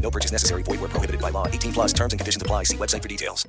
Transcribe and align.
No 0.00 0.10
purchase 0.10 0.32
necessary. 0.32 0.62
Void 0.62 0.80
where 0.80 0.88
prohibited 0.88 1.20
by 1.20 1.30
law. 1.30 1.48
18 1.48 1.72
plus 1.72 1.92
terms 1.92 2.12
and 2.12 2.20
conditions 2.20 2.42
apply. 2.42 2.62
See 2.62 2.76
website 2.76 3.02
for 3.02 3.08
details. 3.08 3.46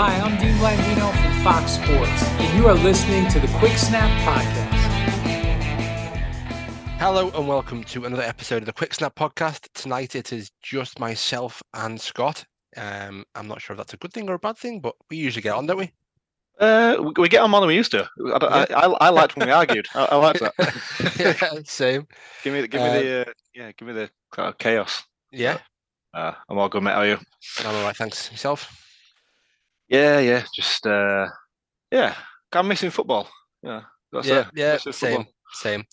Hi, 0.00 0.14
I'm 0.20 0.38
Dean 0.38 0.54
Blandino 0.58 1.10
from 1.10 1.42
Fox 1.42 1.72
Sports, 1.72 2.22
and 2.38 2.56
you 2.56 2.68
are 2.68 2.74
listening 2.74 3.28
to 3.30 3.40
the 3.40 3.48
Quick 3.58 3.76
Snap 3.76 4.08
Podcast. 4.24 4.78
Hello 7.00 7.30
and 7.30 7.48
welcome 7.48 7.82
to 7.82 8.04
another 8.04 8.22
episode 8.22 8.58
of 8.62 8.66
the 8.66 8.72
Quick 8.72 8.94
Snap 8.94 9.16
Podcast. 9.16 9.66
Tonight 9.74 10.14
it 10.14 10.32
is 10.32 10.52
just 10.62 11.00
myself 11.00 11.60
and 11.74 12.00
Scott. 12.00 12.44
Um, 12.78 13.24
I'm 13.34 13.48
not 13.48 13.60
sure 13.60 13.74
if 13.74 13.78
that's 13.78 13.94
a 13.94 13.98
good 13.98 14.12
thing 14.12 14.28
or 14.30 14.34
a 14.34 14.38
bad 14.38 14.56
thing, 14.56 14.80
but 14.80 14.94
we 15.10 15.16
usually 15.16 15.42
get 15.42 15.54
on, 15.54 15.66
don't 15.66 15.78
we? 15.78 15.92
Uh, 16.60 17.12
we, 17.16 17.28
get 17.28 17.40
on 17.42 17.50
more 17.50 17.60
than 17.60 17.68
we 17.68 17.76
used 17.76 17.92
to. 17.92 18.08
I, 18.34 18.38
don't- 18.38 18.52
I, 18.52 18.64
I, 18.74 18.86
I 18.86 19.08
liked 19.10 19.36
when 19.36 19.46
we 19.46 19.52
argued. 19.52 19.86
I, 19.94 20.04
I 20.06 20.16
liked 20.16 20.40
that. 20.40 20.54
yeah, 21.18 21.60
same. 21.64 22.06
give 22.42 22.52
me, 22.52 22.62
the- 22.62 22.68
give 22.68 22.82
me 22.82 22.88
the, 22.88 23.20
uh, 23.28 23.32
yeah, 23.54 23.72
give 23.72 23.86
me 23.86 23.94
the 23.94 24.10
uh, 24.36 24.52
chaos. 24.52 25.04
Yeah, 25.30 25.58
Uh, 26.14 26.32
I'm 26.48 26.58
all 26.58 26.68
good, 26.68 26.82
mate. 26.82 26.92
How 26.94 27.00
are 27.00 27.06
you? 27.06 27.18
I'm 27.60 27.74
all 27.74 27.82
right. 27.84 27.96
Thanks. 27.96 28.30
Yourself? 28.32 28.68
Yeah, 29.88 30.18
yeah. 30.18 30.44
Just, 30.54 30.86
uh, 30.86 31.28
yeah. 31.92 32.14
I'm 32.52 32.66
missing 32.66 32.90
football. 32.90 33.28
Yeah, 33.62 33.82
that's 34.12 34.26
yeah, 34.26 34.40
it. 34.40 34.46
yeah, 34.54 34.76
same, 34.78 34.92
football. 34.92 35.26
Same. 35.52 35.84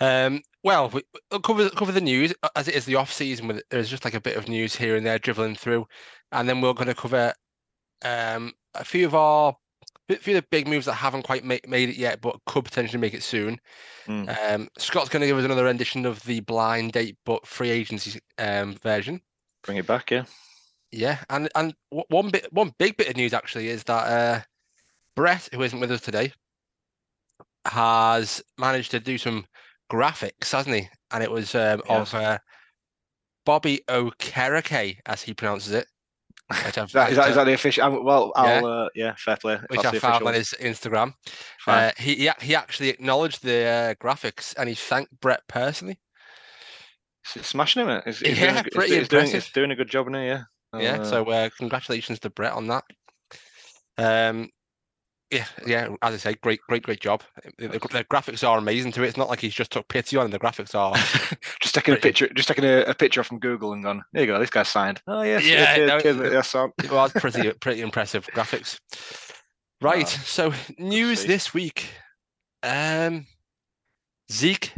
Um, 0.00 0.40
well, 0.62 0.88
we, 0.88 1.02
we'll 1.30 1.40
cover 1.40 1.68
cover 1.70 1.92
the 1.92 2.00
news 2.00 2.34
uh, 2.42 2.48
as 2.56 2.68
it 2.68 2.74
is 2.74 2.84
the 2.84 2.96
off 2.96 3.12
season. 3.12 3.48
With 3.48 3.62
there's 3.70 3.90
just 3.90 4.04
like 4.04 4.14
a 4.14 4.20
bit 4.20 4.36
of 4.36 4.48
news 4.48 4.74
here 4.74 4.96
and 4.96 5.06
there 5.06 5.18
dribbling 5.18 5.54
through, 5.54 5.86
and 6.32 6.48
then 6.48 6.60
we're 6.60 6.74
going 6.74 6.88
to 6.88 6.94
cover 6.94 7.32
um 8.04 8.52
a 8.74 8.84
few 8.84 9.06
of 9.06 9.14
our 9.14 9.54
a 10.08 10.16
few 10.16 10.36
of 10.36 10.42
the 10.42 10.48
big 10.50 10.66
moves 10.66 10.86
that 10.86 10.94
haven't 10.94 11.22
quite 11.22 11.44
ma- 11.44 11.56
made 11.68 11.88
it 11.88 11.96
yet, 11.96 12.20
but 12.20 12.36
could 12.46 12.64
potentially 12.64 13.00
make 13.00 13.14
it 13.14 13.22
soon. 13.22 13.60
Mm. 14.06 14.54
Um, 14.54 14.68
Scott's 14.76 15.08
going 15.08 15.20
to 15.20 15.26
give 15.26 15.38
us 15.38 15.44
another 15.44 15.64
rendition 15.64 16.04
of 16.04 16.22
the 16.24 16.40
blind 16.40 16.92
date 16.92 17.16
but 17.24 17.46
free 17.46 17.70
agency 17.70 18.20
um 18.38 18.74
version. 18.74 19.20
Bring 19.62 19.78
it 19.78 19.86
back, 19.86 20.10
yeah. 20.10 20.24
Yeah, 20.92 21.18
and 21.30 21.48
and 21.54 21.74
one 21.90 22.30
bit, 22.30 22.52
one 22.52 22.72
big 22.78 22.96
bit 22.96 23.08
of 23.08 23.16
news 23.16 23.32
actually 23.32 23.68
is 23.68 23.84
that 23.84 24.06
uh, 24.06 24.40
Brett, 25.14 25.48
who 25.52 25.62
isn't 25.62 25.78
with 25.78 25.92
us 25.92 26.00
today, 26.00 26.32
has 27.66 28.42
managed 28.58 28.90
to 28.92 29.00
do 29.00 29.18
some 29.18 29.44
graphics, 29.92 30.52
hasn't 30.52 30.76
he? 30.76 30.88
And 31.12 31.22
it 31.22 31.30
was 31.30 31.54
um, 31.54 31.82
He 31.86 31.92
of 31.94 32.14
uh, 32.14 32.38
Bobby 33.44 33.80
Okereke, 33.88 34.98
as 35.06 35.22
he 35.22 35.34
pronounces 35.34 35.72
it, 35.72 35.86
which 36.64 36.78
I've, 36.78 36.86
Is 36.86 36.92
that, 36.92 37.10
is 37.10 37.16
that, 37.16 37.28
is 37.30 37.34
that 37.36 37.44
the 37.44 37.52
official? 37.54 38.02
Well, 38.04 38.32
Yeah. 38.36 38.42
I'll, 38.42 38.66
uh, 38.66 38.88
yeah, 38.94 39.14
fair 39.18 39.36
play. 39.36 39.58
which 39.68 39.82
that's 39.82 39.96
I 39.96 39.98
found 40.00 40.26
on 40.26 40.34
his 40.34 40.54
Instagram. 40.60 41.14
Uh, 41.66 41.90
he 41.98 42.30
he 42.40 42.54
actually 42.54 42.88
acknowledged 42.88 43.42
the 43.42 43.64
uh, 43.64 43.94
graphics 44.04 44.54
and 44.58 44.68
he 44.68 44.74
thanked 44.74 45.12
Brett 45.20 45.42
personally. 45.48 45.98
He's 47.34 47.46
smashing 47.46 47.86
him. 47.86 48.00
He's, 48.04 48.18
he's 48.20 48.38
Yeah, 48.40 48.46
doing, 48.46 48.56
a 48.58 48.62
good- 48.62 48.72
pretty 48.72 48.98
he's, 48.98 49.08
doing, 49.08 49.24
impressive. 49.26 49.52
doing 49.52 49.70
a 49.70 49.76
good 49.76 49.90
job 49.90 50.06
in 50.08 50.14
here. 50.14 50.22
yeah. 50.74 50.80
Yeah, 50.80 51.00
Uh, 51.00 51.04
so 51.04 51.24
uh, 51.30 51.50
congratulations 51.58 52.18
to 52.20 52.30
Brett 52.30 52.52
on 52.52 52.68
that. 52.68 52.84
Um, 53.98 54.48
yeah, 55.30 55.46
yeah. 55.66 55.88
As 56.02 56.14
I 56.14 56.16
say, 56.16 56.34
great, 56.42 56.60
great, 56.68 56.82
great 56.82 57.00
job. 57.00 57.22
The, 57.58 57.68
the, 57.68 57.78
the 57.78 58.04
graphics 58.04 58.46
are 58.46 58.58
amazing 58.58 58.92
to 58.92 59.02
it. 59.02 59.08
It's 59.08 59.16
not 59.16 59.28
like 59.28 59.40
he's 59.40 59.54
just 59.54 59.70
took 59.70 59.88
pity 59.88 60.16
on. 60.16 60.26
it, 60.26 60.30
The 60.30 60.38
graphics 60.38 60.74
are. 60.74 60.94
just 61.60 61.74
taking 61.74 61.94
a 61.94 61.96
picture, 61.96 62.28
just 62.34 62.48
taking 62.48 62.64
a, 62.64 62.82
a 62.82 62.94
picture 62.94 63.22
from 63.22 63.38
Google 63.38 63.72
and 63.72 63.82
gone. 63.82 64.02
There 64.12 64.22
you 64.22 64.26
go. 64.26 64.38
This 64.38 64.50
guy's 64.50 64.68
signed. 64.68 65.00
Oh 65.06 65.22
yes, 65.22 65.46
Yeah, 65.46 65.76
yeah, 65.76 65.86
no, 65.86 65.94
yes, 65.94 66.54
it 66.54 67.14
pretty, 67.14 67.52
pretty 67.60 67.80
impressive 67.80 68.26
graphics. 68.28 68.78
Right. 69.80 70.08
So 70.08 70.52
news 70.78 71.24
this 71.24 71.54
week. 71.54 71.88
Um, 72.62 73.26
Zeke. 74.30 74.74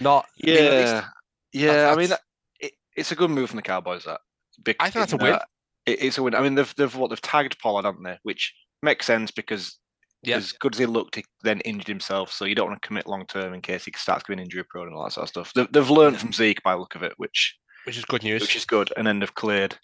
Not. 0.00 0.26
Yeah, 0.36 1.04
yeah. 1.52 1.90
I 1.90 1.96
mean, 1.96 2.08
that's- 2.08 2.20
it, 2.60 2.72
it's 2.96 3.12
a 3.12 3.14
good 3.14 3.30
move 3.30 3.50
from 3.50 3.56
the 3.56 3.62
Cowboys. 3.62 4.04
That 4.04 4.20
Bec- 4.58 4.76
I 4.80 4.90
think 4.90 5.02
that's 5.02 5.12
a 5.12 5.16
win. 5.18 5.32
that 5.32 5.46
It, 5.86 6.02
it's 6.02 6.18
a 6.18 6.22
win. 6.22 6.34
I 6.34 6.40
mean, 6.40 6.54
they've 6.54 6.74
they've 6.76 6.94
what 6.94 7.10
they've 7.10 7.20
tagged 7.20 7.58
Pollard, 7.58 7.84
haven't 7.84 8.02
they? 8.02 8.18
Which 8.22 8.54
makes 8.82 9.06
sense 9.06 9.30
because 9.30 9.78
Yeah. 10.22 10.36
as 10.36 10.52
good 10.52 10.74
as 10.74 10.78
he 10.78 10.86
looked, 10.86 11.16
he 11.16 11.24
then 11.42 11.60
injured 11.60 11.86
himself. 11.88 12.32
So 12.32 12.44
you 12.44 12.54
don't 12.54 12.68
want 12.68 12.80
to 12.82 12.86
commit 12.86 13.06
long 13.06 13.26
term 13.26 13.54
in 13.54 13.60
case 13.62 13.84
he 13.84 13.92
starts 13.96 14.24
getting 14.24 14.42
injury 14.44 14.64
prone 14.68 14.88
and 14.88 14.96
all 14.96 15.04
that 15.04 15.12
sort 15.12 15.24
of 15.24 15.28
stuff. 15.28 15.52
They've, 15.54 15.70
they've 15.72 15.90
learned 15.90 16.18
from 16.18 16.32
Zeke 16.32 16.62
by 16.62 16.72
the 16.72 16.78
look 16.80 16.94
of 16.94 17.02
it, 17.02 17.12
which 17.16 17.56
Which 17.84 17.96
is 17.98 18.04
good 18.04 18.22
news. 18.22 18.40
which 18.42 18.56
is 18.56 18.64
good. 18.64 18.92
And 18.96 19.06
then 19.06 19.18
they've 19.20 19.34
cleared. 19.34 19.76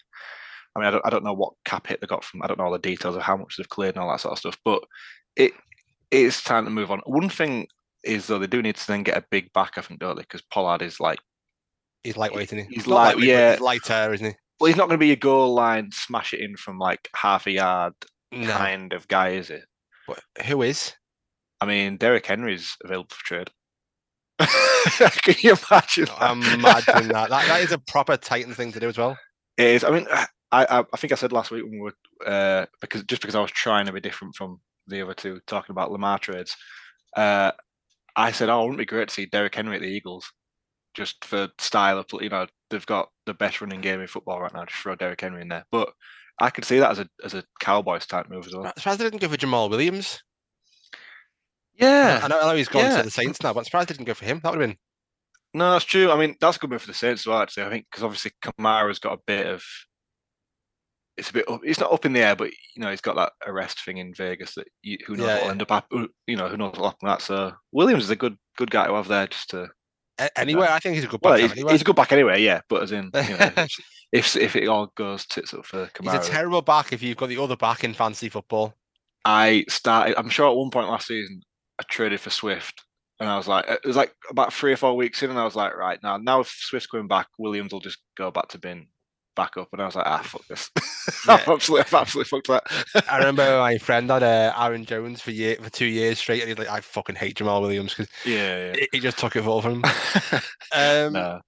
I 0.75 0.79
mean, 0.79 0.87
I 0.87 0.91
don't, 0.91 1.05
I 1.05 1.09
don't 1.11 1.23
know 1.23 1.33
what 1.33 1.53
cap 1.65 1.85
hit 1.87 2.01
they 2.01 2.07
got 2.07 2.23
from. 2.23 2.41
I 2.41 2.47
don't 2.47 2.57
know 2.57 2.65
all 2.65 2.71
the 2.71 2.79
details 2.79 3.15
of 3.15 3.21
how 3.21 3.37
much 3.37 3.57
they've 3.57 3.69
cleared 3.69 3.95
and 3.95 4.03
all 4.03 4.09
that 4.11 4.19
sort 4.21 4.31
of 4.33 4.39
stuff. 4.39 4.57
But 4.65 4.83
it 5.35 5.53
it's 6.11 6.43
time 6.43 6.65
to 6.65 6.71
move 6.71 6.89
on. 6.91 6.99
One 7.05 7.29
thing 7.29 7.67
is 8.03 8.27
though 8.27 8.39
they 8.39 8.47
do 8.47 8.61
need 8.61 8.75
to 8.75 8.87
then 8.87 9.03
get 9.03 9.17
a 9.17 9.25
big 9.31 9.51
back, 9.53 9.77
I 9.77 9.81
think, 9.81 9.99
don't 9.99 10.15
they? 10.15 10.23
Because 10.23 10.41
Pollard 10.51 10.81
is 10.81 10.99
like, 10.99 11.19
He's 12.03 12.17
lightweight, 12.17 12.51
isn't 12.51 12.67
he? 12.69 12.75
he's 12.75 12.85
light- 12.87 13.05
lightweight, 13.15 13.25
yeah. 13.29 13.51
He's 13.53 13.61
lighter, 13.61 14.13
isn't 14.13 14.27
he? 14.27 14.35
well, 14.59 14.67
he's 14.67 14.75
not 14.75 14.87
going 14.89 14.99
to 14.99 15.03
be 15.05 15.11
a 15.11 15.15
goal 15.15 15.53
line 15.53 15.89
smash 15.93 16.33
it 16.33 16.41
in 16.41 16.55
from 16.57 16.77
like 16.79 17.07
half 17.15 17.47
a 17.47 17.51
yard 17.51 17.93
No. 18.33 18.51
kind 18.51 18.93
of 18.93 19.07
guy, 19.07 19.29
is 19.29 19.49
it? 19.49 19.63
But 20.07 20.19
who 20.45 20.61
is? 20.61 20.93
I 21.61 21.65
mean, 21.65 21.97
Derrick 21.97 22.25
Henry's 22.25 22.75
available 22.83 23.09
for 23.09 23.25
trade. 23.25 23.49
Can 25.23 25.35
you 25.39 25.55
imagine? 25.69 26.05
that? 26.05 26.31
Imagine 26.31 27.07
that. 27.09 27.29
that. 27.29 27.47
That 27.47 27.61
is 27.61 27.71
a 27.71 27.77
proper 27.77 28.17
Titan 28.17 28.53
thing 28.53 28.71
to 28.73 28.79
do 28.79 28.89
as 28.89 28.97
well. 28.97 29.17
It 29.57 29.67
is. 29.67 29.83
I 29.83 29.91
mean, 29.91 30.07
I, 30.11 30.25
I 30.51 30.83
I 30.91 30.97
think 30.97 31.13
I 31.13 31.15
said 31.15 31.31
last 31.31 31.51
week 31.51 31.63
when 31.63 31.73
we 31.73 31.79
were 31.79 31.93
uh, 32.25 32.65
because 32.81 33.03
just 33.03 33.21
because 33.21 33.35
I 33.35 33.41
was 33.41 33.51
trying 33.51 33.85
to 33.85 33.91
be 33.91 34.01
different 34.01 34.35
from 34.35 34.59
the 34.87 35.01
other 35.01 35.13
two 35.13 35.39
talking 35.47 35.71
about 35.71 35.91
Lamar 35.91 36.19
trades. 36.19 36.55
Uh, 37.15 37.51
I 38.15 38.31
said, 38.31 38.49
"Oh, 38.49 38.61
wouldn't 38.61 38.79
it 38.79 38.83
be 38.83 38.85
great 38.85 39.07
to 39.07 39.13
see 39.13 39.25
Derrick 39.25 39.55
Henry 39.55 39.75
at 39.75 39.81
the 39.81 39.87
Eagles, 39.87 40.31
just 40.93 41.23
for 41.23 41.49
style 41.59 41.99
of 41.99 42.07
play? 42.07 42.25
You 42.25 42.29
know, 42.29 42.47
they've 42.69 42.85
got 42.85 43.09
the 43.25 43.33
best 43.33 43.61
running 43.61 43.81
game 43.81 44.01
in 44.01 44.07
football 44.07 44.41
right 44.41 44.53
now. 44.53 44.65
Just 44.65 44.79
throw 44.81 44.95
Derrick 44.95 45.21
Henry 45.21 45.41
in 45.41 45.47
there." 45.47 45.65
But 45.71 45.93
I 46.39 46.49
could 46.49 46.65
see 46.65 46.79
that 46.79 46.91
as 46.91 46.99
a 46.99 47.07
as 47.23 47.33
a 47.33 47.43
Cowboys 47.59 48.05
type 48.05 48.29
move 48.29 48.47
as 48.47 48.53
well. 48.53 48.65
I'm 48.65 48.73
surprised 48.77 48.99
they 48.99 49.05
didn't 49.05 49.21
go 49.21 49.29
for 49.29 49.37
Jamaal 49.37 49.69
Williams. 49.69 50.21
Yeah, 51.75 52.21
I 52.23 52.27
know, 52.27 52.39
I 52.39 52.47
know 52.49 52.55
he's 52.55 52.67
gone 52.67 52.83
yeah. 52.85 52.97
to 52.97 53.03
the 53.03 53.11
Saints 53.11 53.41
now, 53.41 53.51
but 53.53 53.59
I'm 53.61 53.65
surprised 53.65 53.89
they 53.89 53.93
didn't 53.93 54.05
go 54.07 54.13
for 54.13 54.25
him. 54.25 54.39
That 54.43 54.51
would 54.51 54.61
have 54.61 54.69
been. 54.69 54.77
No, 55.55 55.71
that's 55.71 55.85
true. 55.85 56.11
I 56.11 56.17
mean, 56.17 56.35
that's 56.39 56.57
a 56.57 56.59
good 56.59 56.69
move 56.69 56.81
for 56.81 56.87
the 56.87 56.93
Saints 56.93 57.21
as 57.23 57.27
well. 57.27 57.39
Actually, 57.41 57.63
I 57.63 57.69
think 57.69 57.85
because 57.89 58.03
obviously 58.03 58.31
Kamara's 58.43 58.99
got 58.99 59.13
a 59.17 59.21
bit 59.25 59.47
of 59.47 59.63
it's 61.17 61.29
a 61.29 61.33
bit. 61.33 61.49
Up, 61.49 61.61
it's 61.63 61.79
not 61.79 61.91
up 61.91 62.05
in 62.05 62.13
the 62.13 62.21
air, 62.21 62.35
but 62.35 62.51
you 62.75 62.81
know, 62.81 62.89
he's 62.89 63.01
got 63.01 63.15
that 63.15 63.33
arrest 63.45 63.83
thing 63.83 63.97
in 63.97 64.13
Vegas 64.13 64.55
that 64.55 64.67
you, 64.81 64.97
who 65.05 65.15
knows 65.15 65.27
Yeah, 65.27 65.33
what'll 65.33 65.45
yeah. 65.45 65.51
end 65.51 65.61
up. 65.61 65.69
hap- 65.69 65.91
You 66.27 66.35
know, 66.35 66.47
who 66.47 66.57
knows 66.57 66.71
what'll 66.71 66.89
happen 66.89 67.07
that. 67.07 67.21
So 67.21 67.53
Williams 67.71 68.05
is 68.05 68.09
a 68.09 68.15
good 68.15 68.37
good 68.57 68.71
guy 68.71 68.87
to 68.87 68.93
have 68.95 69.07
there 69.07 69.27
just 69.27 69.49
to. 69.51 69.69
Anyway, 70.35 70.67
I 70.69 70.79
think 70.79 70.95
he's 70.95 71.03
a 71.05 71.07
good 71.07 71.19
Well, 71.23 71.37
he's, 71.37 71.51
anyway. 71.51 71.71
he's 71.71 71.81
a 71.81 71.85
good 71.85 71.95
back 71.95 72.11
anyway, 72.11 72.41
yeah. 72.41 72.61
But 72.69 72.83
as 72.83 72.91
in, 72.91 73.05
you 73.15 73.37
know, 73.37 73.51
if, 74.13 74.35
if 74.35 74.55
it 74.55 74.67
all 74.67 74.91
goes 74.95 75.25
tits 75.25 75.53
up 75.53 75.65
for 75.65 75.87
Kamara. 75.87 76.19
He's 76.19 76.27
a 76.27 76.31
terrible 76.31 76.61
back 76.61 76.93
if 76.93 77.01
you've 77.01 77.17
got 77.17 77.29
the 77.29 77.41
other 77.41 77.57
back 77.57 77.83
in 77.83 77.93
fantasy 77.93 78.29
football. 78.29 78.75
I 79.25 79.65
started. 79.67 80.17
I'm 80.17 80.29
sure 80.29 80.49
at 80.49 80.55
one 80.55 80.69
point 80.69 80.87
last 80.87 81.07
season 81.07 81.41
I 81.79 81.83
traded 81.89 82.19
for 82.19 82.29
Swift, 82.29 82.83
and 83.19 83.27
I 83.27 83.37
was 83.37 83.47
like, 83.47 83.67
it 83.67 83.85
was 83.85 83.95
like 83.95 84.13
about 84.29 84.53
three 84.53 84.71
or 84.71 84.77
four 84.77 84.95
weeks 84.95 85.23
in, 85.23 85.31
and 85.31 85.39
I 85.39 85.45
was 85.45 85.55
like, 85.55 85.75
right 85.75 85.99
now, 86.03 86.17
now 86.17 86.41
if 86.41 86.47
Swift's 86.47 86.87
going 86.87 87.07
back, 87.07 87.27
Williams 87.39 87.73
will 87.73 87.79
just 87.79 87.99
go 88.15 88.29
back 88.29 88.49
to 88.49 88.59
being 88.59 88.87
back 89.35 89.57
up, 89.57 89.69
and 89.73 89.81
I 89.81 89.85
was 89.85 89.95
like, 89.95 90.05
ah, 90.05 90.21
fuck 90.23 90.45
this. 90.47 90.69
I've 91.27 91.47
Yeah. 91.47 91.53
absolutely, 91.53 91.85
I've 91.85 91.93
absolutely 91.93 92.29
fucked 92.29 92.47
that. 92.47 93.09
I 93.09 93.17
remember 93.17 93.57
my 93.59 93.77
friend 93.79 94.11
had 94.11 94.21
uh, 94.21 94.53
Aaron 94.57 94.85
Jones 94.85 95.21
for 95.21 95.31
year 95.31 95.55
for 95.59 95.69
two 95.71 95.85
years 95.87 96.19
straight, 96.19 96.41
and 96.41 96.49
he's 96.49 96.57
like, 96.59 96.69
"I 96.69 96.81
fucking 96.81 97.15
hate 97.15 97.37
Jamaal 97.37 97.61
Williams 97.61 97.95
because 97.95 98.11
yeah, 98.25 98.75
he 98.91 98.99
just 98.99 99.17
took 99.17 99.35
it 99.35 99.45
all 99.45 99.61
from 99.61 99.83
him." 99.83 99.91
Um, 100.75 101.13
no. 101.13 101.39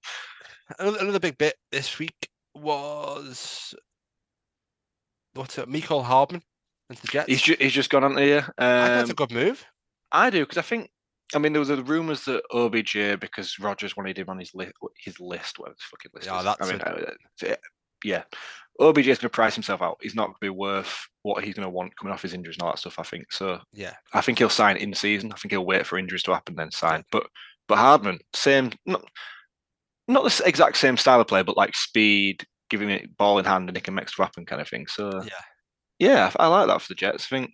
another, 0.78 0.98
another 1.00 1.18
big 1.18 1.36
bit 1.36 1.56
this 1.72 1.98
week 1.98 2.28
was 2.56 3.74
what's 5.34 5.58
it? 5.58 5.68
Mecole 5.68 6.04
Hardman 6.04 6.42
into 6.90 7.02
the 7.02 7.08
Jets. 7.08 7.28
He's 7.28 7.42
just 7.42 7.60
he's 7.60 7.72
just 7.72 7.90
gone 7.90 8.04
on 8.04 8.16
here. 8.16 8.38
I 8.58 8.62
think 8.86 8.90
Um, 8.90 8.98
that's 8.98 9.10
a 9.10 9.14
good 9.14 9.32
move. 9.32 9.64
I 10.12 10.30
do 10.30 10.40
because 10.40 10.58
I 10.58 10.62
think. 10.62 10.90
I 11.34 11.38
mean, 11.38 11.52
there 11.52 11.58
was 11.58 11.66
the 11.70 11.82
rumours 11.82 12.24
that 12.26 12.44
OBJ 12.52 13.18
because 13.18 13.58
Rodgers 13.58 13.96
wanted 13.96 14.16
him 14.16 14.28
on 14.28 14.38
his 14.38 14.54
list, 14.54 14.74
his 14.96 15.18
list, 15.18 15.58
whatever 15.58 15.74
his 15.76 15.82
fucking 15.90 16.12
list 16.14 16.26
Yeah, 16.28 16.38
is. 16.38 16.44
that's 16.44 16.60
I 16.62 16.72
mean, 16.72 16.80
a- 16.80 17.50
uh, 17.52 17.56
yeah, 18.04 18.22
OBJ 18.78 19.08
is 19.08 19.18
going 19.18 19.22
to 19.22 19.28
price 19.30 19.54
himself 19.56 19.82
out. 19.82 19.98
He's 20.00 20.14
not 20.14 20.26
going 20.26 20.34
to 20.34 20.40
be 20.40 20.48
worth 20.50 21.08
what 21.22 21.42
he's 21.42 21.54
going 21.54 21.64
to 21.66 21.68
want 21.70 21.96
coming 21.98 22.14
off 22.14 22.22
his 22.22 22.32
injuries 22.32 22.54
and 22.58 22.62
all 22.62 22.70
that 22.70 22.78
stuff. 22.78 23.00
I 23.00 23.02
think 23.02 23.32
so. 23.32 23.58
Yeah, 23.72 23.94
I 24.12 24.20
think 24.20 24.38
he'll 24.38 24.48
sign 24.48 24.76
in 24.76 24.94
season. 24.94 25.32
I 25.32 25.36
think 25.36 25.50
he'll 25.50 25.66
wait 25.66 25.84
for 25.84 25.98
injuries 25.98 26.22
to 26.22 26.32
happen 26.32 26.54
then 26.54 26.70
sign. 26.70 27.02
But 27.10 27.26
but 27.66 27.78
Hardman, 27.78 28.20
same, 28.32 28.70
not 28.86 29.04
not 30.08 30.24
the 30.24 30.42
exact 30.46 30.76
same 30.76 30.96
style 30.96 31.20
of 31.20 31.26
play, 31.26 31.42
but 31.42 31.56
like 31.56 31.74
speed, 31.74 32.44
giving 32.70 32.90
it 32.90 33.16
ball 33.16 33.38
in 33.38 33.44
hand 33.44 33.68
and 33.68 33.76
he 33.76 33.80
can 33.80 33.96
stuff 34.06 34.26
happen 34.26 34.46
kind 34.46 34.60
of 34.60 34.68
thing. 34.68 34.86
So 34.86 35.22
Yeah. 35.22 35.30
yeah, 35.98 36.32
I 36.38 36.46
like 36.46 36.68
that 36.68 36.80
for 36.82 36.88
the 36.88 36.94
Jets. 36.94 37.24
I 37.26 37.36
think, 37.36 37.50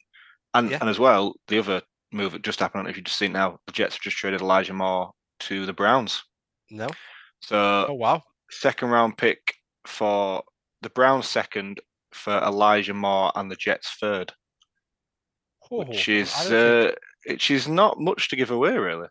and 0.55 0.71
Yeah. 0.71 0.79
and 0.81 0.89
as 0.89 0.99
well, 0.99 1.35
the 1.49 1.59
other 1.59 1.83
move 2.13 2.33
that 2.33 2.43
just 2.43 2.61
happened. 2.61 2.81
I 2.81 2.83
don't 2.83 2.85
know 2.87 2.91
if 2.91 2.97
you 2.97 3.03
just 3.03 3.19
seen 3.19 3.31
it 3.31 3.35
now. 3.35 3.59
The 3.67 3.73
Jets 3.73 3.95
have 3.95 4.03
just 4.03 4.17
traded 4.17 4.41
Elijah 4.43 4.75
Moore 4.75 5.13
to 5.41 5.67
the 5.67 5.73
Browns. 5.73 6.23
no. 6.71 6.89
So 7.43 7.87
Oh 7.89 7.95
wow. 7.95 8.23
second 8.51 8.91
round 8.91 9.19
pick 9.19 9.55
for 9.87 10.43
the 10.83 10.91
Browns 10.91 11.29
second 11.29 11.81
for 12.13 12.33
Elijah 12.39 12.95
Moore 12.95 13.33
and 13.35 13.51
the 13.51 13.57
Jets 13.57 13.97
third 14.01 14.33
which 15.71 16.09
Oh, 16.09 16.13
is 16.13 16.35
I 16.35 16.49
don't 16.51 16.83
think- 16.85 16.97
uh, 16.97 16.99
which 17.33 17.51
is 17.51 17.67
not 17.69 17.99
much 17.99 18.29
to 18.29 18.37
give 18.37 18.51
away, 18.51 18.77
really. 18.77 19.09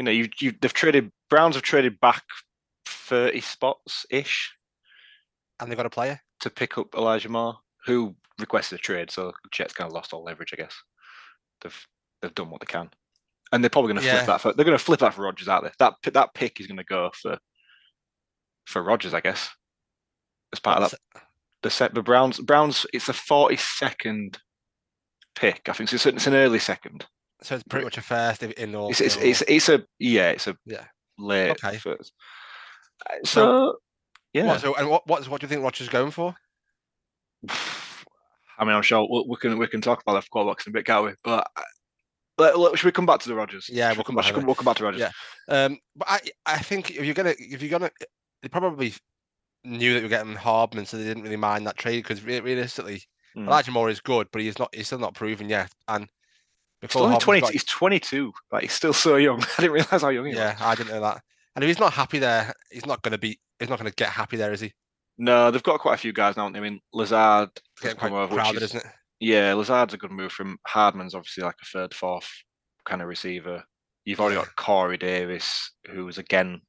You 0.00 0.04
know, 0.04 0.10
you 0.12 0.30
you 0.40 0.54
they've 0.58 0.72
traded 0.72 1.12
Browns 1.28 1.56
have 1.56 1.62
traded 1.62 2.00
back 2.00 2.22
thirty 2.86 3.42
spots 3.42 4.06
ish 4.08 4.50
and 5.60 5.70
they've 5.70 5.76
got 5.76 5.84
a 5.84 5.90
player. 5.90 6.18
to 6.40 6.48
pick 6.48 6.78
up 6.78 6.94
Elijah 6.94 7.28
Moore, 7.28 7.58
who 7.84 8.16
requested 8.38 8.78
a 8.78 8.82
trade. 8.82 9.10
So 9.10 9.32
Jets 9.52 9.74
kind 9.74 9.86
of 9.88 9.92
lost 9.92 10.14
all 10.14 10.24
leverage, 10.24 10.54
I 10.54 10.56
guess. 10.56 10.74
They've 11.60 11.86
they've 12.22 12.34
done 12.34 12.48
what 12.48 12.62
they 12.62 12.66
can, 12.72 12.88
and 13.52 13.62
they're 13.62 13.68
probably 13.68 13.92
going 13.92 14.00
to 14.00 14.06
Yeah. 14.06 14.14
flip 14.14 14.26
that 14.28 14.40
for 14.40 14.52
they're 14.54 14.64
going 14.64 14.78
to 14.78 14.82
flip 14.82 15.00
that 15.00 15.12
for 15.12 15.20
Rodgers 15.20 15.48
out 15.48 15.64
there. 15.64 15.72
That 15.78 15.96
that 16.14 16.32
pick 16.32 16.60
is 16.60 16.66
going 16.66 16.78
to 16.78 16.84
go 16.84 17.10
for 17.20 17.36
for 18.64 18.82
Rodgers, 18.82 19.12
I 19.12 19.20
guess, 19.20 19.50
as 20.54 20.60
part 20.60 20.78
of 20.78 20.84
What's 20.84 20.94
that. 21.12 21.22
The 21.62 21.68
set 21.68 21.92
the 21.92 22.02
Browns 22.02 22.40
Browns 22.40 22.86
it's 22.94 23.10
a 23.10 23.12
forty 23.12 23.56
second 23.58 24.38
pick. 25.34 25.68
I 25.68 25.74
think 25.74 25.90
so 25.90 25.96
it's, 25.96 26.06
it's 26.06 26.26
an 26.26 26.32
early 26.32 26.58
second. 26.58 27.04
So 27.42 27.54
it's 27.54 27.64
pretty 27.64 27.84
much 27.84 27.98
a 27.98 28.02
first 28.02 28.42
in 28.42 28.74
all. 28.74 28.90
It's 28.90 29.00
it's, 29.00 29.16
it's 29.16 29.42
it's 29.48 29.68
a 29.68 29.84
yeah, 29.98 30.30
it's 30.30 30.46
a 30.46 30.56
Yeah. 30.66 30.84
late 31.18 31.50
Okay. 31.52 31.78
first. 31.78 32.12
Uh, 33.08 33.14
So- 33.24 33.26
So 33.72 33.76
yeah, 34.32 34.46
What, 34.46 34.60
so 34.60 34.74
and 34.74 34.88
what 34.88 35.06
what 35.06 35.26
what 35.28 35.40
do 35.40 35.44
you 35.44 35.48
think 35.48 35.62
Rodgers 35.62 35.82
is 35.86 35.88
going 35.88 36.10
for? 36.10 36.34
I 38.58 38.64
mean, 38.64 38.74
I'm 38.74 38.82
sure 38.82 39.06
we, 39.10 39.24
we 39.28 39.36
can 39.36 39.58
we 39.58 39.66
can 39.66 39.80
talk 39.80 40.02
about 40.02 40.22
the 40.22 40.28
quarterbacks 40.30 40.66
in 40.66 40.70
a 40.70 40.74
bit, 40.74 40.84
can't 40.86 41.04
we? 41.06 41.12
But 41.24 41.48
uh, 41.56 41.62
let, 42.38 42.58
let- 42.58 42.78
should 42.78 42.86
we 42.86 42.92
come 42.92 43.06
back 43.06 43.20
to 43.20 43.28
the 43.28 43.34
Rodgers? 43.34 43.68
Yeah, 43.72 43.88
Should 43.88 43.96
we'll 43.98 44.02
we 44.02 44.06
come 44.06 44.16
back 44.16 44.36
we- 44.36 44.44
We'll 44.44 44.54
come 44.54 44.64
back 44.66 44.76
to 44.76 44.84
Rodgers. 44.84 45.00
Yeah. 45.00 45.10
Um, 45.48 45.78
but 45.96 46.08
I 46.10 46.20
I 46.46 46.58
think 46.58 46.90
if 46.90 47.04
you're 47.04 47.14
gonna 47.14 47.34
if 47.38 47.62
you're 47.62 47.70
gonna 47.70 47.90
they 48.42 48.48
probably 48.48 48.94
knew 49.64 49.92
that 49.94 50.00
you 50.00 50.04
were 50.04 50.08
getting 50.08 50.34
Hardman, 50.34 50.86
so 50.86 50.96
they 50.96 51.04
didn't 51.04 51.22
really 51.22 51.36
mind 51.36 51.66
that 51.66 51.76
trade 51.76 52.02
because 52.02 52.22
realistically, 52.22 53.02
Mm. 53.36 53.46
Elijah 53.46 53.70
Moore 53.70 53.88
is 53.88 54.00
good, 54.00 54.26
but 54.32 54.42
he's 54.42 54.58
not 54.58 54.74
he's 54.74 54.86
still 54.88 54.98
not 54.98 55.14
proven 55.14 55.48
yet. 55.48 55.70
And 55.86 56.08
before 56.80 57.02
only 57.02 57.18
20, 57.18 57.40
got- 57.40 57.52
he's 57.52 57.64
22. 57.64 58.32
Like 58.50 58.62
he's 58.62 58.72
still 58.72 58.92
so 58.92 59.16
young. 59.16 59.42
I 59.58 59.62
didn't 59.62 59.72
realize 59.72 60.02
how 60.02 60.08
young 60.08 60.26
he 60.26 60.32
yeah, 60.32 60.52
was. 60.52 60.60
Yeah, 60.60 60.68
I 60.68 60.74
didn't 60.74 60.92
know 60.92 61.00
that. 61.00 61.22
And 61.54 61.64
if 61.64 61.68
he's 61.68 61.80
not 61.80 61.92
happy 61.92 62.18
there, 62.18 62.52
he's 62.70 62.86
not 62.86 63.02
gonna 63.02 63.18
be 63.18 63.38
he's 63.58 63.68
not 63.68 63.78
gonna 63.78 63.90
get 63.90 64.08
happy 64.08 64.36
there, 64.36 64.52
is 64.52 64.60
he? 64.60 64.72
No, 65.18 65.50
they've 65.50 65.62
got 65.62 65.80
quite 65.80 65.94
a 65.94 65.98
few 65.98 66.12
guys 66.12 66.36
now. 66.36 66.46
I 66.46 66.60
mean, 66.60 66.80
Lazard 66.94 67.50
has 67.82 67.94
come 67.94 68.10
quite 68.10 68.22
over, 68.22 68.34
which 68.34 68.56
is, 68.56 68.62
isn't 68.62 68.84
it? 68.84 68.92
yeah, 69.20 69.52
Lazard's 69.52 69.94
a 69.94 69.98
good 69.98 70.10
move 70.10 70.32
from 70.32 70.58
Hardman's 70.66 71.14
obviously 71.14 71.44
like 71.44 71.56
a 71.62 71.66
third, 71.66 71.94
fourth 71.94 72.30
kind 72.86 73.02
of 73.02 73.08
receiver. 73.08 73.62
You've 74.06 74.20
already 74.20 74.36
got 74.36 74.56
Corey 74.56 74.96
Davis, 74.96 75.72
who's 75.90 76.16
again 76.16 76.62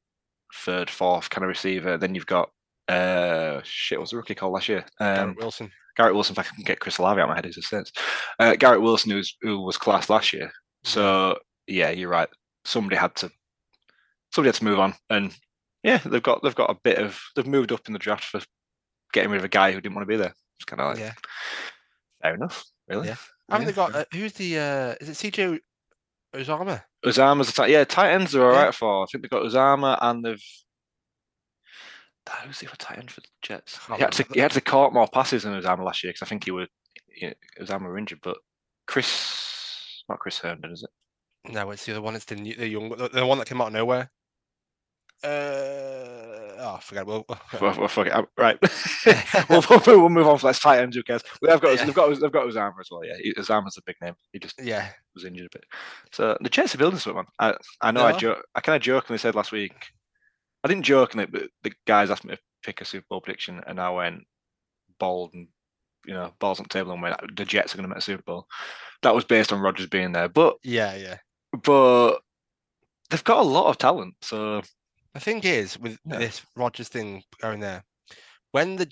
third, 0.53 0.89
fourth 0.89 1.29
kind 1.29 1.45
of 1.45 1.49
receiver. 1.49 1.97
Then 1.97 2.13
you've 2.13 2.25
got 2.25 2.49
uh 2.89 3.61
shit, 3.63 3.99
what's 3.99 4.11
the 4.11 4.17
rookie 4.17 4.35
called 4.35 4.53
last 4.53 4.67
year? 4.67 4.85
Um, 4.99 5.15
Garrett 5.15 5.37
Wilson. 5.37 5.71
Garrett 5.97 6.13
Wilson, 6.15 6.33
if 6.33 6.39
I 6.39 6.43
can 6.43 6.63
get 6.63 6.79
Chris 6.79 6.97
Olave 6.97 7.19
out 7.19 7.25
of 7.25 7.29
my 7.29 7.35
head, 7.35 7.45
is 7.45 7.57
a 7.57 7.61
sense. 7.61 7.91
Uh, 8.39 8.55
Garrett 8.55 8.81
Wilson, 8.81 9.11
who's 9.11 9.35
who 9.41 9.59
was 9.61 9.77
class 9.77 10.09
last 10.09 10.33
year. 10.33 10.51
So 10.83 11.37
yeah, 11.67 11.89
you're 11.89 12.09
right. 12.09 12.29
Somebody 12.65 12.95
had 12.95 13.15
to 13.17 13.31
somebody 14.33 14.49
had 14.49 14.55
to 14.55 14.63
move 14.65 14.79
on, 14.79 14.93
and 15.09 15.35
yeah, 15.83 15.97
they've 16.05 16.23
got 16.23 16.41
they've 16.43 16.55
got 16.55 16.69
a 16.69 16.77
bit 16.83 16.97
of 16.97 17.19
they've 17.35 17.47
moved 17.47 17.71
up 17.71 17.81
in 17.87 17.93
the 17.93 17.99
draft 17.99 18.23
for 18.25 18.41
getting 19.13 19.29
rid 19.31 19.37
of 19.39 19.45
a 19.45 19.49
guy 19.49 19.71
who 19.71 19.81
didn't 19.81 19.95
want 19.95 20.07
to 20.07 20.11
be 20.13 20.17
there. 20.17 20.33
It's 20.57 20.65
kind 20.65 20.79
of 20.81 20.91
like 20.91 20.99
Yeah. 20.99 21.13
fair 22.21 22.35
enough, 22.35 22.63
really. 22.87 23.07
Yeah. 23.09 23.15
Haven't 23.49 23.67
they 23.67 23.73
got 23.73 23.93
uh, 23.95 24.05
who's 24.13 24.33
the 24.33 24.57
uh 24.59 24.95
is 25.01 25.09
it 25.09 25.33
CJ 25.33 25.59
Uzomah? 26.35 26.81
Uzomah's 27.05 27.49
a 27.49 27.53
tight, 27.53 27.69
yeah, 27.71 27.83
tight 27.83 28.11
ends 28.13 28.35
are 28.35 28.45
all 28.47 28.53
Yeah. 28.53 28.63
right 28.65 28.75
for. 28.75 29.03
I 29.03 29.05
think 29.11 29.23
they've 29.23 29.29
got 29.31 29.43
Uzomah 29.43 29.97
and 30.01 30.23
they've. 30.23 30.43
Ah, 32.29 32.41
Who's 32.45 32.59
the 32.59 32.67
other 32.67 32.75
tight 32.77 32.99
end 32.99 33.11
for 33.11 33.21
the 33.21 33.27
Jets? 33.41 33.79
He 33.87 34.01
had, 34.01 34.11
to, 34.13 34.25
he 34.33 34.39
had 34.39 34.51
to 34.51 34.61
caught 34.61 34.93
more 34.93 35.07
passes 35.07 35.43
than 35.43 35.59
Uzomah 35.59 35.83
last 35.83 36.03
year 36.03 36.11
because 36.13 36.25
I 36.25 36.29
think 36.29 36.45
he 36.45 36.51
would. 36.51 36.69
Yeah, 37.19 37.33
Uzomah 37.59 37.83
were 37.83 37.97
injured, 37.97 38.19
but 38.21 38.37
Chris, 38.87 40.03
not 40.07 40.19
Chris 40.19 40.37
Herndon, 40.39 40.71
is 40.71 40.83
it? 40.83 41.51
No, 41.51 41.71
it's 41.71 41.85
the 41.85 41.93
other 41.93 42.01
one. 42.01 42.15
It's 42.15 42.25
the 42.25 42.35
new, 42.35 42.55
the 42.55 42.67
young, 42.67 42.89
the, 42.89 43.09
the 43.09 43.25
one 43.25 43.39
that 43.39 43.47
came 43.47 43.59
out 43.61 43.67
of 43.67 43.73
nowhere. 43.73 44.11
Uh, 45.23 45.27
oh, 46.59 46.75
I 46.77 46.79
forget. 46.81 47.05
Well, 47.05 47.25
Well, 47.61 47.89
well. 47.95 48.11
I'm- 48.11 48.27
Right. 48.37 48.57
we'll, 49.49 49.63
we'll, 49.85 50.09
move 50.09 50.27
on 50.27 50.37
for 50.39 50.47
let's 50.47 50.59
tight 50.59 50.79
ends. 50.79 50.95
Who 50.95 51.03
cares? 51.03 51.21
We 51.41 51.49
have 51.49 51.61
got 51.61 51.75
Yeah. 51.77 51.85
they've 51.85 51.93
got 51.93 52.19
they've 52.19 52.31
got 52.31 52.47
Uzomah 52.47 52.79
as 52.79 52.87
well. 52.89 53.05
Yeah, 53.05 53.15
Uzomah's 53.37 53.77
a 53.77 53.81
big 53.85 53.97
name. 54.01 54.15
He 54.33 54.39
just 54.39 54.59
yeah, 54.63 54.89
was 55.13 55.25
injured 55.25 55.47
a 55.47 55.57
bit. 55.57 55.65
So 56.11 56.37
the 56.41 56.49
Jets 56.49 56.73
are 56.73 56.79
building 56.79 56.99
something. 56.99 57.25
I 57.39 57.55
I 57.81 57.91
know 57.91 58.11
They 58.17 58.27
I 58.27 58.35
I 58.55 58.61
kind 58.61 58.75
of 58.75 58.81
jokingly 58.81 59.19
said 59.19 59.35
last 59.35 59.51
week. 59.51 59.73
I 60.63 60.67
didn't 60.67 60.83
joke 60.85 61.13
in 61.13 61.19
it, 61.21 61.31
but 61.31 61.49
the 61.63 61.73
guys 61.87 62.09
asked 62.11 62.23
me 62.23 62.35
to 62.35 62.41
pick 62.63 62.81
a 62.81 62.85
Super 62.85 63.05
Bowl 63.09 63.21
prediction, 63.21 63.61
and 63.65 63.79
I 63.79 63.89
went 63.89 64.23
bold 64.99 65.33
and 65.33 65.47
you 66.05 66.13
know 66.13 66.33
balls 66.39 66.59
on 66.59 66.63
the 66.63 66.69
table 66.69 66.91
and 66.91 67.01
went 67.01 67.15
the 67.35 67.45
Jets 67.45 67.73
are 67.73 67.77
going 67.77 67.83
to 67.83 67.89
make 67.89 67.97
a 67.99 68.01
Super 68.01 68.23
Bowl. 68.23 68.47
That 69.01 69.15
was 69.15 69.25
based 69.25 69.51
on 69.51 69.61
Rodgers 69.61 69.87
being 69.87 70.11
there, 70.11 70.29
but 70.29 70.57
yeah, 70.63 70.95
yeah. 70.95 71.17
but 71.63 72.19
they've 73.09 73.23
got 73.23 73.39
a 73.39 73.47
lot 73.47 73.67
of 73.69 73.77
talent. 73.77 74.15
So 74.21 74.61
The 75.13 75.19
thing 75.19 75.41
is, 75.43 75.77
with 75.79 75.97
Yeah. 76.05 76.19
this 76.19 76.45
Rodgers 76.55 76.87
thing 76.89 77.23
going 77.41 77.59
there, 77.59 77.83
when 78.51 78.75
the 78.75 78.91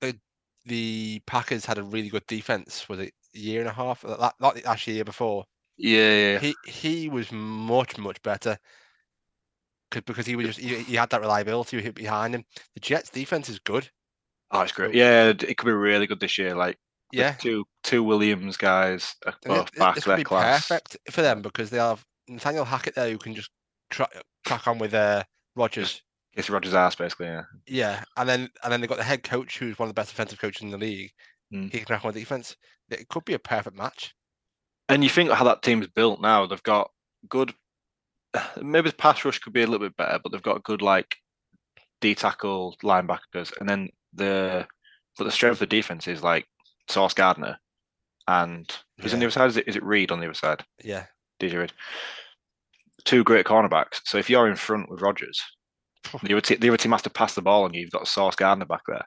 the 0.00 0.18
the 0.64 1.20
Packers 1.26 1.64
had 1.64 1.78
a 1.78 1.82
really 1.82 2.08
good 2.08 2.26
defense, 2.26 2.88
was 2.88 3.00
it 3.00 3.12
a 3.34 3.38
year 3.38 3.60
and 3.60 3.68
a 3.68 3.72
half? 3.72 4.04
uh, 4.04 4.30
That, 4.40 4.66
actually 4.66 4.94
a 4.94 4.96
year 4.96 5.04
before. 5.04 5.44
yeah, 5.76 6.14
yeah, 6.32 6.38
He 6.38 6.54
he 6.66 7.08
was 7.08 7.30
much 7.32 7.98
much 7.98 8.22
better. 8.22 8.58
'Cause- 10.00 10.26
he 10.26 10.36
was 10.36 10.46
just 10.46 10.58
he, 10.58 10.76
he 10.82 10.94
had 10.96 11.10
that 11.10 11.20
reliability 11.20 11.88
behind 11.90 12.34
him. 12.34 12.44
The 12.74 12.80
Jets 12.80 13.10
defense 13.10 13.48
is 13.48 13.58
good. 13.58 13.88
oh, 14.50 14.60
it's 14.62 14.72
great. 14.72 14.94
Yeah, 14.94 15.28
it 15.28 15.56
could 15.56 15.66
be 15.66 15.72
really 15.72 16.06
good 16.06 16.20
this 16.20 16.36
year. 16.38 16.54
Like 16.54 16.78
Yeah, 17.12 17.32
two 17.32 17.64
two 17.82 18.02
Williams 18.02 18.56
guys 18.56 19.14
are 19.26 19.34
both 19.44 19.68
it- 19.68 19.78
back 19.78 19.94
this 19.94 20.06
would 20.06 20.12
their 20.12 20.16
be 20.18 20.24
class. 20.24 20.66
perfect 20.68 20.96
for 21.10 21.22
them 21.22 21.42
because 21.42 21.70
they 21.70 21.78
have 21.78 22.04
Nathaniel 22.28 22.64
Hackett 22.64 22.94
there 22.94 23.10
who 23.10 23.18
can 23.18 23.34
just 23.34 23.50
tra- 23.90 24.08
crack 24.46 24.66
on 24.66 24.78
with 24.78 24.94
uh, 24.94 25.22
Rodgers. 25.56 26.02
It's 26.34 26.48
Rodgers' 26.48 26.72
ass, 26.74 26.94
basically. 26.94 27.26
Yeah. 27.26 27.42
Yeah, 27.66 28.04
and 28.16 28.26
then 28.28 28.48
and 28.62 28.72
then 28.72 28.80
they've 28.80 28.88
got 28.88 28.96
the 28.98 29.04
head 29.04 29.22
coach 29.22 29.58
who's 29.58 29.78
one 29.78 29.88
of 29.88 29.94
the 29.94 29.98
best 30.00 30.08
defensive 30.10 30.40
coaches 30.40 30.62
in 30.62 30.70
the 30.70 30.78
league. 30.78 31.10
Mm. 31.52 31.64
He 31.70 31.78
can 31.78 31.84
crack 31.84 32.04
on 32.04 32.08
with 32.08 32.16
defense. 32.16 32.56
It 32.88 33.08
could 33.08 33.24
be 33.26 33.34
a 33.34 33.38
perfect 33.38 33.76
match. 33.76 34.14
And 34.88 35.04
you 35.04 35.10
think 35.10 35.30
how 35.30 35.44
that 35.44 35.62
team's 35.62 35.86
built 35.88 36.20
now? 36.22 36.46
They've 36.46 36.62
got 36.62 36.90
good. 37.28 37.54
Maybe 38.62 38.90
the 38.90 38.96
pass 38.96 39.24
rush 39.24 39.38
could 39.38 39.52
be 39.52 39.62
a 39.62 39.66
little 39.66 39.86
bit 39.86 39.96
better, 39.96 40.18
but 40.22 40.32
they've 40.32 40.42
got 40.42 40.64
good 40.64 40.82
like 40.82 41.16
D 42.00 42.14
tackle 42.14 42.76
linebackers, 42.82 43.52
and 43.60 43.68
then 43.68 43.88
the 44.14 44.66
but 45.18 45.24
the 45.24 45.30
strength 45.30 45.54
of 45.54 45.58
the 45.60 45.66
defense 45.66 46.08
is 46.08 46.22
like 46.22 46.46
Sauce 46.88 47.14
Gardner, 47.14 47.58
and 48.28 48.70
who's 49.00 49.12
on 49.14 49.20
the 49.20 49.26
other 49.26 49.30
side? 49.32 49.48
Is 49.50 49.56
it 49.56 49.68
is 49.68 49.76
it 49.76 49.84
Reed 49.84 50.10
on 50.10 50.20
the 50.20 50.26
other 50.26 50.34
side? 50.34 50.64
Yeah. 50.82 51.06
DJ 51.40 51.58
Reed. 51.58 51.72
Two 53.04 53.24
great 53.24 53.46
cornerbacks. 53.46 54.00
So 54.04 54.18
if 54.18 54.30
you're 54.30 54.48
in 54.48 54.56
front 54.56 54.88
with 54.88 55.02
Rodgers, 55.02 55.40
the 56.22 56.36
other, 56.36 56.56
the 56.56 56.68
other 56.68 56.76
team 56.76 56.92
has 56.92 57.02
to 57.02 57.10
pass 57.10 57.34
the 57.34 57.42
ball 57.42 57.66
and 57.66 57.74
you. 57.74 57.80
You've 57.82 57.90
got 57.90 58.06
Sauce 58.08 58.36
Gardner 58.36 58.64
back 58.64 58.82
there. 58.86 59.04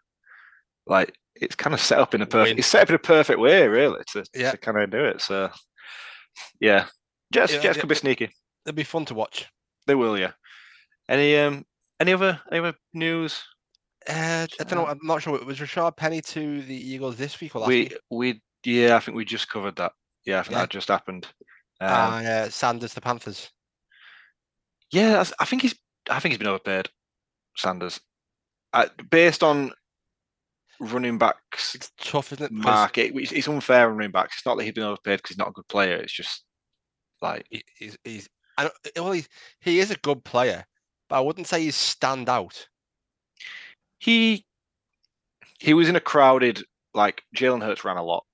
Like 0.85 1.13
it's 1.35 1.55
kind 1.55 1.73
of 1.73 1.79
set 1.81 1.99
up 1.99 2.13
in 2.13 2.21
a 2.21 2.25
perfect. 2.25 2.51
Win. 2.51 2.57
It's 2.59 2.67
set 2.67 2.81
up 2.83 2.89
in 2.89 2.95
a 2.95 2.99
perfect 2.99 3.39
way, 3.39 3.67
really, 3.67 3.99
to, 4.13 4.23
Yeah. 4.33 4.51
to 4.51 4.57
kind 4.57 4.77
of 4.77 4.89
do 4.91 5.03
it. 5.03 5.21
So 5.21 5.49
yeah, 6.59 6.85
Jets, 7.33 7.53
Yeah, 7.53 7.59
Jets 7.61 7.75
yeah. 7.77 7.81
could 7.81 7.89
be 7.89 7.95
sneaky. 7.95 8.29
It'd 8.65 8.75
be 8.75 8.83
fun 8.83 9.05
to 9.05 9.13
watch. 9.13 9.47
They 9.87 9.95
will, 9.95 10.17
yeah. 10.17 10.31
Any 11.09 11.37
um 11.37 11.65
any 11.99 12.13
other 12.13 12.39
any 12.51 12.59
other 12.59 12.73
news? 12.93 13.43
Uh, 14.09 14.45
I 14.59 14.63
don't 14.63 14.75
know. 14.75 14.85
I'm 14.87 14.99
not 15.03 15.21
sure. 15.21 15.43
Was 15.45 15.59
Rashaad 15.59 15.97
Penny 15.97 16.21
to 16.21 16.61
the 16.61 16.75
Eagles 16.75 17.15
this 17.15 17.39
week 17.41 17.55
or 17.55 17.59
last 17.59 17.69
we 17.69 17.79
week? 17.81 17.97
we 18.11 18.41
yeah, 18.63 18.95
I 18.95 18.99
think 18.99 19.15
we 19.15 19.25
just 19.25 19.49
covered 19.49 19.75
that. 19.77 19.91
Yeah, 20.25 20.39
I 20.39 20.43
think 20.43 20.53
Yeah. 20.53 20.59
that 20.61 20.69
just 20.69 20.87
happened. 20.87 21.27
Um, 21.81 21.89
Uh, 21.89 22.21
uh, 22.23 22.49
Sanders 22.49 22.93
to 22.95 23.01
Panthers. 23.01 23.51
yeah, 24.91 25.11
that's, 25.13 25.33
I 25.39 25.45
think 25.45 25.61
he's 25.61 25.75
I 26.09 26.19
think 26.19 26.31
he's 26.33 26.39
been 26.39 26.47
overpaid. 26.47 26.87
Sanders, 27.57 27.99
uh, 28.73 28.87
based 29.09 29.41
on 29.43 29.71
running 30.79 31.17
backs 31.17 31.73
It's 31.75 31.91
tough, 31.97 32.33
isn't 32.33 32.45
it? 32.45 32.51
market, 32.51 33.13
it's, 33.15 33.31
it's 33.31 33.47
unfair 33.47 33.89
on 33.89 33.97
running 33.97 34.11
backs. 34.11 34.37
It's 34.37 34.45
not 34.45 34.57
that 34.57 34.63
he's 34.65 34.73
been 34.73 34.83
overpaid 34.83 35.17
because 35.19 35.29
he's 35.29 35.37
not 35.37 35.47
a 35.49 35.53
good 35.53 35.67
player. 35.67 35.95
It's 35.97 36.11
just 36.13 36.43
like 37.21 37.45
he's, 37.77 37.97
he's 38.03 38.27
I 38.57 38.63
don't, 38.63 38.73
eh, 38.85 38.99
well, 39.01 39.11
he's, 39.11 39.29
he 39.59 39.79
is 39.79 39.91
a 39.91 39.97
good 39.97 40.23
player, 40.23 40.65
but 41.09 41.17
I 41.17 41.21
wouldn't 41.21 41.47
say 41.47 41.61
he's 41.61 41.75
stand 41.75 42.29
out. 42.29 42.67
he 43.99 44.45
he 45.59 45.73
was 45.73 45.89
in 45.89 45.95
a 45.95 46.01
crowded 46.01 46.63
like 46.93 47.23
Jalen 47.35 47.63
Hurts 47.63 47.83
ran 47.83 47.97
a 47.97 48.03
lot. 48.03 48.25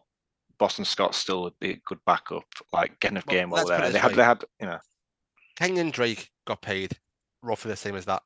Boston 0.58 0.86
Scott's 0.86 1.18
still 1.18 1.48
a 1.62 1.80
good 1.86 2.00
backup, 2.06 2.46
like 2.72 3.00
getting 3.00 3.18
a 3.18 3.24
Well, 3.28 3.36
game 3.36 3.54
over 3.54 3.66
there. 3.66 3.90
They 3.90 4.00
had 4.00 4.14
they 4.14 4.24
had 4.24 4.44
you 4.60 4.68
know 4.68 4.80
Kenyon 5.56 5.92
Drake 5.92 6.30
got 6.46 6.62
paid 6.62 6.98
roughly 7.42 7.72
the 7.72 7.78
same 7.78 7.96
as 7.96 8.06
that 8.06 8.22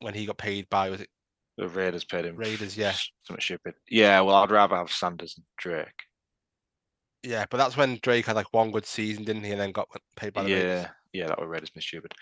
when 0.00 0.14
he 0.14 0.26
got 0.26 0.38
paid 0.38 0.68
by 0.70 0.90
was 0.90 1.00
it 1.00 1.08
the 1.56 1.68
Raiders 1.68 2.04
paid 2.04 2.24
him 2.24 2.36
Raiders? 2.36 2.76
Yeah, 2.76 2.94
something 3.22 3.40
stupid. 3.40 3.74
Yeah, 3.88 4.20
well 4.20 4.36
I'd 4.36 4.50
rather 4.50 4.76
have 4.76 4.92
Sanders 4.92 5.34
and 5.36 5.44
Drake. 5.56 6.04
Yeah, 7.24 7.46
but 7.50 7.56
that's 7.56 7.76
when 7.76 7.98
Drake 8.02 8.26
had 8.26 8.36
like 8.36 8.52
one 8.52 8.70
good 8.70 8.86
season, 8.86 9.24
didn't 9.24 9.44
he? 9.44 9.50
And 9.52 9.60
then 9.60 9.72
got 9.72 9.88
paid 10.16 10.32
by 10.32 10.44
the 10.44 10.50
yeah, 10.50 10.56
Raiders. 10.56 10.86
yeah, 11.12 11.26
that 11.28 11.40
would 11.40 11.48
Raiders 11.48 11.70
been 11.70 11.82
stupid. 11.82 12.12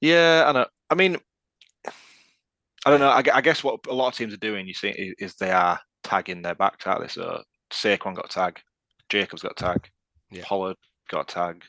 Yeah, 0.00 0.44
I 0.46 0.52
know. 0.52 0.66
I 0.88 0.94
mean, 0.94 1.16
I 1.86 2.90
don't 2.90 3.00
know. 3.00 3.08
I, 3.08 3.22
I 3.34 3.40
guess 3.40 3.64
what 3.64 3.80
a 3.88 3.92
lot 3.94 4.08
of 4.08 4.14
teams 4.14 4.32
are 4.32 4.38
doing, 4.38 4.66
you 4.66 4.74
see, 4.74 5.14
is 5.18 5.34
they 5.34 5.50
are 5.50 5.80
tagging 6.04 6.42
their 6.42 6.54
backs 6.54 6.86
out. 6.86 7.00
They 7.00 7.08
so 7.08 7.42
Saquon 7.72 8.14
got 8.14 8.30
tag, 8.30 8.60
Jacobs 9.08 9.42
got 9.42 9.56
tag, 9.56 9.88
Yeah. 10.30 10.44
Pollard 10.44 10.76
got 11.10 11.28
tag. 11.28 11.64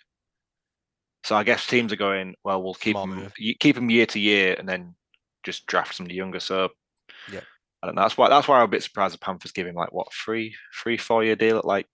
So 1.23 1.35
I 1.35 1.43
guess 1.43 1.65
teams 1.65 1.91
are 1.91 1.97
going. 1.97 2.35
Well, 2.43 2.61
we'll 2.63 2.75
keep 2.75 2.93
Small 2.93 3.07
them, 3.07 3.15
move. 3.17 3.33
keep 3.59 3.75
them 3.75 3.89
year 3.89 4.05
to 4.07 4.19
year, 4.19 4.55
and 4.59 4.69
then 4.69 4.95
just 5.43 5.65
draft 5.65 5.95
somebody 5.95 6.15
younger. 6.15 6.39
So 6.39 6.69
Yeah. 7.31 7.41
I 7.81 7.87
don't 7.87 7.95
know. 7.95 8.01
That's 8.03 8.17
why 8.17 8.29
that's 8.29 8.47
why 8.47 8.57
I'm 8.57 8.65
a 8.65 8.67
bit 8.67 8.83
surprised 8.83 9.13
the 9.13 9.19
Panthers 9.19 9.51
give 9.51 9.67
him 9.67 9.75
like 9.75 9.91
what 9.91 10.13
three, 10.13 10.55
three, 10.81 10.97
four 10.97 11.23
year 11.23 11.35
deal 11.35 11.57
at 11.57 11.65
like 11.65 11.87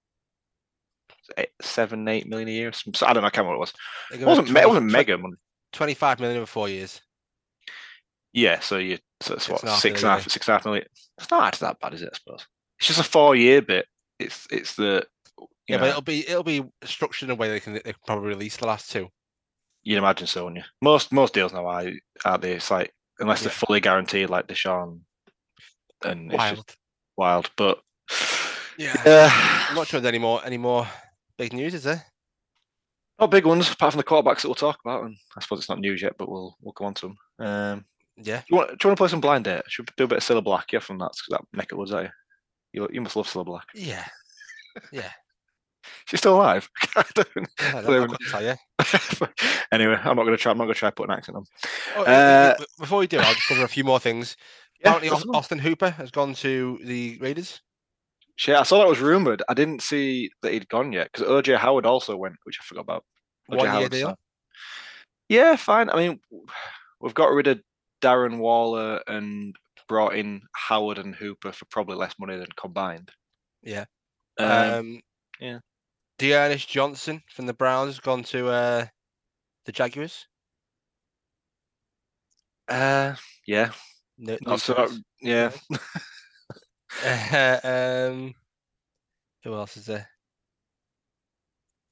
eight, 1.37 1.49
seven, 1.61 2.07
eight 2.07 2.27
million 2.27 2.49
a 2.49 2.51
year. 2.51 2.71
So 2.73 3.05
I 3.05 3.13
don't 3.13 3.21
know. 3.23 3.27
I 3.27 3.29
can't 3.29 3.45
remember 3.45 3.59
what 3.59 3.69
it 3.69 4.19
was. 4.19 4.21
It 4.21 4.25
wasn't, 4.25 4.51
me- 4.51 4.61
it 4.61 4.67
wasn't 4.67 4.91
mega 4.91 5.17
money. 5.17 5.35
25 5.73 6.19
million 6.19 6.37
over 6.37 6.45
four 6.45 6.69
years. 6.69 7.01
Yeah, 8.33 8.59
so 8.59 8.77
you 8.77 8.97
so 9.21 9.35
it's 9.35 9.45
Six 9.45 9.49
what 9.51 9.61
and 9.63 9.69
half 9.71 9.79
six 9.79 10.01
and 10.01 10.03
million, 10.07 10.19
half, 10.21 10.31
six 10.31 10.47
and 10.47 10.53
a 10.53 10.57
half 10.57 10.65
million. 10.65 10.85
It's 11.19 11.31
not 11.31 11.43
actually 11.47 11.67
that 11.67 11.79
bad, 11.79 11.93
is 11.93 12.01
it? 12.01 12.09
I 12.13 12.17
suppose 12.17 12.47
it's 12.79 12.87
just 12.87 12.99
a 12.99 13.03
four 13.03 13.35
year 13.35 13.61
bit. 13.61 13.85
It's 14.19 14.47
it's 14.51 14.75
the 14.75 15.05
Yeah, 15.67 15.77
know, 15.77 15.81
but 15.81 15.89
it'll 15.89 16.01
be 16.01 16.27
it'll 16.27 16.43
be 16.43 16.63
structured 16.83 17.29
in 17.29 17.33
a 17.33 17.35
way 17.35 17.49
they 17.49 17.59
can 17.59 17.73
they 17.73 17.79
can 17.81 17.95
probably 18.07 18.29
release 18.29 18.57
the 18.57 18.65
last 18.67 18.91
two. 18.91 19.07
you'd 19.83 19.97
imagine 19.99 20.25
so, 20.27 20.45
wouldn't 20.45 20.63
you? 20.65 20.69
Most 20.81 21.11
most 21.11 21.33
deals 21.33 21.53
now 21.53 21.65
are 21.67 21.91
are 22.25 22.37
they? 22.39 22.53
It's 22.53 22.71
like 22.71 22.91
unless 23.19 23.41
they're 23.41 23.51
fully 23.51 23.79
guaranteed, 23.79 24.29
like 24.31 24.47
Deshaun, 24.47 25.01
and 26.03 26.31
it's 26.31 26.37
Wild. 26.37 26.75
wild. 27.15 27.51
But 27.55 27.79
Yeah. 28.79 28.99
yeah, 29.05 29.29
I'm 29.69 29.75
not 29.75 29.87
sure 29.87 29.99
there's 29.99 30.09
any 30.09 30.19
more 30.19 30.41
any 30.43 30.57
more 30.57 30.87
big 31.37 31.53
news, 31.53 31.73
is 31.73 31.83
there? 31.83 32.03
not 33.19 33.29
big 33.31 33.45
ones 33.45 33.71
apart 33.71 33.93
from 33.93 33.99
the 33.99 34.03
quarterbacks 34.03 34.41
that 34.41 34.47
we'll 34.47 34.55
talk 34.55 34.79
about. 34.83 35.05
And 35.05 35.15
I 35.37 35.41
suppose 35.41 35.59
it's 35.59 35.69
not 35.69 35.79
news 35.79 36.01
yet, 36.01 36.13
but 36.17 36.29
we'll 36.29 36.57
we'll 36.61 36.73
go 36.73 36.85
on 36.85 36.93
to 36.95 37.07
them. 37.07 37.17
Um, 37.47 37.85
Yeah. 38.17 38.39
do 38.39 38.43
you 38.49 38.57
want 38.57 38.69
do 38.69 38.77
you 38.83 38.89
want 38.89 38.97
to 38.97 39.01
play 39.01 39.07
some 39.07 39.21
blind 39.21 39.45
date? 39.45 39.61
Should 39.67 39.87
we 39.89 39.93
do 39.97 40.03
a 40.05 40.07
bit 40.07 40.17
of 40.17 40.23
Cilla 40.23 40.43
Black? 40.43 40.71
Yeah, 40.73 40.79
from 40.79 40.97
that 40.97 41.11
that 41.29 41.41
neck 41.53 41.71
of 41.71 41.77
woods, 41.77 41.93
are 41.93 42.03
you? 42.03 42.09
You, 42.73 42.87
you 42.91 43.01
must 43.01 43.15
love 43.15 43.27
Cilla 43.27 43.45
Black. 43.45 43.65
Yeah. 43.75 44.05
Yeah. 44.91 45.11
She's 46.05 46.19
still 46.21 46.35
alive. 46.35 46.67
I 46.95 47.03
don't- 47.13 47.27
yeah 47.35 47.45
I 47.59 47.71
don't 47.73 47.83
don't, 47.83 47.93
I 47.93 47.97
even- 47.97 48.09
couldn't 48.09 48.29
tell 48.29 48.43
you. 48.43 49.27
anyway, 49.71 49.95
I'm 50.03 50.15
not 50.15 50.23
going 50.23 50.31
to 50.35 50.37
try. 50.37 50.51
I'm 50.51 50.57
not 50.57 50.65
going 50.65 50.73
to 50.73 50.79
try 50.79 50.89
put 50.89 51.09
an 51.09 51.15
accent 51.15 51.37
on. 51.37 51.45
Oh, 51.95 52.03
Uh, 52.03 52.55
before 52.79 52.99
we 52.99 53.07
do, 53.07 53.19
I'll 53.19 53.33
just 53.33 53.47
cover 53.47 53.63
a 53.63 53.67
few 53.67 53.83
more 53.83 53.99
things. 53.99 54.35
Yeah, 54.83 54.89
Apparently, 54.97 55.09
go 55.09 55.15
Aus- 55.15 55.23
for 55.23 55.29
it. 55.29 55.35
Austin 55.37 55.59
Hooper 55.59 55.89
has 55.91 56.11
gone 56.11 56.33
to 56.35 56.77
the 56.83 57.17
Raiders. 57.21 57.61
Shit, 58.35 58.55
I 58.55 58.63
saw 58.63 58.79
that 58.79 58.87
was 58.87 58.99
rumored. 58.99 59.43
I 59.47 59.53
didn't 59.53 59.81
see 59.83 60.31
that 60.41 60.51
he'd 60.53 60.67
gone 60.69 60.91
yet 60.91 61.09
because 61.11 61.27
OJ 61.27 61.57
Howard 61.57 61.85
also 61.85 62.15
went, 62.15 62.35
which 62.43 62.57
I 62.59 62.63
forgot 62.63 62.81
about. 62.81 63.05
OJ 63.51 63.57
One 63.57 63.79
year 63.79 63.89
deal. 63.89 64.17
Yeah, 65.29 65.55
fine. 65.55 65.89
I 65.89 65.95
mean, 65.95 66.19
we've 66.99 67.13
got 67.13 67.31
rid 67.31 67.47
of 67.47 67.61
Darren 68.01 68.39
Waller 68.39 69.01
and 69.07 69.55
brought 69.87 70.15
in 70.15 70.41
Howard 70.55 70.97
and 70.97 71.13
Hooper 71.15 71.51
for 71.51 71.65
probably 71.65 71.95
less 71.95 72.15
money 72.19 72.37
than 72.37 72.47
combined. 72.57 73.11
Yeah. 73.61 73.85
Um, 74.39 74.49
Um, 74.49 75.01
yeah. 75.39 75.59
D'Ernest 76.19 76.69
Johnson 76.69 77.21
from 77.33 77.45
the 77.45 77.53
Browns 77.53 77.95
has 77.95 77.99
gone 77.99 78.23
to 78.23 78.47
uh, 78.49 78.85
the 79.65 79.71
Jaguars. 79.71 80.27
uh, 82.69 83.15
yeah. 83.45 83.71
No, 84.17 84.37
Not 84.41 84.61
so. 84.61 84.87
yeah. 85.21 85.51
um, 87.63 88.33
who 89.43 89.53
else 89.53 89.77
is 89.77 89.85
there? 89.85 90.07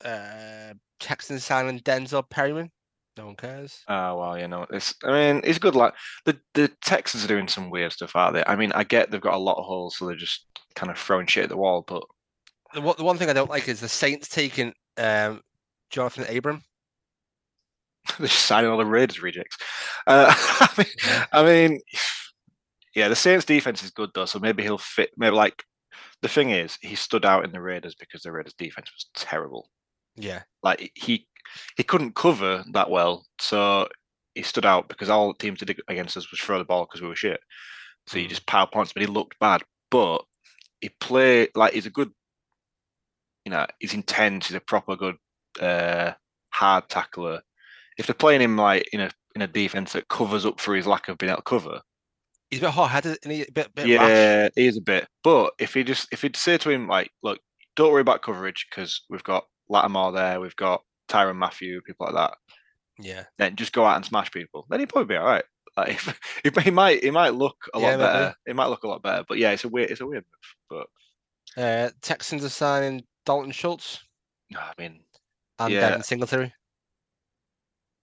Uh, 0.03 0.73
Texans 0.99 1.43
signing 1.43 1.79
Denzel 1.79 2.27
Perryman. 2.29 2.71
No 3.17 3.25
one 3.25 3.35
cares. 3.35 3.83
Oh 3.87 4.17
well, 4.17 4.37
you 4.39 4.47
know, 4.47 4.65
it's. 4.71 4.95
I 5.03 5.11
mean, 5.11 5.41
it's 5.43 5.59
good. 5.59 5.75
Like 5.75 5.93
the 6.25 6.39
the 6.53 6.69
Texans 6.81 7.25
are 7.25 7.27
doing 7.27 7.47
some 7.47 7.69
weird 7.69 7.91
stuff, 7.91 8.15
aren't 8.15 8.35
they? 8.35 8.43
I 8.47 8.55
mean, 8.55 8.71
I 8.71 8.83
get 8.85 9.11
they've 9.11 9.19
got 9.19 9.33
a 9.33 9.37
lot 9.37 9.57
of 9.57 9.65
holes, 9.65 9.97
so 9.97 10.05
they're 10.07 10.15
just 10.15 10.45
kind 10.75 10.89
of 10.91 10.97
throwing 10.97 11.27
shit 11.27 11.43
at 11.43 11.49
the 11.49 11.57
wall. 11.57 11.83
But 11.85 12.03
The, 12.73 12.81
one- 12.81 12.95
the 12.97 13.03
one 13.03 13.17
thing 13.17 13.29
I 13.29 13.33
don't 13.33 13.49
like 13.49 13.67
is 13.67 13.81
the 13.81 13.89
Saints 13.89 14.29
taking 14.29 14.73
um, 14.97 15.41
Johnathan 15.93 16.35
Abram. 16.35 16.61
they're 18.17 18.27
just 18.27 18.45
signing 18.45 18.71
all 18.71 18.77
the 18.77 18.85
Raiders 18.85 19.21
rejects. 19.21 19.57
Uh, 20.07 20.33
I 20.61 20.69
mean. 20.77 21.27
I 21.33 21.43
mean, 21.43 21.81
yeah, 22.95 23.07
the 23.07 23.15
Saints 23.15 23.45
defense 23.45 23.83
is 23.83 23.91
good 23.91 24.09
though, 24.13 24.25
so 24.25 24.39
maybe 24.39 24.63
he'll 24.63 24.77
fit. 24.77 25.11
Maybe 25.17 25.35
like 25.35 25.63
the 26.21 26.29
thing 26.29 26.51
is, 26.51 26.77
he 26.81 26.95
stood 26.95 27.25
out 27.25 27.43
in 27.45 27.51
the 27.51 27.61
Raiders 27.61 27.95
because 27.95 28.21
the 28.21 28.31
Raiders 28.31 28.53
defense 28.53 28.91
was 28.93 29.07
terrible. 29.15 29.69
Yeah, 30.15 30.43
Like 30.63 30.91
he 30.95 31.27
he 31.77 31.83
couldn't 31.83 32.15
cover 32.15 32.63
that 32.73 32.89
well, 32.89 33.25
so 33.39 33.87
he 34.35 34.43
stood 34.43 34.65
out 34.65 34.87
because 34.87 35.09
all 35.09 35.29
the 35.29 35.37
teams 35.39 35.59
did 35.59 35.79
against 35.87 36.15
us 36.17 36.29
was 36.31 36.39
throw 36.39 36.57
the 36.57 36.65
ball 36.65 36.85
because 36.85 37.01
we 37.01 37.07
were 37.07 37.15
shit. 37.15 37.39
So 38.07 38.17
you 38.17 38.25
Mm. 38.25 38.29
just 38.29 38.45
power 38.47 38.67
points, 38.71 38.93
but 38.93 39.01
he 39.01 39.07
looked 39.07 39.39
bad. 39.39 39.63
But 39.89 40.23
he 40.79 40.89
played 40.99 41.49
like 41.55 41.73
he's 41.73 41.85
a 41.85 41.89
good, 41.91 42.11
you 43.45 43.51
know, 43.51 43.65
he's 43.79 43.93
intense. 43.93 44.47
He's 44.47 44.55
a 44.55 44.61
proper 44.61 44.95
good 44.95 45.15
uh, 45.59 46.13
hard 46.51 46.89
tackler. 46.89 47.41
If 47.97 48.07
they're 48.07 48.13
playing 48.15 48.41
him 48.41 48.57
like 48.57 48.87
in 48.93 49.01
a 49.01 49.11
in 49.35 49.41
a 49.41 49.47
defense 49.47 49.93
that 49.93 50.07
covers 50.09 50.45
up 50.45 50.59
for 50.59 50.75
his 50.75 50.87
lack 50.87 51.07
of 51.07 51.17
being 51.17 51.29
able 51.31 51.37
to 51.37 51.43
cover, 51.43 51.81
he's 52.51 52.59
a 52.59 52.63
bit 52.63 52.71
hot-headed 52.71 53.17
and 53.23 53.31
he 53.31 53.41
a 53.41 53.51
bit, 53.51 53.73
bit 53.73 53.83
rash. 53.83 53.87
yeah, 54.09 54.49
he 54.55 54.67
is 54.67 54.77
a 54.77 54.81
bit. 54.81 55.07
But 55.23 55.53
if 55.57 55.73
he 55.73 55.83
just 55.83 56.07
if 56.11 56.21
he'd 56.21 56.35
say 56.35 56.57
to 56.59 56.69
him 56.69 56.87
like, 56.87 57.09
look, 57.23 57.39
don't 57.75 57.91
worry 57.91 58.01
about 58.01 58.21
coverage 58.21 58.67
because 58.69 59.01
we've 59.09 59.23
got 59.23 59.45
Lattimore 59.69 60.11
there, 60.11 60.39
we've 60.39 60.55
got 60.55 60.83
Tyrann 61.09 61.37
Mathieu, 61.37 61.81
people 61.81 62.05
like 62.05 62.15
that. 62.15 62.37
Yeah, 62.99 63.23
Then 63.39 63.55
just 63.55 63.73
go 63.73 63.85
out 63.85 63.95
and 63.95 64.05
smash 64.05 64.29
people. 64.31 64.67
Then 64.69 64.79
he'd 64.79 64.89
probably 64.89 65.15
be 65.15 65.17
all 65.17 65.25
right. 65.25 65.43
Like 65.75 65.89
if, 66.07 66.19
if 66.43 66.55
he 66.63 66.69
might 66.71 67.03
he 67.03 67.09
might 67.11 67.33
look 67.33 67.55
a 67.73 67.79
Yeah, 67.79 67.85
lot 67.95 67.97
maybe. 67.99 68.03
better. 68.11 68.35
It 68.45 68.55
might 68.55 68.67
look 68.67 68.83
a 68.83 68.87
lot 68.87 69.01
better. 69.01 69.23
But 69.27 69.37
yeah, 69.39 69.51
it's 69.51 69.63
a 69.63 69.69
weird 69.69 69.89
it's 69.89 70.01
a 70.01 70.05
weird 70.05 70.25
move. 70.69 70.87
But 71.55 71.61
uh, 71.63 71.89
Texans 72.01 72.43
are 72.43 72.49
signing 72.49 73.03
Dalton 73.25 73.51
Schultz 73.51 73.99
no, 74.51 74.59
I 74.59 74.73
mean 74.77 74.99
and 75.59 75.73
Yeah. 75.73 75.79
Devin 75.81 76.03
Singletary. 76.03 76.53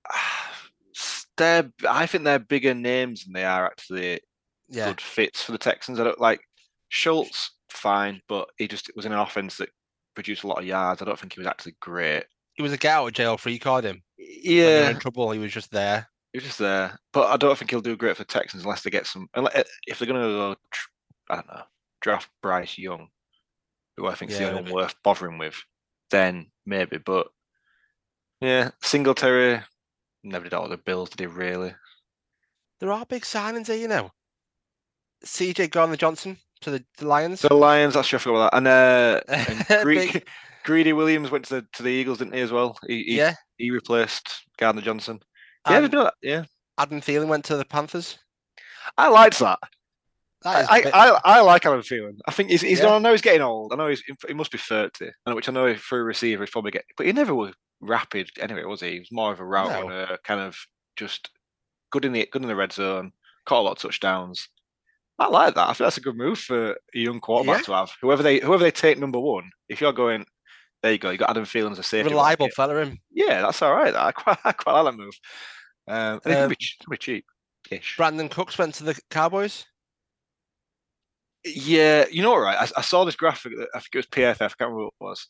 they're 1.37 1.71
I 1.88 2.07
think 2.07 2.25
they're 2.25 2.38
bigger 2.38 2.75
names 2.75 3.25
than 3.25 3.33
they 3.35 3.45
are 3.45 3.67
actually 3.67 4.21
Yeah, 4.68 4.87
good 4.87 5.00
fits 5.00 5.42
for 5.42 5.52
the 5.52 5.58
Texans. 5.58 5.98
I 6.00 6.04
don't 6.04 6.20
like 6.20 6.40
Schultz, 6.88 7.52
fine, 7.70 8.20
but 8.28 8.48
he 8.58 8.68
just 8.68 8.90
was 8.96 9.06
in 9.06 9.12
an 9.12 9.18
offense 9.18 9.56
that 9.58 9.70
produced 10.14 10.42
a 10.44 10.46
lot 10.46 10.58
of 10.58 10.64
yards. 10.66 11.00
I 11.00 11.04
don't 11.04 11.18
think 11.18 11.32
he 11.34 11.40
was 11.40 11.46
actually 11.46 11.76
great. 11.80 12.25
he 12.54 12.62
was 12.62 12.72
a 12.72 12.76
get 12.76 12.92
out 12.94 13.06
of 13.08 13.12
jail 13.14 13.37
free 13.38 13.58
card 13.58 13.84
him. 13.84 14.02
Yeah, 14.18 14.90
in 14.90 14.98
trouble. 14.98 15.30
He 15.30 15.38
was 15.38 15.52
just 15.52 15.70
there. 15.70 16.08
he 16.32 16.38
was 16.38 16.44
just 16.44 16.58
there, 16.58 16.98
but 17.12 17.28
I 17.28 17.37
don't 17.37 17.56
think 17.56 17.70
he'll 17.70 17.80
do 17.80 17.96
great 17.96 18.16
for 18.16 18.22
the 18.25 18.26
Texans 18.32 18.64
unless 18.64 18.82
they 18.82 18.90
get 18.90 19.06
some. 19.06 19.28
unle- 19.37 19.54
eh, 19.54 19.62
If 19.87 19.98
they're 19.98 20.08
going 20.08 20.20
to 20.20 20.26
go, 20.28 20.56
I 21.30 21.34
don't 21.37 21.46
know. 21.46 21.62
draft 22.00 22.28
Bryce 22.42 22.76
Young, 22.78 23.08
who 23.96 24.06
I 24.06 24.14
think 24.14 24.30
is 24.32 24.38
Yeah, 24.40 24.50
the 24.50 24.58
only 24.58 24.62
one 24.72 24.72
worth 24.82 24.94
bothering 25.04 25.38
with, 25.38 25.54
then 26.10 26.50
maybe. 26.66 26.98
But 26.98 27.28
yeah, 28.40 28.70
Singletary 28.82 29.60
never 30.25 30.44
did 30.44 30.54
all 30.54 30.68
the 30.68 30.76
Bills, 30.76 31.10
did 31.10 31.20
he 31.20 31.26
really? 31.26 31.75
There 32.80 32.92
are 32.92 33.06
big 33.06 33.22
signings 33.22 33.66
here, 33.68 33.76
you 33.76 33.88
know. 33.88 34.10
CJ 35.25 35.70
Gardner 35.70 35.96
Johnson 35.96 36.37
to 36.60 36.70
the, 36.70 36.84
the 36.98 37.06
Lions. 37.06 37.42
The 37.42 37.54
Lions, 37.54 37.94
that's 37.94 38.08
sure 38.08 38.18
I 38.18 38.22
forgot 38.22 38.50
about 38.52 38.52
that. 38.52 38.56
And 38.56 38.68
uh, 38.68 39.64
and 39.68 39.84
Big- 39.84 40.28
Greedy 40.64 40.92
Williams 40.92 41.30
went 41.30 41.44
to 41.46 41.56
the 41.56 41.66
to 41.75 41.82
the 41.82 41.90
Eagles, 41.90 42.18
didn't 42.18 42.34
he 42.34 42.40
as 42.40 42.52
well? 42.52 42.78
He 42.87 43.02
he, 43.04 43.16
yeah. 43.16 43.34
he 43.56 43.70
replaced 43.70 44.28
Gardner 44.58 44.82
Johnson. 44.82 45.20
Yeah, 45.68 45.80
been 45.80 45.94
a- 45.94 46.12
yeah. 46.22 46.44
Adam 46.78 47.00
Thielen 47.00 47.28
went 47.28 47.44
to 47.46 47.56
the 47.56 47.64
Panthers. 47.64 48.18
I 48.96 49.08
liked 49.08 49.38
that. 49.40 49.58
That 50.42 50.70
I, 50.70 50.82
bit- 50.82 50.94
I, 50.94 51.08
I, 51.10 51.20
I 51.25 51.40
like 51.40 51.66
Adam 51.66 51.80
Thielen. 51.80 52.18
I 52.26 52.30
think 52.30 52.50
he's, 52.50 52.60
he's 52.62 52.80
Yeah. 52.80 52.94
I 52.94 52.98
know 52.98 53.10
he's 53.10 53.20
getting 53.22 53.42
old. 53.42 53.72
I 53.72 53.76
know 53.76 53.88
he's 53.88 54.02
he 54.26 54.34
must 54.34 54.52
be 54.52 54.58
thirty, 54.58 55.10
which 55.26 55.48
I 55.48 55.52
know 55.52 55.75
for 55.75 56.00
a 56.00 56.04
receiver 56.04 56.44
he's 56.44 56.50
probably 56.52 56.70
get, 56.70 56.84
but 56.96 57.06
he 57.06 57.12
never 57.12 57.34
was 57.34 57.52
rapid 57.80 58.30
anyway, 58.40 58.64
was 58.64 58.80
he? 58.80 58.92
He 58.92 58.98
was 59.00 59.12
more 59.12 59.32
of 59.32 59.40
a 59.40 59.44
route 59.44 59.70
No. 59.70 59.88
runner, 59.88 60.18
kind 60.25 60.40
of 60.40 60.56
just 60.96 61.30
good 61.90 62.04
in 62.04 62.12
the 62.12 62.28
good 62.30 62.42
in 62.42 62.48
the 62.48 62.56
red 62.56 62.72
zone, 62.72 63.12
caught 63.46 63.60
a 63.60 63.62
lot 63.62 63.72
of 63.72 63.78
touchdowns. 63.78 64.48
I 65.18 65.28
like 65.28 65.54
that. 65.54 65.64
I 65.68 65.72
think 65.72 65.78
that's 65.87 65.96
a 65.96 66.00
good 66.02 66.16
move 66.16 66.38
for 66.38 66.72
a 66.72 66.76
young 66.92 67.20
quarterback 67.20 67.58
Yeah. 67.60 67.64
to 67.64 67.72
have. 67.72 67.90
Whoever 68.02 68.22
they 68.22 68.38
whoever 68.40 68.62
they 68.62 68.70
take 68.70 68.98
number 68.98 69.18
one, 69.18 69.50
if 69.68 69.80
you're 69.80 69.92
going, 69.92 70.25
there 70.82 70.92
you 70.92 70.98
go. 70.98 71.10
You 71.10 71.18
got 71.18 71.30
Adam 71.30 71.44
Thielen 71.44 71.72
as 71.72 71.78
a 71.80 71.82
safety. 71.82 72.10
reliable 72.10 72.46
blanket. 72.46 72.54
fella 72.54 72.80
him. 72.82 72.98
Yeah, 73.12 73.42
that's 73.42 73.60
all 73.62 73.75
right. 73.75 73.94
I 73.96 74.12
quite 74.12 74.38
I 74.44 74.52
quite 74.52 74.80
like 74.80 74.92
that 74.92 74.98
move. 74.98 75.14
Um, 75.88 76.20
and 76.25 76.32
it 76.32 76.34
can 76.37 76.42
Um, 76.44 76.48
be, 76.50 76.56
can 76.56 76.90
be 76.90 76.96
cheap. 76.98 77.25
Ish. 77.70 77.96
Brandin 77.98 78.30
Cooks 78.30 78.56
went 78.58 78.75
to 78.76 78.84
the 78.84 78.98
Cowboys. 79.10 79.64
Yeah, 81.44 82.04
you 82.10 82.22
know 82.22 82.30
what, 82.30 82.38
right? 82.40 82.58
I, 82.60 82.68
I 82.78 82.80
saw 82.82 83.04
this 83.04 83.16
graphic. 83.16 83.52
that- 83.56 83.68
I 83.75 83.78
think 83.80 83.94
it 83.94 83.98
was 83.98 84.06
PFF. 84.06 84.42
I 84.42 84.48
can't 84.48 84.60
remember 84.60 84.84
what 84.84 84.94
it 85.00 85.04
was, 85.04 85.26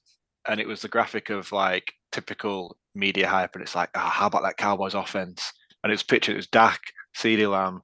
and 0.49 0.61
it 0.61 0.67
was 0.67 0.83
the 0.83 0.89
graphic 0.89 1.31
of 1.31 1.53
like 1.53 1.93
typical 2.13 2.77
media 2.95 3.29
hype, 3.29 3.55
and 3.55 3.63
it's 3.63 3.75
like, 3.75 3.91
ah, 3.95 4.11
how 4.11 4.27
about 4.27 4.43
that 4.43 4.57
Cowboys 4.57 4.95
offense? 4.95 5.53
And 5.83 5.91
it 5.91 5.95
was 5.95 6.03
pictured. 6.03 6.33
It 6.33 6.37
was 6.39 6.47
Dak, 6.49 6.81
Ceedee 7.17 7.51
Lamb, 7.51 7.83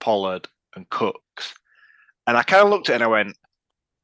Pollard, 0.00 0.48
and 0.76 0.88
Cooks. 0.90 1.54
And 2.26 2.36
I 2.36 2.42
kind 2.42 2.62
of 2.62 2.70
looked 2.70 2.88
at 2.88 2.92
it 2.92 2.96
and 2.96 3.04
I 3.04 3.08
went, 3.08 3.36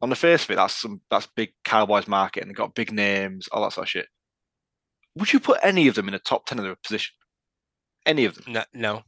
on 0.01 0.11
the 0.11 0.17
face 0.17 0.45
of 0.45 0.51
it, 0.51 0.57
that's 0.57 0.81
some 0.81 1.01
that's 1.11 1.27
big 1.27 1.51
Cowboys 1.65 2.07
market, 2.07 2.43
and 2.43 2.51
they 2.51 2.55
got 2.55 2.75
big 2.75 2.93
names, 2.93 3.49
all 3.49 3.63
that 3.63 3.73
sort 3.73 3.87
of 3.87 3.91
shit. 3.91 4.07
Would 5.17 5.33
you 5.33 5.41
put 5.41 5.59
any 5.63 5.89
of 5.89 5.95
them 5.97 6.07
in 6.09 6.13
the 6.13 6.21
top 6.21 6.47
ten 6.47 6.59
of 6.59 6.65
their 6.65 6.77
position? 6.77 7.15
Any 8.07 8.25
of 8.25 8.37
them? 8.37 8.53
No, 8.53 8.65
no. 8.73 9.03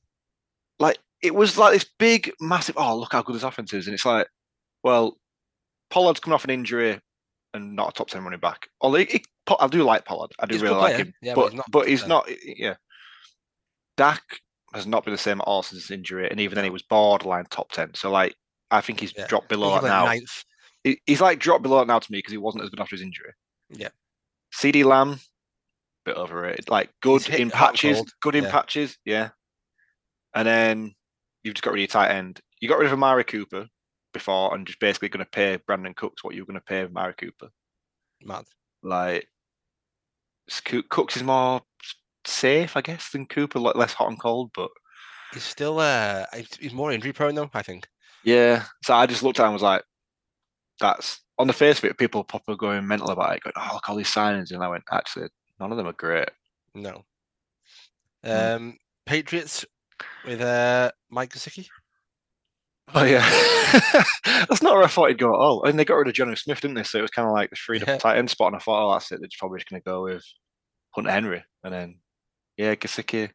like 0.80 0.98
it 1.22 1.34
was 1.34 1.56
like 1.56 1.72
this 1.74 1.86
big, 1.98 2.32
massive. 2.40 2.76
Oh, 2.76 2.96
look 2.96 3.12
how 3.12 3.22
good 3.22 3.36
this 3.36 3.44
offense 3.44 3.72
is, 3.72 3.86
and 3.86 3.94
it's 3.94 4.04
like, 4.06 4.26
well, 4.82 5.16
Pollard's 5.90 6.20
coming 6.20 6.34
off 6.34 6.44
an 6.44 6.50
injury 6.50 7.00
and 7.54 7.76
not 7.76 7.90
a 7.90 7.92
top 7.92 8.08
ten 8.08 8.24
running 8.24 8.40
back. 8.40 8.68
Although 8.80 8.98
he, 8.98 9.04
he- 9.04 9.24
I 9.58 9.66
do 9.66 9.82
like 9.82 10.04
Pollard, 10.04 10.30
I 10.38 10.46
do 10.46 10.54
He's 10.54 10.62
really 10.62 10.76
like 10.76 10.96
him, 10.96 11.12
yeah, 11.22 11.34
but 11.34 11.52
but 11.70 11.88
he's 11.88 12.06
not 12.06 12.24
but 12.24 12.28
he's 12.34 12.46
not. 12.46 12.58
Yeah, 12.58 12.74
Dak 13.96 14.22
has 14.74 14.86
not 14.86 15.04
been 15.04 15.12
the 15.12 15.18
same 15.18 15.40
at 15.40 15.46
all 15.46 15.62
since 15.62 15.82
his 15.82 15.90
injury, 15.90 16.28
and 16.30 16.40
even 16.40 16.54
then 16.54 16.64
he 16.64 16.70
was 16.70 16.82
borderline 16.82 17.44
top 17.50 17.72
ten. 17.72 17.92
So 17.94 18.10
like, 18.10 18.34
I 18.70 18.80
think 18.80 19.00
he's 19.00 19.12
Yeah. 19.16 19.26
dropped 19.26 19.48
below 19.48 19.74
He's 19.74 19.82
like 19.82 19.90
now. 19.90 20.04
ninth. 20.04 20.44
He's 21.06 21.20
like 21.20 21.38
dropped 21.38 21.62
below 21.62 21.78
that 21.78 21.86
now 21.86 21.98
to 21.98 22.12
me 22.12 22.18
because 22.18 22.32
he 22.32 22.38
wasn't 22.38 22.64
as 22.64 22.70
good 22.70 22.80
after 22.80 22.94
his 22.94 23.02
injury. 23.02 23.32
Yeah. 23.68 23.90
CeeDee 24.54 24.84
Lamb, 24.84 25.20
bit 26.04 26.16
overrated. 26.16 26.70
Like 26.70 26.90
good 27.02 27.28
in 27.28 27.50
patches, 27.50 28.02
good 28.22 28.34
in 28.34 28.44
yeah. 28.44 28.50
patches, 28.50 28.96
yeah. 29.04 29.30
And 30.34 30.46
then 30.46 30.94
you've 31.42 31.54
just 31.54 31.62
got 31.64 31.72
rid 31.72 31.78
of 31.78 31.80
your 31.80 31.86
tight 31.88 32.12
end. 32.14 32.40
You 32.60 32.68
got 32.68 32.78
rid 32.78 32.86
of 32.86 32.92
Amari 32.92 33.24
Cooper 33.24 33.66
before, 34.12 34.54
and 34.54 34.66
just 34.66 34.80
basically 34.80 35.08
going 35.08 35.24
to 35.24 35.30
pay 35.30 35.58
Brandin 35.68 35.94
Cooks 35.96 36.24
what 36.24 36.34
you 36.34 36.42
were 36.42 36.46
going 36.46 36.60
to 36.60 36.64
pay 36.66 36.84
Amari 36.84 37.14
Cooper. 37.14 37.48
Mad. 38.22 38.44
Like 38.82 39.28
Cooks 40.88 41.16
is 41.16 41.22
more 41.22 41.60
safe, 42.24 42.76
I 42.76 42.80
guess, 42.80 43.10
than 43.10 43.26
Cooper, 43.26 43.58
like 43.58 43.76
less 43.76 43.92
hot 43.94 44.08
and 44.08 44.20
cold. 44.20 44.50
But 44.54 44.70
He's 45.32 45.44
still 45.44 45.78
uh 45.78 46.26
he's- 46.34 46.72
more 46.72 46.92
injury 46.92 47.12
prone 47.12 47.34
though, 47.34 47.50
I 47.54 47.62
think. 47.62 47.86
yeah, 48.24 48.64
so 48.84 48.94
I 48.94 49.06
just 49.06 49.22
looked 49.22 49.38
at 49.40 49.44
it 49.44 49.46
and 49.46 49.52
was 49.54 49.62
like, 49.62 49.82
that's 50.80 51.20
on 51.38 51.46
the 51.46 51.52
face 51.52 51.78
of 51.78 51.84
it. 51.84 51.98
People 51.98 52.24
probably 52.24 52.56
going 52.56 52.86
mental 52.86 53.10
about 53.10 53.36
it, 53.36 53.42
going, 53.42 53.54
"Oh, 53.56 53.70
look 53.74 53.88
all 53.88 53.96
these 53.96 54.12
signings," 54.12 54.50
and 54.50 54.62
I 54.62 54.68
went, 54.68 54.84
actually, 54.90 55.28
none 55.58 55.70
of 55.70 55.76
them 55.78 55.86
are 55.86 55.92
great. 55.92 56.28
No. 56.74 57.04
Hmm. 58.24 58.30
Um 58.30 58.76
Patriots 59.06 59.64
with 60.26 60.40
uh 60.40 60.90
Mike 61.10 61.32
Gesicki. 61.32 61.66
Oh 62.92 63.04
yeah, 63.04 63.24
that's 64.24 64.62
not 64.62 64.74
where 64.74 64.82
I 64.84 64.88
thought 64.88 65.08
he'd 65.10 65.18
go 65.18 65.28
at 65.32 65.38
all. 65.38 65.62
I 65.64 65.70
And 65.70 65.78
they 65.78 65.84
got 65.84 65.94
rid 65.94 66.08
of 66.08 66.14
Jonnu 66.14 66.36
Smith, 66.36 66.60
didn't 66.60 66.74
they? 66.74 66.82
So 66.82 66.98
it 66.98 67.02
was 67.02 67.10
kind 67.12 67.28
of 67.28 67.32
like 67.32 67.50
the 67.50 67.56
freed 67.56 67.84
Yeah. 67.86 67.98
tight 67.98 68.18
end 68.18 68.30
spot, 68.30 68.48
and 68.48 68.56
I 68.56 68.58
thought, 68.58 68.88
oh, 68.88 68.92
that's 68.92 69.12
it. 69.12 69.20
They're 69.20 69.28
probably 69.38 69.58
just 69.60 69.70
going 69.70 69.80
to 69.80 69.84
go 69.84 70.02
with 70.02 70.24
Hunter 70.90 71.10
Henry, 71.12 71.44
and 71.62 71.72
then 71.72 72.00
yeah, 72.60 72.74
Gesicki. 72.74 73.30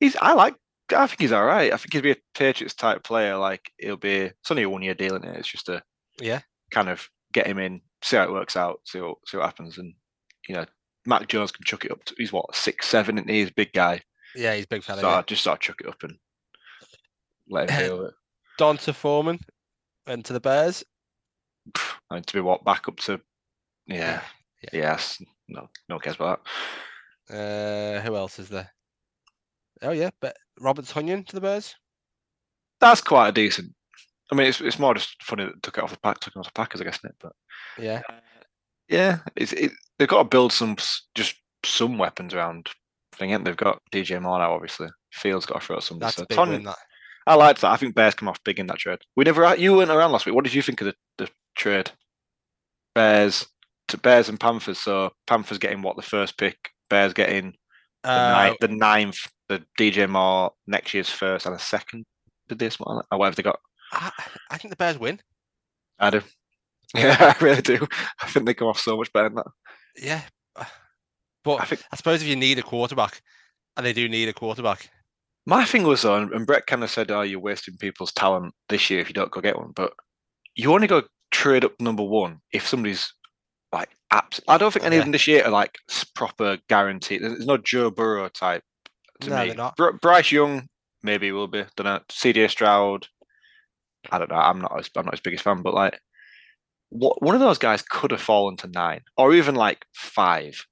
He's 0.00 0.16
I 0.20 0.34
like. 0.34 0.54
I 0.94 1.06
think 1.06 1.20
he's 1.22 1.32
all 1.32 1.44
right. 1.46 1.72
I 1.72 1.76
think 1.78 1.92
he'd 1.94 2.02
be 2.02 2.10
a 2.10 2.16
Patriots 2.34 2.74
type 2.74 3.02
player. 3.04 3.36
Like 3.38 3.70
he'll 3.78 3.96
be. 3.96 4.16
It's 4.16 4.50
only 4.50 4.64
a 4.64 4.68
one 4.70 4.82
year 4.82 4.94
deal, 4.94 5.16
is 5.16 5.22
it? 5.24 5.36
It's 5.36 5.48
just 5.50 5.68
a 5.68 5.82
Yeah. 6.20 6.40
kind 6.70 6.88
of 6.90 7.08
get 7.32 7.46
him 7.46 7.58
in, 7.58 7.80
see 8.02 8.16
how 8.16 8.24
it 8.24 8.32
works 8.32 8.56
out, 8.56 8.80
see 8.84 9.00
what 9.00 9.16
see 9.26 9.38
what 9.38 9.46
happens, 9.46 9.78
and 9.78 9.94
you 10.48 10.54
know, 10.54 10.66
Mac 11.06 11.26
Jones 11.28 11.52
can 11.52 11.64
chuck 11.64 11.84
it 11.86 11.90
up. 11.90 12.04
To, 12.04 12.14
he's 12.18 12.32
what 12.32 12.54
six 12.54 12.86
seven, 12.86 13.16
and 13.18 13.30
he's 13.30 13.48
a 13.48 13.54
big 13.54 13.72
guy. 13.72 14.02
Yeah, 14.36 14.54
he's 14.54 14.64
a 14.64 14.68
big 14.68 14.82
fella. 14.84 15.00
So 15.00 15.08
yeah. 15.08 15.16
I 15.18 15.22
just 15.22 15.42
sort 15.42 15.56
of 15.56 15.60
chuck 15.60 15.80
it 15.80 15.88
up 15.88 16.02
and 16.02 16.18
let 17.48 17.70
him 17.70 17.80
deal 17.80 17.98
with 17.98 18.08
it. 18.08 18.14
D'Onta 18.58 18.92
Foreman 18.94 19.40
went 20.06 20.26
to 20.26 20.32
the 20.34 20.40
Bears. 20.40 20.84
I 22.10 22.14
mean, 22.14 22.22
to 22.24 22.34
be 22.34 22.40
what 22.40 22.62
back 22.64 22.88
up 22.88 22.96
to, 22.98 23.20
yeah, 23.86 24.20
Yeah. 24.62 24.70
yes, 24.72 25.20
no, 25.48 25.68
no 25.88 25.94
one 25.96 26.00
cares 26.00 26.16
about 26.16 26.44
that. 26.44 26.50
Uh 27.30 28.00
who 28.00 28.16
else 28.16 28.38
is 28.38 28.48
there? 28.48 28.70
Oh 29.82 29.90
yeah, 29.92 30.10
but 30.20 30.36
Robert 30.60 30.84
Tonyan 30.84 31.26
to 31.26 31.34
the 31.34 31.40
Bears. 31.40 31.74
That's 32.80 33.00
quite 33.00 33.28
a 33.28 33.32
decent. 33.32 33.72
I 34.32 34.34
mean, 34.34 34.46
it's 34.46 34.60
it's 34.60 34.78
more 34.78 34.94
just 34.94 35.22
funny 35.22 35.44
that 35.44 35.62
took 35.62 35.78
it 35.78 35.84
off 35.84 35.90
the 35.92 35.98
pack, 36.00 36.20
took 36.20 36.34
it 36.36 36.38
off 36.38 36.46
the 36.46 36.52
Packers, 36.52 36.80
I 36.80 36.84
guess, 36.84 36.98
isn't 36.98 37.10
it? 37.10 37.16
But 37.20 37.32
Yeah. 37.78 38.02
yeah, 38.88 39.18
it's 39.36 39.52
it, 39.52 39.72
they've 39.98 40.08
got 40.08 40.18
to 40.18 40.28
build 40.28 40.52
some 40.52 40.76
just 41.14 41.34
some 41.64 41.98
weapons 41.98 42.34
around. 42.34 42.68
Thing, 43.16 43.30
ain't 43.30 43.44
they? 43.44 43.50
they've 43.52 43.56
got 43.56 43.80
DJ 43.92 44.20
Moore 44.20 44.38
now, 44.40 44.52
obviously. 44.52 44.88
Fields 45.12 45.46
got 45.46 45.60
to 45.60 45.66
throw 45.66 45.78
somebody. 45.78 46.06
That's 46.06 46.16
So 46.16 46.24
big 46.28 46.36
Ton- 46.36 46.62
that. 46.64 46.76
I 47.28 47.34
liked 47.36 47.60
that. 47.60 47.70
I 47.70 47.76
think 47.76 47.94
Bears 47.94 48.14
come 48.14 48.28
off 48.28 48.42
big 48.44 48.58
in 48.58 48.66
that 48.66 48.78
trade. 48.78 48.98
We 49.14 49.22
never, 49.24 49.54
you 49.54 49.74
weren't 49.76 49.90
around 49.92 50.10
last 50.10 50.26
week. 50.26 50.34
What 50.34 50.42
did 50.44 50.52
you 50.52 50.62
think 50.62 50.80
of 50.80 50.88
the, 50.88 50.94
the 51.18 51.30
trade? 51.54 51.92
Bears 52.94 53.46
to 53.88 53.98
Bears 53.98 54.28
and 54.28 54.40
Panthers. 54.40 54.78
So 54.80 55.12
Panthers 55.28 55.58
getting 55.58 55.80
what 55.80 55.94
the 55.96 56.02
first 56.02 56.36
pick, 56.36 56.56
Bears 56.94 57.12
getting 57.12 57.54
the, 58.02 58.10
Uh, 58.10 58.32
ninth, 58.32 58.56
the 58.60 58.68
ninth, 58.68 59.18
the 59.48 59.62
DJ 59.78 60.08
Moore 60.08 60.52
next 60.66 60.94
year's 60.94 61.10
first 61.10 61.46
and 61.46 61.54
a 61.54 61.58
second. 61.58 62.04
Did 62.48 62.58
this 62.58 62.78
one 62.78 63.02
or 63.10 63.18
whatever 63.18 63.36
they 63.36 63.42
got? 63.42 63.58
I, 63.92 64.10
I 64.50 64.58
think 64.58 64.70
the 64.70 64.76
Bears 64.76 64.98
win. 64.98 65.20
I 65.98 66.10
do. 66.10 66.22
Yeah, 66.94 67.16
I 67.18 67.44
really 67.44 67.62
do. 67.62 67.84
I 68.22 68.26
think 68.28 68.46
they 68.46 68.54
come 68.54 68.68
off 68.68 68.78
so 68.78 68.96
much 68.96 69.12
better 69.12 69.28
than 69.28 69.36
that. 69.42 69.46
Yeah. 69.96 70.22
But 71.42 71.56
I 71.60 71.76
I, 71.92 71.96
suppose 71.96 72.22
if 72.22 72.28
you 72.28 72.36
need 72.36 72.58
a 72.60 72.62
quarterback, 72.62 73.20
and 73.76 73.84
they 73.84 73.92
do 73.92 74.08
need 74.08 74.28
a 74.28 74.32
quarterback, 74.32 74.88
my 75.44 75.64
thing 75.64 75.82
was 75.82 76.04
on, 76.04 76.32
and 76.32 76.46
Brett 76.46 76.68
kind 76.68 76.84
of 76.84 76.90
said, 76.90 77.10
"Oh, 77.10 77.22
you're 77.22 77.40
wasting 77.40 77.76
people's 77.78 78.12
talent 78.12 78.54
this 78.68 78.90
year 78.90 79.00
if 79.00 79.08
you 79.08 79.14
don't 79.14 79.32
go 79.32 79.40
get 79.40 79.58
one." 79.58 79.72
But 79.74 79.92
you 80.54 80.72
only 80.72 80.86
go 80.86 81.02
trade 81.32 81.64
up 81.64 81.74
number 81.80 82.04
one 82.04 82.38
if 82.52 82.68
somebody's 82.68 83.12
like 83.74 83.90
I 84.48 84.58
don't 84.58 84.72
think 84.72 84.86
any 84.86 84.96
of 84.96 85.02
them 85.04 85.12
this 85.12 85.26
year 85.26 85.44
are 85.44 85.50
like 85.50 85.76
proper 86.14 86.58
guaranteed. 86.68 87.22
There's 87.22 87.46
no 87.46 87.56
Joe 87.56 87.90
Burrow 87.90 88.28
type 88.28 88.62
to 89.20 89.30
No, 89.30 89.40
me. 89.40 89.46
they're 89.48 89.56
not. 89.56 89.76
Br- 89.76 89.90
Bryce 90.00 90.30
Young 90.30 90.68
maybe 91.02 91.32
will 91.32 91.48
be. 91.48 91.64
Don't 91.76 91.84
know. 91.84 92.00
CJ 92.10 92.48
Stroud. 92.50 93.08
I 94.10 94.18
don't 94.18 94.30
know. 94.30 94.36
I'm 94.36 94.60
not. 94.60 94.78
As, 94.78 94.88
I'm 94.96 95.04
not 95.04 95.14
his 95.14 95.20
biggest 95.20 95.42
fan, 95.44 95.62
but 95.62 95.74
like, 95.74 95.98
what 96.90 97.20
one 97.22 97.34
of 97.34 97.40
those 97.40 97.58
guys 97.58 97.82
could 97.82 98.12
have 98.12 98.20
fallen 98.20 98.56
to 98.58 98.68
nine 98.68 99.00
or 99.16 99.34
even 99.34 99.54
like 99.56 99.84
five, 99.94 100.64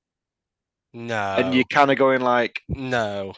no, 0.93 1.35
and 1.39 1.55
you're 1.55 1.65
kind 1.65 1.91
of 1.91 1.97
going 1.99 2.21
like, 2.21 2.61
no. 2.69 3.33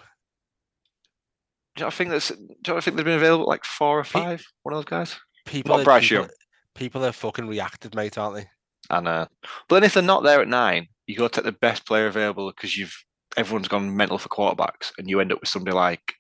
do 1.77 1.81
you 1.81 1.87
not 1.87 1.95
think 1.95 2.11
that's? 2.11 2.29
Do 2.29 2.37
you 2.69 2.75
not 2.75 2.85
think 2.85 2.97
they've 2.97 3.05
been 3.07 3.15
available 3.17 3.47
like 3.47 3.65
four 3.65 4.01
or 4.01 4.05
Pe- 4.05 4.11
five? 4.11 4.45
One 4.65 4.75
of 4.75 4.79
those 4.79 4.91
guys. 4.91 5.17
People, 5.47 5.77
Not 5.77 5.83
are, 5.83 5.85
Bryce 5.85 6.09
people, 6.09 6.25
Young. 6.25 6.31
people 6.75 7.05
are 7.05 7.13
fucking 7.13 7.47
reacted, 7.47 7.95
mate, 7.95 8.19
aren't 8.19 8.37
they? 8.37 8.47
And 8.91 9.09
uh, 9.09 9.27
but 9.69 9.77
then 9.77 9.85
if 9.85 9.95
they're 9.95 10.03
not 10.03 10.23
there 10.23 10.41
at 10.41 10.49
nine, 10.49 10.89
you 11.07 11.17
go 11.17 11.29
take 11.29 11.45
the 11.45 11.53
best 11.53 11.87
player 11.87 12.07
available 12.07 12.51
because 12.51 12.77
you've 12.77 12.97
everyone's 13.37 13.69
gone 13.69 13.97
mental 13.97 14.19
for 14.19 14.29
quarterbacks, 14.29 14.93
and 14.99 15.09
you 15.09 15.21
end 15.21 15.33
up 15.33 15.41
with 15.41 15.49
somebody 15.49 15.75
like 15.75 16.15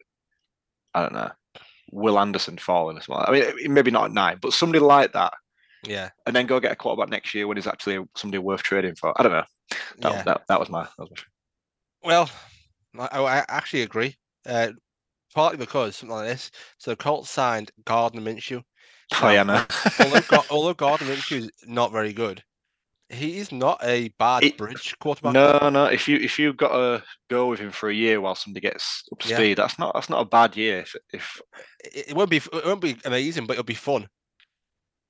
I 0.94 1.02
don't 1.02 1.12
know, 1.12 1.30
Will 1.90 2.18
Anderson 2.18 2.58
falling 2.58 2.98
as 2.98 3.08
well. 3.08 3.24
I 3.26 3.32
mean, 3.32 3.72
maybe 3.72 3.90
not 3.90 4.06
at 4.06 4.12
nine, 4.12 4.38
but 4.40 4.52
somebody 4.52 4.80
like 4.80 5.12
that, 5.12 5.32
Yeah, 5.86 6.10
and 6.26 6.34
then 6.34 6.46
go 6.46 6.60
get 6.60 6.72
a 6.72 6.76
quarterback 6.76 7.10
next 7.10 7.34
year 7.34 7.46
when 7.46 7.56
he's 7.56 7.66
actually 7.66 8.04
somebody 8.14 8.38
worth 8.38 8.62
trading 8.62 8.94
for. 8.94 9.18
I 9.18 9.22
don't 9.22 9.32
know. 9.32 9.44
That, 10.00 10.12
yeah. 10.12 10.22
that, 10.22 10.42
that 10.48 10.60
was 10.60 10.68
my. 10.68 10.84
That 10.84 11.10
was 11.10 11.10
my 11.10 12.08
Well, 12.08 12.30
I, 12.98 13.18
I 13.20 13.44
actually 13.48 13.82
agree. 13.82 14.14
Uh, 14.46 14.72
partly 15.34 15.58
because 15.58 15.96
something 15.96 16.16
like 16.16 16.28
this. 16.28 16.50
So 16.78 16.92
the 16.92 16.96
Colts 16.96 17.30
signed 17.30 17.70
Gardner 17.84 18.20
Minshew. 18.20 18.62
Diana. 19.10 19.66
although, 20.00 20.20
Gar- 20.20 20.44
although 20.50 20.74
Gardner 20.74 21.08
Minshew 21.08 21.38
is 21.38 21.50
not 21.66 21.92
very 21.92 22.12
good, 22.12 22.42
he 23.14 23.38
is 23.38 23.52
not 23.52 23.78
a 23.82 24.08
bad 24.18 24.44
It- 24.44 24.58
bridge 24.58 24.94
quarterback. 24.98 25.32
No, 25.32 25.70
no. 25.70 25.86
If 25.86 26.08
you 26.08 26.16
if 26.16 26.38
you've 26.38 26.56
got 26.56 26.72
to 26.72 27.04
go 27.30 27.48
with 27.48 27.60
him 27.60 27.70
for 27.70 27.88
a 27.88 27.94
year 27.94 28.20
while 28.20 28.34
somebody 28.34 28.60
gets 28.60 29.04
up 29.12 29.18
to 29.20 29.28
Yeah. 29.28 29.36
speed, 29.36 29.58
that's 29.58 29.78
not 29.78 29.94
that's 29.94 30.10
not 30.10 30.20
a 30.20 30.24
bad 30.24 30.56
year. 30.56 30.80
If, 30.80 30.96
if 31.12 31.40
it, 31.84 32.16
won't 32.16 32.30
be 32.30 32.38
it 32.38 32.64
won't 32.64 32.80
be 32.80 32.96
amazing, 33.04 33.46
but 33.46 33.54
it'll 33.54 33.64
be 33.64 33.74
fun. 33.74 34.08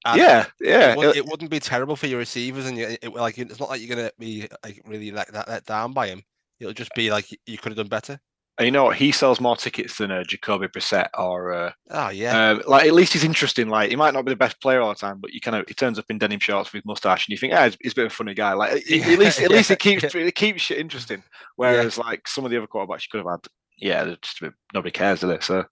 And 0.07 0.21
yeah, 0.21 0.47
yeah, 0.61 0.93
it, 0.93 0.99
would, 0.99 1.31
wouldn't 1.31 1.51
be 1.51 1.61
terrible 1.61 1.97
for 1.97 2.07
your 2.07 2.19
receivers, 2.19 2.67
and 2.67 2.77
you, 2.77 2.97
it, 3.01 3.14
like 3.14 3.38
it's 3.38 3.59
not 3.59 3.71
like 3.71 3.81
you're 3.81 3.97
gonna 3.97 4.11
be 4.19 4.47
like 4.62 4.83
really 4.85 5.11
like 5.11 5.29
that 5.33 5.49
let 5.49 5.64
down 5.64 5.95
by 5.95 6.09
him. 6.09 6.23
It'll 6.61 6.75
just 6.75 6.95
be 6.95 7.11
like 7.11 7.27
you 7.47 7.57
could 7.59 7.73
have 7.73 7.79
done 7.79 7.88
better. 7.88 8.21
And 8.57 8.67
you 8.67 8.71
know 8.71 8.85
what? 8.85 8.97
He 8.97 9.11
sells 9.11 9.40
more 9.40 9.57
tickets 9.57 9.99
than 9.99 10.12
uh, 10.12 10.23
Jacoby 10.23 10.69
Brissett 10.69 11.09
or 11.19 11.53
uh, 11.53 11.73
Oh 11.90 12.11
yeah, 12.11 12.51
Um, 12.51 12.62
like 12.69 12.87
at 12.87 12.95
least 12.95 13.12
he's 13.12 13.25
interesting. 13.25 13.69
Like 13.69 13.90
he 13.90 13.97
might 13.97 14.14
not 14.14 14.25
be 14.25 14.31
the 14.31 14.37
best 14.37 14.61
player 14.61 14.81
all 14.81 14.90
the 14.90 14.95
time, 14.95 15.19
but 15.21 15.33
you 15.33 15.40
kind 15.40 15.57
of 15.57 15.64
he 15.67 15.75
turns 15.75 15.99
up 15.99 16.05
in 16.09 16.19
denim 16.19 16.38
shorts 16.38 16.73
with 16.73 16.85
mustache, 16.87 17.27
and 17.27 17.33
you 17.33 17.37
think, 17.38 17.53
ah, 17.53 17.64
he's, 17.64 17.77
he's 17.81 17.93
a 17.93 17.97
bit 17.97 18.07
of 18.07 18.12
a 18.12 18.14
funny 18.14 18.33
guy. 18.35 18.53
Like 18.53 18.85
he- 18.85 19.03
at 19.12 19.19
least 19.19 19.40
at 19.40 19.51
least 19.51 19.71
it 19.73 19.85
Yeah, 19.85 19.99
keeps 19.99 20.14
it 20.14 20.35
keeps 20.37 20.62
shit 20.62 20.79
interesting. 20.79 21.25
Whereas 21.57 21.99
like 21.99 22.29
some 22.29 22.45
of 22.45 22.53
the 22.53 22.57
other 22.59 22.69
quarterbacks 22.69 23.03
you 23.03 23.09
could 23.11 23.19
have 23.27 23.40
had, 23.40 23.47
yeah, 23.77 24.14
just 24.23 24.40
a 24.40 24.45
bit, 24.45 24.55
nobody 24.73 24.93
cares, 24.93 25.19
do 25.21 25.27
they? 25.27 25.40
So 25.40 25.64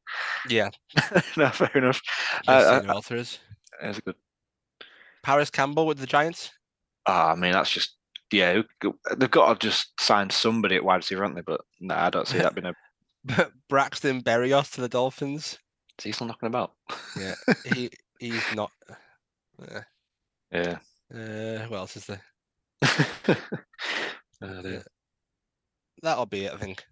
yeah. 0.49 0.71
no, 1.37 1.51
fair 1.51 1.71
enough. 1.77 2.01
Uh, 2.49 2.81
you. 2.83 2.89
That's 3.81 3.99
a 3.99 4.03
good. 4.03 4.17
Parris 5.23 5.51
Campbell 5.51 5.87
with 5.87 5.99
the 5.99 6.07
Giants. 6.07 6.51
Ah, 7.07 7.31
I 7.31 7.35
mean 7.37 7.53
that's 7.53 7.71
just 7.71 7.97
yeah. 8.33 8.63
They've 9.17 9.31
got 9.31 9.61
to 9.61 9.67
just 9.69 9.99
sign 10.01 10.31
somebody 10.31 10.77
at 10.77 10.85
wide 10.85 10.97
receiver, 10.97 11.23
haven't 11.23 11.37
they? 11.37 11.43
But 11.43 11.61
no, 11.81 11.95
I 11.95 12.11
don't 12.11 12.27
see 12.29 12.39
that 12.43 12.55
being 12.55 12.67
a. 12.67 12.75
Braxton 13.69 14.23
Berrios 14.23 14.73
to 14.73 14.81
the 14.81 14.89
Dolphins. 14.89 15.59
Is 15.99 16.05
he 16.05 16.13
still 16.13 16.27
knocking 16.27 16.49
about? 16.49 16.73
Yeah, 17.19 17.35
he 17.75 17.91
he's 18.19 18.43
not. 18.55 18.71
Uh, 19.61 19.81
Yeah. 20.51 20.79
uh, 21.15 21.59
who 21.67 21.75
else 21.75 21.97
is 21.97 22.07
there? 22.07 22.23
Uh. 24.43 24.81
That'll 26.03 26.27
be 26.27 26.47
it, 26.47 26.53
I 26.53 26.57
think. 26.57 26.85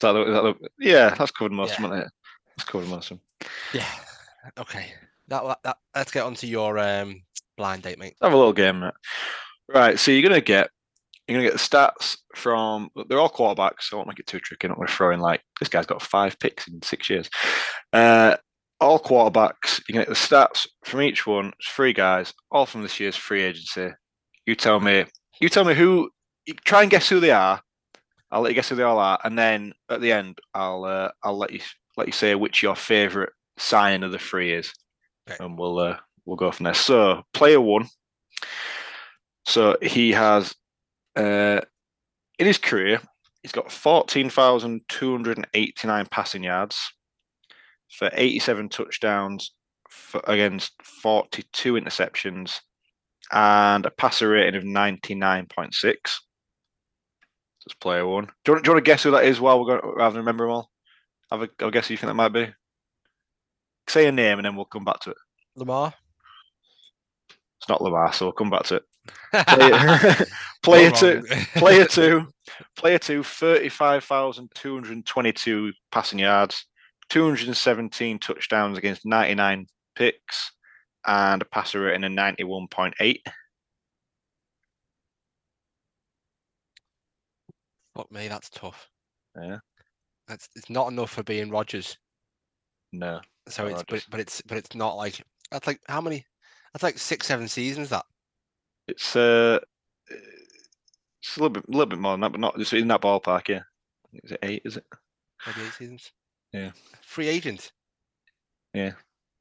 That 0.00 0.12
the- 0.12 0.24
that 0.26 0.42
the- 0.60 0.68
yeah, 0.78 1.14
that's 1.14 1.30
covered 1.30 1.52
most 1.52 1.72
of 1.72 1.78
Yeah. 1.80 1.82
them, 1.88 1.92
isn't 1.96 2.06
it? 2.06 2.12
That's 2.58 2.68
covered 2.68 2.88
most 2.88 3.10
of 3.10 3.18
them. 3.18 3.48
Yeah. 3.72 3.90
Okay. 4.58 4.92
That, 5.28 5.58
that 5.64 5.78
let's 5.94 6.10
get 6.12 6.24
on 6.24 6.34
to 6.34 6.46
your 6.46 6.78
um 6.78 7.22
blind 7.56 7.82
date, 7.84 7.98
mate. 7.98 8.16
have 8.20 8.32
a 8.32 8.36
little 8.36 8.52
game, 8.52 8.80
mate. 8.80 8.92
Right, 9.68 9.98
so 9.98 10.10
you're 10.10 10.28
gonna 10.28 10.40
get 10.40 10.70
you're 11.26 11.36
gonna 11.36 11.50
get 11.50 11.52
the 11.52 11.58
stats 11.58 12.16
from 12.34 12.88
they're 13.08 13.20
all 13.20 13.28
quarterbacks, 13.28 13.82
so 13.82 13.96
I 13.96 13.98
won't 13.98 14.08
make 14.08 14.18
it 14.18 14.26
too 14.26 14.40
tricky. 14.40 14.66
I'm 14.66 14.70
not 14.70 14.78
gonna 14.78 14.88
throw 14.88 15.12
in 15.12 15.20
like 15.20 15.42
this 15.60 15.68
guy's 15.68 15.86
got 15.86 16.02
five 16.02 16.38
picks 16.38 16.66
in 16.68 16.80
six 16.82 17.10
years. 17.10 17.28
Uh 17.92 18.36
all 18.80 18.98
quarterbacks, 18.98 19.80
you 19.88 19.92
can 19.92 20.02
get 20.02 20.08
the 20.08 20.14
stats 20.14 20.66
from 20.84 21.02
each 21.02 21.26
one. 21.26 21.52
It's 21.58 21.68
three 21.68 21.92
guys, 21.92 22.32
all 22.50 22.64
from 22.64 22.82
this 22.82 23.00
year's 23.00 23.16
free 23.16 23.42
agency. 23.42 23.90
You 24.46 24.54
tell 24.54 24.80
me 24.80 25.04
you 25.40 25.48
tell 25.48 25.64
me 25.64 25.74
who 25.74 26.10
try 26.64 26.82
and 26.82 26.90
guess 26.90 27.08
who 27.08 27.20
they 27.20 27.30
are. 27.30 27.60
I'll 28.30 28.40
let 28.40 28.50
you 28.50 28.54
guess 28.54 28.68
who 28.68 28.76
they 28.76 28.82
all 28.82 28.98
are, 28.98 29.18
and 29.24 29.38
then 29.38 29.72
at 29.90 30.00
the 30.00 30.12
end 30.12 30.38
I'll 30.54 30.84
uh, 30.84 31.10
I'll 31.22 31.36
let 31.36 31.52
you 31.52 31.60
let 31.96 32.06
you 32.06 32.12
say 32.12 32.34
which 32.34 32.62
your 32.62 32.76
favourite 32.76 33.30
sign 33.58 34.02
of 34.02 34.12
the 34.12 34.18
three 34.18 34.52
is. 34.52 34.72
Okay. 35.28 35.44
And 35.44 35.58
we'll 35.58 35.78
uh, 35.78 35.98
we'll 36.24 36.36
go 36.36 36.50
from 36.50 36.64
there. 36.64 36.74
So 36.74 37.22
player 37.34 37.60
one. 37.60 37.86
So 39.48 39.76
he 39.80 40.12
has 40.12 40.54
uh, 41.16 41.62
in 42.38 42.46
his 42.46 42.58
career, 42.58 43.00
he's 43.42 43.52
got 43.52 43.72
14,289 43.72 46.06
passing 46.10 46.44
yards 46.44 46.92
for 47.90 48.10
87 48.12 48.68
touchdowns 48.68 49.52
for, 49.88 50.20
against 50.26 50.74
42 50.82 51.72
interceptions 51.74 52.60
and 53.32 53.86
a 53.86 53.90
passer 53.90 54.28
rating 54.28 54.54
of 54.54 54.64
99.6. 54.64 55.72
That's 55.82 56.20
player 57.80 58.06
one. 58.06 58.26
Do 58.26 58.32
you, 58.46 58.52
want, 58.52 58.64
do 58.64 58.68
you 58.68 58.74
want 58.74 58.84
to 58.84 58.90
guess 58.90 59.02
who 59.02 59.12
that 59.12 59.24
is 59.24 59.40
while 59.40 59.58
we're 59.58 59.78
going 59.78 59.94
rather 59.96 60.12
than 60.12 60.20
remember 60.20 60.44
them 60.44 60.52
all? 60.52 60.70
Have 61.30 61.40
a, 61.40 61.48
have 61.58 61.68
a 61.68 61.72
guess 61.72 61.88
who 61.88 61.94
you 61.94 61.98
think 61.98 62.10
that 62.10 62.14
might 62.14 62.34
be? 62.34 62.48
Say 63.88 64.06
a 64.06 64.12
name 64.12 64.38
and 64.38 64.44
then 64.44 64.56
we'll 64.56 64.66
come 64.66 64.84
back 64.84 65.00
to 65.00 65.10
it. 65.10 65.16
Lamar. 65.56 65.94
It's 67.60 67.68
not 67.68 67.82
Lamar, 67.82 68.12
so 68.12 68.26
we'll 68.26 68.32
come 68.32 68.50
back 68.50 68.62
to 68.64 68.76
it. 68.76 68.84
Player, 70.62 70.90
two, 70.90 71.22
player 71.54 71.86
two, 71.86 72.26
player 72.76 72.98
two, 72.98 73.22
35,222 73.22 75.72
passing 75.92 76.18
yards, 76.18 76.66
217 77.10 78.18
touchdowns 78.18 78.78
against 78.78 79.06
99 79.06 79.66
picks, 79.94 80.50
and 81.06 81.42
a 81.42 81.44
passer 81.44 81.80
rating 81.80 82.02
of 82.04 82.12
91.8. 82.12 83.18
Fuck 87.94 88.10
me, 88.12 88.28
that's 88.28 88.50
tough. 88.50 88.88
Yeah. 89.40 89.58
That's 90.28 90.48
it's 90.54 90.70
not 90.70 90.92
enough 90.92 91.10
for 91.10 91.22
being 91.22 91.50
Rodgers. 91.50 91.96
No. 92.92 93.20
So 93.48 93.66
it's 93.66 93.82
but, 93.88 94.06
but 94.10 94.20
it's 94.20 94.42
but 94.42 94.58
it's 94.58 94.74
not 94.74 94.96
like 94.96 95.22
that's 95.50 95.66
like 95.66 95.80
how 95.88 96.00
many? 96.00 96.24
That's 96.72 96.82
like 96.82 96.98
six 96.98 97.26
seven 97.26 97.48
seasons. 97.48 97.88
That 97.88 98.04
It's 98.88 99.14
uh 99.14 99.58
it's 100.10 101.36
a 101.36 101.40
little 101.40 101.50
bit 101.50 101.64
a 101.68 101.70
little 101.70 101.86
bit 101.86 101.98
more 101.98 102.12
than 102.12 102.20
that, 102.20 102.32
but 102.32 102.40
not 102.40 102.60
it's 102.60 102.72
in 102.72 102.88
that 102.88 103.02
ballpark, 103.02 103.48
yeah. 103.48 103.60
Is 104.24 104.32
it 104.32 104.38
eight, 104.42 104.62
is 104.64 104.76
it? 104.78 104.84
maybe 105.46 105.66
eight 105.66 105.72
seasons. 105.74 106.12
Yeah. 106.52 106.70
Free 107.02 107.28
agent. 107.28 107.72
Yeah. 108.74 108.92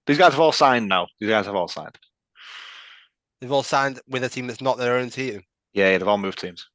These 0.05 0.17
guys 0.17 0.33
have 0.33 0.39
all 0.39 0.51
signed 0.51 0.87
now. 0.87 1.07
These 1.19 1.29
guys 1.29 1.45
have 1.45 1.55
all 1.55 1.67
signed. 1.67 1.97
They've 3.39 3.51
all 3.51 3.63
signed 3.63 3.99
with 4.07 4.23
a 4.23 4.29
team 4.29 4.47
that's 4.47 4.61
not 4.61 4.77
their 4.77 4.97
own 4.97 5.09
team. 5.09 5.43
Yeah, 5.73 5.91
yeah, 5.91 5.97
they've 5.97 6.07
all 6.07 6.17
moved 6.17 6.39
teams. 6.39 6.67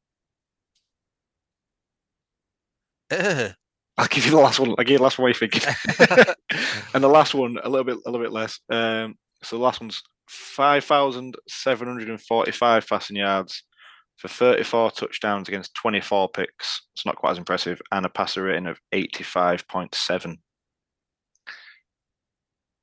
Ugh. 3.11 3.53
I'll 3.99 4.07
give 4.07 4.25
you 4.25 4.31
the 4.31 4.39
last 4.39 4.59
one. 4.59 4.71
I'll 4.71 4.77
give 4.77 4.93
you 4.93 4.99
the 4.99 5.05
last 5.05 5.19
one. 5.19 5.25
What 5.25 5.41
you 5.41 5.49
think? 5.49 5.67
and 6.95 7.05
the 7.05 7.09
last 7.09 7.35
one, 7.35 7.59
a 7.63 7.69
little 7.69 7.85
bit, 7.85 7.99
a 8.07 8.11
little 8.11 8.25
bit 8.25 8.33
less. 8.33 8.59
Um, 8.71 9.17
so 9.43 9.59
the 9.59 9.63
last 9.63 9.83
one's 9.83 10.03
five 10.33 10.85
thousand 10.85 11.37
seven 11.49 11.87
hundred 11.89 12.09
and 12.09 12.21
forty-five 12.21 12.87
passing 12.89 13.17
yards 13.17 13.63
for 14.17 14.29
thirty-four 14.29 14.91
touchdowns 14.93 15.49
against 15.49 15.75
twenty-four 15.75 16.29
picks. 16.31 16.83
It's 16.95 17.05
not 17.07 17.17
quite 17.17 17.33
as 17.33 17.39
impressive, 17.39 17.81
and 17.91 18.07
a 18.07 18.09
passer 18.09 18.43
rating 18.45 18.67
of 18.67 18.79
eighty-five 18.93 19.67
point 19.69 19.95
seven. 19.95 20.39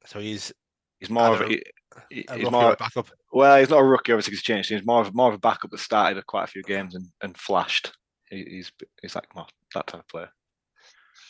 so 0.06 0.20
he's 0.20 0.52
He's 1.00 1.10
more 1.10 1.34
of 1.34 1.42
a, 1.42 1.48
he- 1.48 1.64
he- 2.10 2.26
a 2.28 2.36
he's 2.38 2.52
more 2.52 2.72
or 2.74 2.76
backup. 2.76 3.08
well, 3.32 3.58
he's 3.58 3.70
not 3.70 3.80
a 3.80 3.84
rookie. 3.86 4.12
obviously, 4.12 4.32
he's 4.32 4.42
changed. 4.44 4.70
He's 4.70 4.86
more 4.86 5.02
of 5.02 5.16
more 5.16 5.30
of 5.30 5.36
a 5.36 5.40
backup 5.40 5.72
that 5.72 5.80
started 5.80 6.26
quite 6.28 6.44
a 6.44 6.48
few 6.48 6.62
games 6.64 6.94
and, 6.94 7.06
and 7.24 7.38
flashed. 7.38 7.94
He, 8.30 8.44
he's 8.44 8.72
he's 9.02 9.16
like 9.16 9.34
more 9.34 9.48
that 9.74 9.88
type 9.88 10.02
of 10.02 10.08
player. 10.10 10.30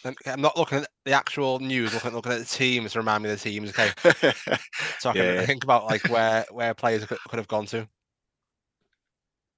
I'm- 0.05 0.41
not 0.41 0.57
looking 0.57 0.79
at 0.79 0.89
the 1.05 1.11
actual 1.11 1.59
news. 1.59 1.93
Looking 1.93 2.13
looking 2.13 2.31
at 2.31 2.39
the 2.39 2.45
teams 2.45 2.93
to 2.93 2.99
remind 2.99 3.23
me 3.23 3.29
of 3.31 3.41
the 3.41 3.49
teams. 3.49 3.69
Okay, 3.71 3.91
so 4.99 5.09
I 5.09 5.13
can 5.13 5.15
Yeah, 5.15 5.45
think 5.45 5.63
about 5.63 5.85
like 5.85 6.03
where 6.09 6.45
where 6.51 6.73
players 6.73 7.05
could, 7.05 7.19
could 7.27 7.37
have 7.37 7.47
gone 7.47 7.65
to. 7.67 7.87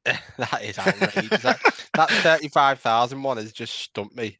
that 0.05 0.63
is 0.63 0.79
outrageous. 0.79 1.43
that 1.43 1.59
that 1.93 2.09
thirty 2.09 2.47
five 2.49 2.79
thousand 2.79 3.21
one 3.21 3.37
has 3.37 3.51
just 3.53 3.75
stumped 3.75 4.15
me. 4.15 4.37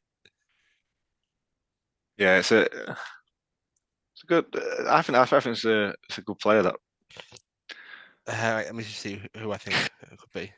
Yeah, 2.17 2.37
it's 2.39 2.51
a 2.51 2.61
it's 2.63 4.23
a 4.23 4.27
good. 4.27 4.45
Uh, 4.55 4.85
I 4.89 5.01
think 5.01 5.17
I 5.17 5.25
think 5.25 5.45
it's 5.45 5.65
a 5.65 5.93
it's 6.09 6.17
a 6.17 6.21
good 6.21 6.39
player. 6.39 6.63
That 6.63 6.75
Uh, 8.27 8.31
right, 8.55 8.65
let 8.65 8.75
me 8.75 8.83
just 8.83 8.99
see 8.99 9.21
who- 9.37 9.51
I 9.51 9.57
think 9.57 9.75
it 10.11 10.17
could 10.19 10.31
be. 10.33 10.51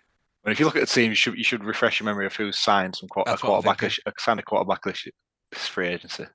and 0.46 0.52
if 0.52 0.60
you 0.60 0.66
look 0.66 0.76
at 0.76 0.82
the 0.82 0.86
team, 0.94 1.12
you 1.12 1.16
should 1.16 1.38
you 1.38 1.44
should 1.44 1.64
refresh 1.64 2.00
your 2.00 2.06
memory 2.06 2.26
of 2.26 2.36
who's 2.36 2.60
signed 2.60 2.96
some 2.96 3.08
a 3.26 3.38
quarterback 3.38 3.84
uh, 3.84 3.90
signed 4.20 4.40
a 4.40 4.44
quarterback 4.44 4.84
this, 4.84 5.04
this 5.04 5.14
free 5.58 5.88
agency. 5.88 6.26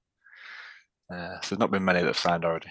Uh, 1.13 1.41
so 1.41 1.55
there's 1.55 1.59
not 1.59 1.71
been 1.71 1.85
many 1.85 2.01
that 2.01 2.07
have 2.07 2.19
signed 2.19 2.45
already. 2.45 2.71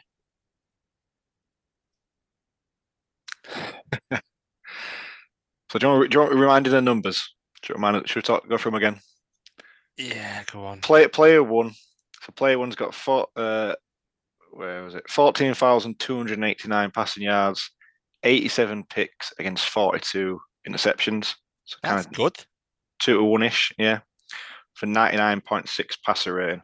so 4.12 4.20
do 5.80 5.88
you, 5.88 5.94
want, 5.94 6.12
do 6.12 6.16
you 6.16 6.22
want 6.22 6.36
reminding 6.36 6.74
the 6.74 6.82
numbers? 6.82 7.34
Do 7.62 7.72
you 7.72 7.76
remind, 7.76 8.08
should 8.08 8.18
we 8.18 8.22
talk, 8.22 8.48
go 8.48 8.58
through 8.58 8.72
them 8.72 8.78
again? 8.78 9.00
Yeah, 9.98 10.44
go 10.52 10.66
on. 10.66 10.82
Play, 10.82 11.08
player 11.08 11.42
one. 11.44 11.72
So 12.22 12.32
player 12.36 12.60
one's 12.60 12.76
got 12.76 12.94
four. 12.94 13.28
Uh, 13.36 13.74
where 14.52 14.84
was 14.84 14.96
it? 14.96 15.10
Fourteen 15.10 15.54
thousand 15.54 16.00
two 16.00 16.18
hundred 16.18 16.44
eighty-nine 16.44 16.92
passing 16.92 17.24
yards, 17.24 17.72
eighty-seven 18.24 18.84
picks 18.90 19.34
against 19.40 19.70
forty-two 19.70 20.40
interceptions. 20.68 21.34
So 21.66 21.78
kind 21.84 21.98
That's 21.98 22.08
of 22.08 22.14
good. 22.14 22.36
two 23.00 23.18
to 23.18 23.24
one 23.24 23.44
ish, 23.44 23.74
yeah, 23.78 24.00
for 24.78 24.86
ninety-nine 24.86 25.42
point 25.42 25.68
six 25.68 25.98
passer 25.98 26.36
rating. 26.36 26.62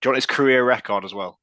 Do 0.00 0.08
you 0.08 0.10
want 0.10 0.16
his 0.16 0.26
career 0.26 0.64
record 0.64 1.04
as 1.04 1.14
well? 1.14 1.38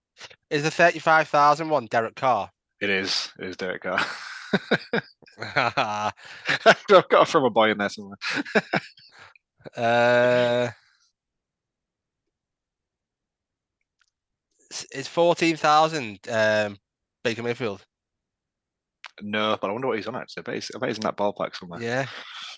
Is 0.49 0.63
the 0.63 0.71
thirty 0.71 0.99
five 0.99 1.27
thousand 1.27 1.69
one 1.69 1.87
Derek 1.87 2.15
Carr? 2.15 2.51
It 2.79 2.89
is. 2.89 3.31
It 3.39 3.47
is 3.47 3.57
Derek 3.57 3.83
Carr. 3.83 4.05
uh, 5.55 6.11
I've 6.65 6.85
got 6.87 7.09
to 7.09 7.25
throw 7.25 7.45
a 7.45 7.49
boy 7.49 7.71
in 7.71 7.77
there 7.77 7.89
somewhere. 7.89 8.17
s- 14.71 14.85
is 14.93 15.07
fourteen 15.07 15.55
thousand 15.55 16.19
um, 16.29 16.77
Baker 17.23 17.43
Mayfield? 17.43 17.83
No, 19.21 19.57
but 19.59 19.69
I 19.69 19.73
wonder 19.73 19.87
what 19.87 19.97
he's 19.97 20.07
on 20.07 20.15
actually. 20.15 20.41
I 20.41 20.43
bet 20.43 20.55
he's, 20.55 20.71
I 20.75 20.79
bet 20.79 20.89
he's 20.89 20.97
in 20.97 21.03
that 21.03 21.17
ballpark 21.17 21.55
somewhere. 21.55 21.81
Yeah. 21.81 22.05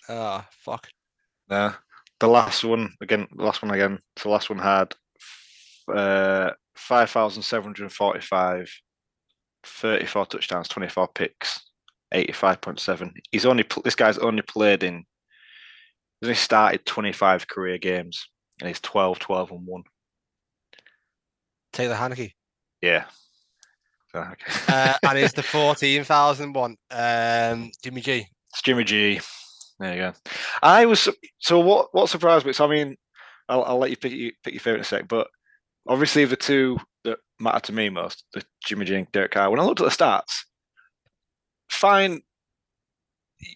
Ah, 0.09 0.47
fuck. 0.51 0.87
No. 1.49 1.73
The 2.19 2.27
last 2.27 2.63
one 2.63 2.93
again. 3.01 3.27
The 3.35 3.43
last 3.43 3.61
one 3.61 3.71
again. 3.71 3.99
So 4.17 4.29
the 4.29 4.33
last 4.33 4.49
one 4.49 4.59
had 4.59 4.93
uh, 5.93 6.51
five 6.75 7.09
thousand 7.09 7.43
seven 7.43 7.65
hundred 7.65 7.91
forty-five, 7.91 8.69
34 9.65 10.25
touchdowns, 10.27 10.67
twenty-four 10.67 11.07
picks, 11.15 11.59
eighty-five 12.11 12.61
point 12.61 12.79
seven. 12.79 13.13
He's 13.31 13.45
only 13.45 13.65
this 13.83 13.95
guy's 13.95 14.19
only 14.19 14.43
played 14.43 14.83
in. 14.83 15.03
He's 16.19 16.27
only 16.27 16.35
started 16.35 16.85
twenty-five 16.85 17.47
career 17.47 17.79
games, 17.79 18.27
and 18.59 18.67
he's 18.67 18.79
12, 18.79 19.17
12 19.17 19.51
and 19.51 19.65
one. 19.65 19.83
Taylor 21.73 21.95
Heinicke. 21.95 22.33
Yeah. 22.81 23.05
Uh, 24.13 24.33
and 25.03 25.17
it's 25.17 25.33
the 25.33 25.43
fourteen 25.43 26.03
thousand 26.03 26.53
one. 26.53 26.75
Um, 26.91 27.71
Jimmy 27.83 28.01
G. 28.01 28.27
It's 28.51 28.61
Jimmy 28.61 28.83
G. 28.83 29.19
There 29.81 29.95
you 29.95 29.99
go. 29.99 30.13
I 30.61 30.85
was 30.85 31.09
so 31.39 31.59
what? 31.59 31.87
What 31.91 32.07
surprised 32.07 32.45
me? 32.45 32.53
So 32.53 32.65
I 32.65 32.69
mean, 32.69 32.95
I'll, 33.49 33.63
I'll 33.63 33.79
let 33.79 33.89
you 33.89 33.97
pick 33.97 34.13
your 34.13 34.31
pick 34.43 34.53
your 34.53 34.61
favorite 34.61 34.77
in 34.77 34.81
a 34.81 34.85
sec, 34.85 35.07
but 35.07 35.27
obviously 35.87 36.23
the 36.25 36.35
two 36.35 36.77
that 37.03 37.17
matter 37.39 37.59
to 37.61 37.73
me 37.73 37.89
most, 37.89 38.25
the 38.33 38.43
Jimmy 38.63 38.85
G 38.85 38.95
and 38.95 39.11
Derek 39.11 39.31
Carr. 39.31 39.49
When 39.49 39.59
I 39.59 39.63
looked 39.63 39.81
at 39.81 39.85
the 39.85 39.89
stats, 40.03 40.43
fine. 41.71 42.21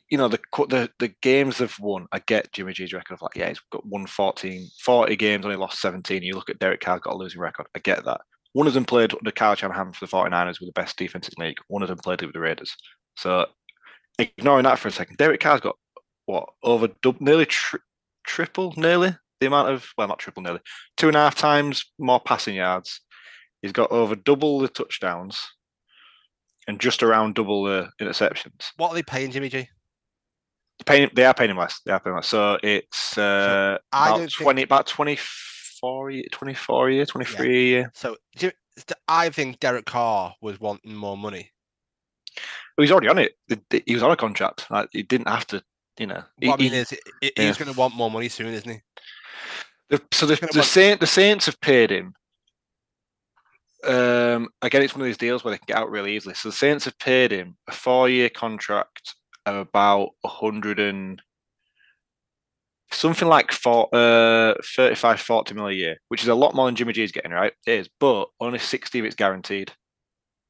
You 0.10 0.18
know 0.18 0.28
the 0.28 0.40
the 0.68 0.90
the 0.98 1.14
games 1.22 1.60
they've 1.60 1.80
won. 1.80 2.08
I 2.12 2.18
get 2.26 2.52
Jimmy 2.54 2.74
G's 2.74 2.92
record 2.92 3.14
of 3.14 3.22
like 3.22 3.36
yeah, 3.36 3.50
he's 3.50 3.62
got 3.72 3.86
won 3.86 4.08
14, 4.08 4.68
40 4.84 5.16
games, 5.16 5.46
only 5.46 5.58
lost 5.58 5.80
seventeen. 5.80 6.24
You 6.24 6.34
look 6.34 6.50
at 6.50 6.58
Derek 6.58 6.82
Carr, 6.82 7.00
got 7.00 7.14
a 7.14 7.18
losing 7.18 7.40
record. 7.40 7.68
I 7.76 7.80
get 7.80 8.04
that. 8.06 8.22
One 8.54 8.66
of 8.66 8.74
them 8.74 8.86
played 8.86 9.14
under 9.14 9.32
Kyle 9.32 9.54
Shanahan 9.54 9.94
for 9.94 10.06
the 10.06 10.12
49ers 10.12 10.60
with 10.60 10.70
the 10.70 10.82
best 10.82 10.98
defense 10.98 11.28
in 11.28 11.34
the 11.38 11.46
league. 11.46 11.58
One 11.68 11.84
of 11.84 11.90
them 11.90 11.98
played 11.98 12.22
with 12.22 12.34
the 12.34 12.40
Raiders. 12.40 12.74
So 13.16 13.46
ignoring 14.18 14.64
that 14.64 14.80
for 14.80 14.88
a 14.88 14.92
second, 14.92 15.18
Derek 15.18 15.42
Carr's 15.42 15.62
got 15.62 15.76
what 16.26 16.50
over 16.64 16.88
dub, 17.02 17.20
nearly 17.22 17.46
tri- 17.46 17.80
triple, 18.26 18.74
nearly 18.78 19.16
the 19.40 19.48
amount 19.48 19.70
of 19.70 19.88
well, 19.98 20.08
not 20.08 20.20
triple, 20.20 20.44
nearly 20.44 20.60
two 20.98 21.08
and 21.08 21.16
a 21.16 21.20
half 21.20 21.36
times 21.36 21.86
more 22.00 22.20
passing 22.20 22.56
yards. 22.56 23.02
He's 23.62 23.72
got 23.72 23.92
over 23.92 24.16
double 24.16 24.60
the 24.60 24.68
touchdowns 24.68 25.40
and 26.68 26.80
just 26.80 27.04
around 27.04 27.36
double 27.36 27.64
the 27.64 27.90
interceptions. 28.02 28.66
What 28.78 28.90
are 28.90 28.96
they 28.96 29.04
paying 29.04 29.32
Jimmy 29.32 29.50
G? 29.50 29.68
Paying, 30.86 31.10
they 31.16 31.26
are 31.26 31.34
paying 31.34 31.52
him 31.52 31.58
less. 31.58 31.80
They 31.86 31.92
are 31.94 32.00
paying 32.00 32.16
less. 32.16 32.28
So 32.28 32.58
it's 32.62 33.18
uh, 33.18 33.78
I 33.92 34.08
about 34.08 34.18
don't 34.18 34.20
think- 34.28 34.42
twenty, 34.42 34.62
about 34.64 34.88
twenty 34.88 35.18
four, 35.80 36.12
24 36.32 36.90
a 36.90 36.94
year, 36.94 37.06
twenty 37.06 37.26
three 37.26 37.56
a 37.56 37.68
year. 37.70 37.92
So 37.96 38.18
I 39.08 39.30
think 39.30 39.60
Derek 39.60 39.86
Carr 39.86 40.36
was 40.42 40.60
wanting 40.60 40.96
more 40.96 41.18
money. 41.18 41.52
Well, 42.78 42.84
he's 42.84 42.92
already 42.92 43.08
on 43.08 43.18
it. 43.20 43.34
He 43.86 43.94
was 43.94 44.04
on 44.04 44.12
a 44.12 44.18
contract. 44.18 44.70
Like, 44.70 44.90
he 44.92 45.04
didn't 45.04 45.30
have 45.30 45.48
to, 45.48 45.64
you 46.00 46.08
know. 46.08 46.24
he- 46.40 46.50
I 46.50 46.56
mean 46.58 46.72
he- 46.72 46.78
is, 46.78 46.94
i- 46.94 47.32
yeah. 47.38 47.48
he's 47.48 47.58
going 47.58 47.72
to 47.72 47.78
want 47.80 47.96
more 47.96 48.12
money 48.12 48.30
soon, 48.30 48.54
isn't 48.54 48.70
he? 48.70 48.80
The, 49.90 50.02
so 50.12 50.26
the, 50.26 50.36
the, 50.52 50.64
Saint, 50.64 51.00
the 51.00 51.08
Saints 51.08 51.46
have 51.46 51.60
paid 51.62 51.92
him. 51.92 52.14
Um, 53.84 54.50
again, 54.64 54.82
it's 54.82 54.96
one 54.96 55.02
of 55.02 55.06
these 55.06 55.18
deals 55.18 55.44
where 55.44 55.52
they 55.52 55.60
can 55.60 55.66
get 55.68 55.78
out 55.78 55.92
really 55.92 56.16
easily. 56.16 56.34
So 56.34 56.50
the 56.50 56.56
Saints 56.56 56.86
have 56.86 56.98
paid 56.98 57.32
him 57.32 57.56
a 57.68 57.72
four-year 57.72 58.30
contract 58.30 59.14
of 59.46 59.56
about 59.58 60.10
a 60.24 60.28
hundred 60.28 60.80
and 60.80 61.22
something 62.92 63.28
like 63.28 63.52
four, 63.52 63.88
uh, 63.94 64.56
35, 64.76 65.22
40 65.22 65.54
mil 65.54 65.68
a 65.68 65.72
year, 65.72 65.98
which 66.08 66.24
is 66.24 66.30
a 66.30 66.36
lot 66.36 66.56
more 66.56 66.66
than 66.66 66.76
Jimmy 66.76 66.94
G 66.94 67.04
is 67.04 67.12
getting, 67.12 67.32
right? 67.32 67.54
It 67.68 67.72
is, 67.82 67.90
but 68.00 68.30
only 68.40 68.58
60 68.58 68.98
of 69.00 69.06
it's 69.06 69.16
guaranteed. 69.16 69.72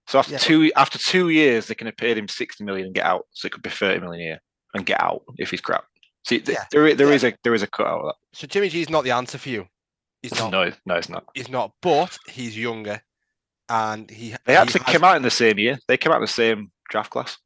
So 0.08 0.20
after 0.20 0.34
Yeah, 0.34 0.38
two 0.38 0.72
after 0.78 0.98
two 1.00 1.30
years, 1.30 1.68
they 1.68 1.76
can 1.76 1.88
have 1.88 1.98
paid 1.98 2.18
him 2.18 2.28
60 2.30 2.64
million 2.64 2.86
and 2.86 2.96
get 2.96 3.06
out. 3.06 3.26
So 3.32 3.48
it 3.48 3.52
could 3.52 3.64
be 3.64 3.70
30 3.72 4.00
million 4.00 4.22
a 4.22 4.24
year 4.26 4.42
and 4.76 4.86
get 4.86 5.02
out 5.02 5.24
if 5.38 5.50
he's 5.52 5.62
crap. 5.62 5.86
See, 6.26 6.40
th- 6.40 6.58
Yeah, 6.58 6.66
there, 6.72 6.94
there 6.96 7.08
yeah. 7.10 7.14
is 7.14 7.24
a 7.24 7.34
there 7.44 7.54
is 7.54 7.64
a 7.64 7.68
cut 7.68 7.88
out 7.88 8.00
of 8.02 8.06
that. 8.08 8.16
So 8.38 8.48
Jimmy 8.48 8.70
G's 8.70 8.90
not 8.90 9.04
the 9.04 9.12
answer 9.12 9.38
for 9.38 9.50
you. 9.50 9.68
He's 10.22 10.36
not. 10.40 10.52
No, 10.52 10.72
no, 10.86 10.96
it's 10.96 11.10
not. 11.10 11.26
He's 11.34 11.50
not. 11.50 11.72
But 11.82 12.18
he's 12.28 12.58
younger, 12.58 13.02
and 13.70 14.10
he. 14.10 14.36
They 14.46 14.54
he 14.54 14.58
actually 14.58 14.82
has- 14.86 14.92
came 14.94 15.04
out 15.04 15.16
in 15.18 15.22
the 15.24 15.32
same 15.32 15.58
year. 15.60 15.78
They 15.88 15.98
came 15.98 16.12
out 16.12 16.18
in 16.18 16.22
the 16.22 16.28
same 16.28 16.72
draft 16.90 17.12
class. 17.12 17.38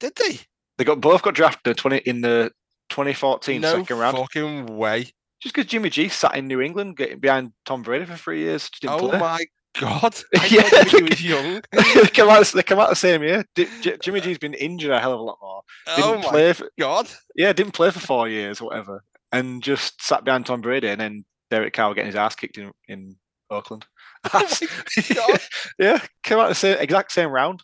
Did 0.00 0.14
they? 0.16 0.38
They 0.76 0.84
got 0.84 1.00
both 1.00 1.22
got 1.22 1.34
drafted 1.34 1.76
twenty 1.76 1.98
in 1.98 2.20
the 2.20 2.52
2014 2.90 3.60
No 3.60 3.76
second 3.80 3.98
round. 3.98 4.16
fucking 4.16 4.66
way. 4.76 5.10
Just 5.40 5.54
because 5.54 5.66
Jimmy 5.70 5.90
G 5.90 6.08
sat 6.08 6.36
in 6.36 6.46
New 6.48 6.60
England, 6.60 6.96
getting 6.96 7.18
behind 7.20 7.52
Tom 7.64 7.82
Brady 7.82 8.04
for 8.06 8.16
three 8.16 8.40
years, 8.40 8.68
Oh 8.86 9.08
play. 9.10 9.18
my 9.18 9.44
god! 9.78 10.14
I 10.36 10.46
Yeah. 10.46 10.84
Jimmy 10.84 11.08
was 11.10 11.22
young. 11.24 11.62
they 11.72 12.06
came 12.08 12.28
out. 12.28 12.46
They 12.46 12.62
came 12.62 12.78
out 12.78 12.88
the 12.90 12.96
same 12.96 13.22
year. 13.22 13.44
Di- 13.54 13.68
J- 13.80 13.96
Jimmy 14.02 14.20
G's 14.20 14.38
been 14.38 14.54
injured 14.54 14.90
a 14.90 15.00
hell 15.00 15.12
of 15.14 15.20
a 15.20 15.22
lot 15.22 15.38
more. 15.40 15.62
Didn't 15.96 16.04
Oh 16.04 16.16
my 16.18 16.28
play. 16.28 16.52
For, 16.52 16.70
god! 16.78 17.08
yeah, 17.34 17.52
didn't 17.52 17.72
play 17.74 17.90
for 17.90 18.00
four 18.00 18.28
years 18.28 18.60
or 18.60 18.66
whatever, 18.68 19.02
and 19.32 19.62
just 19.62 20.02
sat 20.02 20.24
behind 20.24 20.46
Tom 20.46 20.60
Brady, 20.60 20.88
and 20.88 21.00
then 21.00 21.24
Derek 21.50 21.72
Carr 21.74 21.94
getting 21.94 22.06
his 22.06 22.16
ass 22.16 22.34
kicked 22.34 22.58
in 22.58 22.70
in 22.88 23.16
Oakland. 23.50 23.86
Oh 24.34 24.48
my 24.60 25.14
God. 25.14 25.40
yeah, 25.78 26.00
came 26.24 26.38
out 26.40 26.48
the 26.48 26.54
same 26.54 26.76
exact 26.78 27.12
same 27.12 27.30
round. 27.30 27.62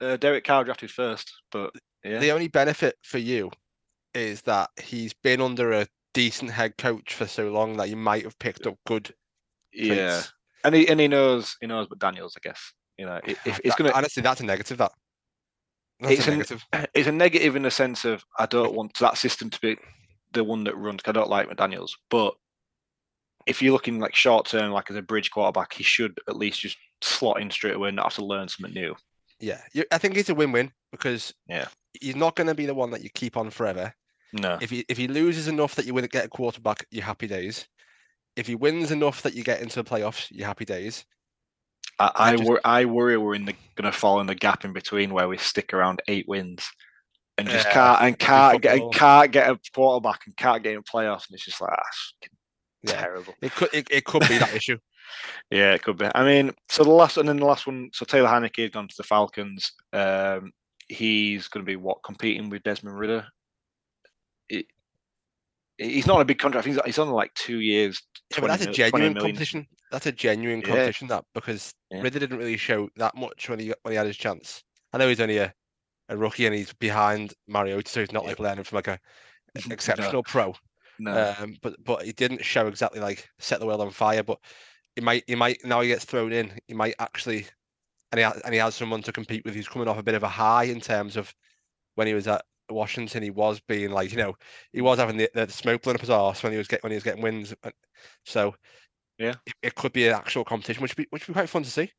Uh, 0.00 0.16
Derek 0.16 0.44
Carr 0.44 0.62
drafted 0.64 0.90
first, 0.90 1.32
but 1.50 1.72
yeah, 2.04 2.20
The 2.20 2.30
only 2.30 2.46
benefit 2.48 2.94
for 3.02 3.18
you 3.18 3.50
is 4.14 4.40
that 4.42 4.70
he's 4.80 5.12
been 5.12 5.40
under 5.40 5.72
a 5.72 5.86
decent 6.14 6.50
head 6.52 6.78
coach 6.78 7.12
for 7.14 7.26
so 7.26 7.50
long 7.50 7.76
that 7.78 7.88
you 7.90 7.96
might 7.96 8.22
have 8.22 8.38
picked 8.38 8.66
up 8.68 8.76
good. 8.86 9.12
yeah, 9.72 9.94
traits. 9.94 10.32
And 10.66 10.74
he 10.74 10.88
and 10.88 11.00
he 11.00 11.08
knows 11.08 11.56
he 11.60 11.66
knows 11.66 11.86
but 11.88 11.98
Daniels, 11.98 12.36
I 12.36 12.40
guess. 12.46 12.72
You 12.98 13.06
know, 13.06 13.20
if, 13.26 13.46
if 13.46 13.60
it's 13.64 13.76
gonna, 13.76 13.92
honestly, 13.92 14.22
that's 14.22 14.40
a 14.40 14.44
negative. 14.44 14.78
That 14.78 14.92
that's 16.00 16.14
It's 16.14 16.26
a 16.28 16.30
negative. 16.30 16.64
it's 16.94 17.08
a 17.08 17.12
negative 17.12 17.56
in 17.56 17.62
the 17.62 17.70
sense 17.70 18.04
of 18.04 18.24
I 18.38 18.46
don't 18.46 18.74
want 18.74 18.94
that 18.98 19.18
system 19.18 19.50
to 19.50 19.60
be 19.60 19.76
the 20.32 20.44
one 20.44 20.64
that 20.64 20.76
runs. 20.76 21.00
I 21.06 21.12
don't 21.12 21.30
like 21.30 21.48
McDaniel's, 21.48 21.96
but 22.10 22.34
if 23.46 23.62
you're 23.62 23.72
looking 23.72 24.00
like 24.00 24.14
short 24.14 24.46
term, 24.46 24.72
like 24.72 24.90
as 24.90 24.96
a 24.96 25.02
bridge 25.02 25.30
quarterback, 25.30 25.72
he 25.72 25.82
should 25.84 26.18
at 26.28 26.36
least 26.36 26.60
just 26.60 26.76
slot 27.02 27.40
in 27.40 27.50
straight 27.50 27.76
away 27.76 27.88
and 27.88 27.96
not 27.96 28.06
have 28.06 28.14
to 28.14 28.24
learn 28.24 28.48
something 28.48 28.74
new. 28.74 28.94
Yeah, 29.38 29.60
you, 29.72 29.84
I 29.92 29.98
think 29.98 30.16
it's 30.16 30.30
a 30.30 30.34
win-win 30.34 30.72
because 30.90 31.32
Yeah. 31.46 31.68
he's 32.00 32.16
not 32.16 32.34
going 32.34 32.46
to 32.46 32.54
be 32.54 32.66
the 32.66 32.74
one 32.74 32.90
that 32.90 33.02
you 33.02 33.10
keep 33.10 33.36
on 33.36 33.50
forever. 33.50 33.94
No, 34.32 34.58
If 34.60 34.70
he 34.70 34.84
if 34.88 34.96
he 34.98 35.06
loses 35.06 35.46
enough 35.48 35.76
that 35.76 35.86
you 35.86 35.94
win 35.94 36.06
get 36.06 36.24
a 36.24 36.28
quarterback, 36.28 36.84
you're 36.90 37.04
happy 37.04 37.26
days. 37.26 37.68
If 38.36 38.46
he 38.46 38.54
wins 38.54 38.90
enough 38.90 39.22
that 39.22 39.34
you 39.34 39.42
get 39.42 39.60
into 39.62 39.82
the 39.82 39.88
playoffs, 39.88 40.28
you're 40.30 40.46
happy 40.46 40.64
days. 40.64 41.04
I 41.98 42.06
I 42.14 42.28
I, 42.32 42.36
just- 42.36 42.44
wor- 42.48 42.60
I 42.64 42.84
worry 42.84 43.16
we're 43.16 43.34
in 43.34 43.44
the 43.46 43.54
going 43.76 43.90
to 43.90 43.98
fall 43.98 44.20
in 44.20 44.26
the 44.26 44.34
gap 44.34 44.64
in 44.64 44.72
between 44.72 45.12
where 45.12 45.28
we 45.28 45.38
stick 45.38 45.72
around 45.72 46.02
eight 46.08 46.26
wins 46.28 46.68
and 47.38 47.48
just 47.48 47.66
Yeah, 47.66 47.72
can't 47.72 48.02
and 48.02 48.18
can't 48.18 48.62
get 48.62 48.78
and 48.78 48.94
can't 48.94 49.32
get 49.32 49.50
a 49.50 49.58
quarterback 49.74 50.20
and 50.26 50.36
can't 50.36 50.62
get 50.62 50.74
in 50.74 50.82
playoffs, 50.82 51.28
and 51.28 51.34
it's 51.34 51.44
just 51.44 51.60
like 51.60 51.70
ah, 51.72 51.82
Yeah. 52.82 53.00
terrible. 53.00 53.34
It 53.40 53.52
could 53.54 53.68
it, 53.72 53.86
it 53.90 54.04
could 54.04 54.28
be 54.28 54.38
that 54.38 54.54
issue. 54.54 54.78
Yeah, 55.52 55.72
it 55.74 55.84
could 55.84 55.98
be. 55.98 56.08
I 56.16 56.24
mean, 56.24 56.52
so 56.68 56.82
the 56.82 56.90
last 56.90 57.16
and 57.16 57.28
then 57.28 57.36
the 57.36 57.44
last 57.46 57.64
one. 57.64 57.90
So 57.92 58.04
Taylor 58.04 58.28
Heinicke 58.28 58.62
has 58.62 58.70
gone 58.70 58.88
to 58.88 58.94
the 58.98 59.04
Falcons. 59.04 59.70
Um, 59.92 60.50
he's 60.88 61.46
going 61.46 61.64
to 61.64 61.66
be 61.70 61.76
what 61.76 62.02
competing 62.02 62.50
with 62.50 62.64
Desmond 62.64 62.98
Ridder. 62.98 63.24
It, 64.48 64.66
he's 65.78 66.08
not 66.08 66.20
a 66.20 66.24
big 66.24 66.40
contract. 66.40 66.66
He's 66.66 66.78
he's 66.84 66.98
on 66.98 67.08
like 67.10 67.32
two 67.34 67.60
years. 67.60 68.02
Yeah, 68.32 68.40
but 68.40 68.46
that's 68.48 68.66
a 68.66 68.72
genuine 68.72 69.14
competition. 69.14 69.66
That's 69.90 70.06
a 70.06 70.12
genuine 70.12 70.60
Yeah. 70.60 70.66
competition. 70.66 71.08
That 71.08 71.24
because 71.34 71.72
Yeah. 71.90 72.02
Ridder 72.02 72.18
didn't 72.18 72.38
really 72.38 72.56
show 72.56 72.88
that 72.96 73.14
much 73.16 73.48
when 73.48 73.58
he 73.58 73.72
when 73.82 73.92
he 73.92 73.96
had 73.96 74.06
his 74.06 74.16
chance. 74.16 74.62
I 74.92 74.98
know 74.98 75.08
he's 75.08 75.20
only 75.20 75.38
a, 75.38 75.54
a 76.08 76.16
rookie 76.16 76.46
and 76.46 76.54
he's 76.54 76.72
behind 76.72 77.34
Mariota, 77.46 77.90
so 77.90 78.00
he's 78.00 78.12
not 78.12 78.24
Yeah. 78.24 78.30
like 78.30 78.40
learning 78.40 78.64
from 78.64 78.76
like 78.76 78.88
a 78.88 78.98
No, 79.54 79.72
exceptional 79.72 80.22
pro. 80.22 80.54
No, 80.98 81.34
Um, 81.38 81.56
but 81.62 81.82
but 81.84 82.04
he 82.04 82.12
didn't 82.12 82.44
show 82.44 82.66
exactly 82.66 83.00
like 83.00 83.28
set 83.38 83.60
the 83.60 83.66
world 83.66 83.80
on 83.80 83.90
fire. 83.90 84.22
But 84.22 84.38
he 84.96 85.02
might 85.02 85.24
he 85.26 85.34
might 85.34 85.64
now 85.64 85.80
he 85.80 85.88
gets 85.88 86.04
thrown 86.04 86.32
in. 86.32 86.58
He 86.66 86.74
might 86.74 86.94
actually, 86.98 87.46
and 88.12 88.18
he 88.18 88.24
ha- 88.24 88.40
and 88.44 88.54
he 88.54 88.60
has 88.60 88.74
someone 88.74 89.02
to 89.02 89.12
compete 89.12 89.44
with. 89.44 89.54
He's 89.54 89.68
coming 89.68 89.88
off 89.88 89.98
a 89.98 90.02
bit 90.02 90.14
of 90.14 90.22
a 90.22 90.28
high 90.28 90.64
in 90.64 90.80
terms 90.80 91.16
of 91.16 91.32
when 91.94 92.06
he 92.06 92.14
was 92.14 92.26
at 92.26 92.44
Washington. 92.70 93.22
He 93.22 93.30
was 93.30 93.60
being 93.60 93.90
like 93.90 94.10
you 94.10 94.18
know 94.18 94.34
he 94.72 94.80
was 94.80 94.98
having 94.98 95.16
the, 95.16 95.30
the 95.34 95.48
smoke 95.48 95.82
blowing 95.82 95.96
up 95.96 96.00
his 96.00 96.10
arse 96.10 96.42
when 96.42 96.52
he 96.52 96.58
was 96.58 96.68
getting 96.68 96.82
when 96.82 96.92
he 96.92 96.96
was 96.96 97.04
getting 97.04 97.22
wins. 97.22 97.54
So 98.24 98.54
Yeah. 99.18 99.34
it, 99.46 99.54
it 99.62 99.74
could 99.74 99.92
be 99.92 100.06
an 100.06 100.14
actual 100.14 100.44
competition, 100.44 100.82
which 100.82 100.92
would 100.96 101.04
be 101.04 101.08
which 101.10 101.26
would 101.26 101.34
be 101.34 101.38
quite 101.38 101.48
fun 101.48 101.62
to 101.62 101.70
see. 101.70 101.90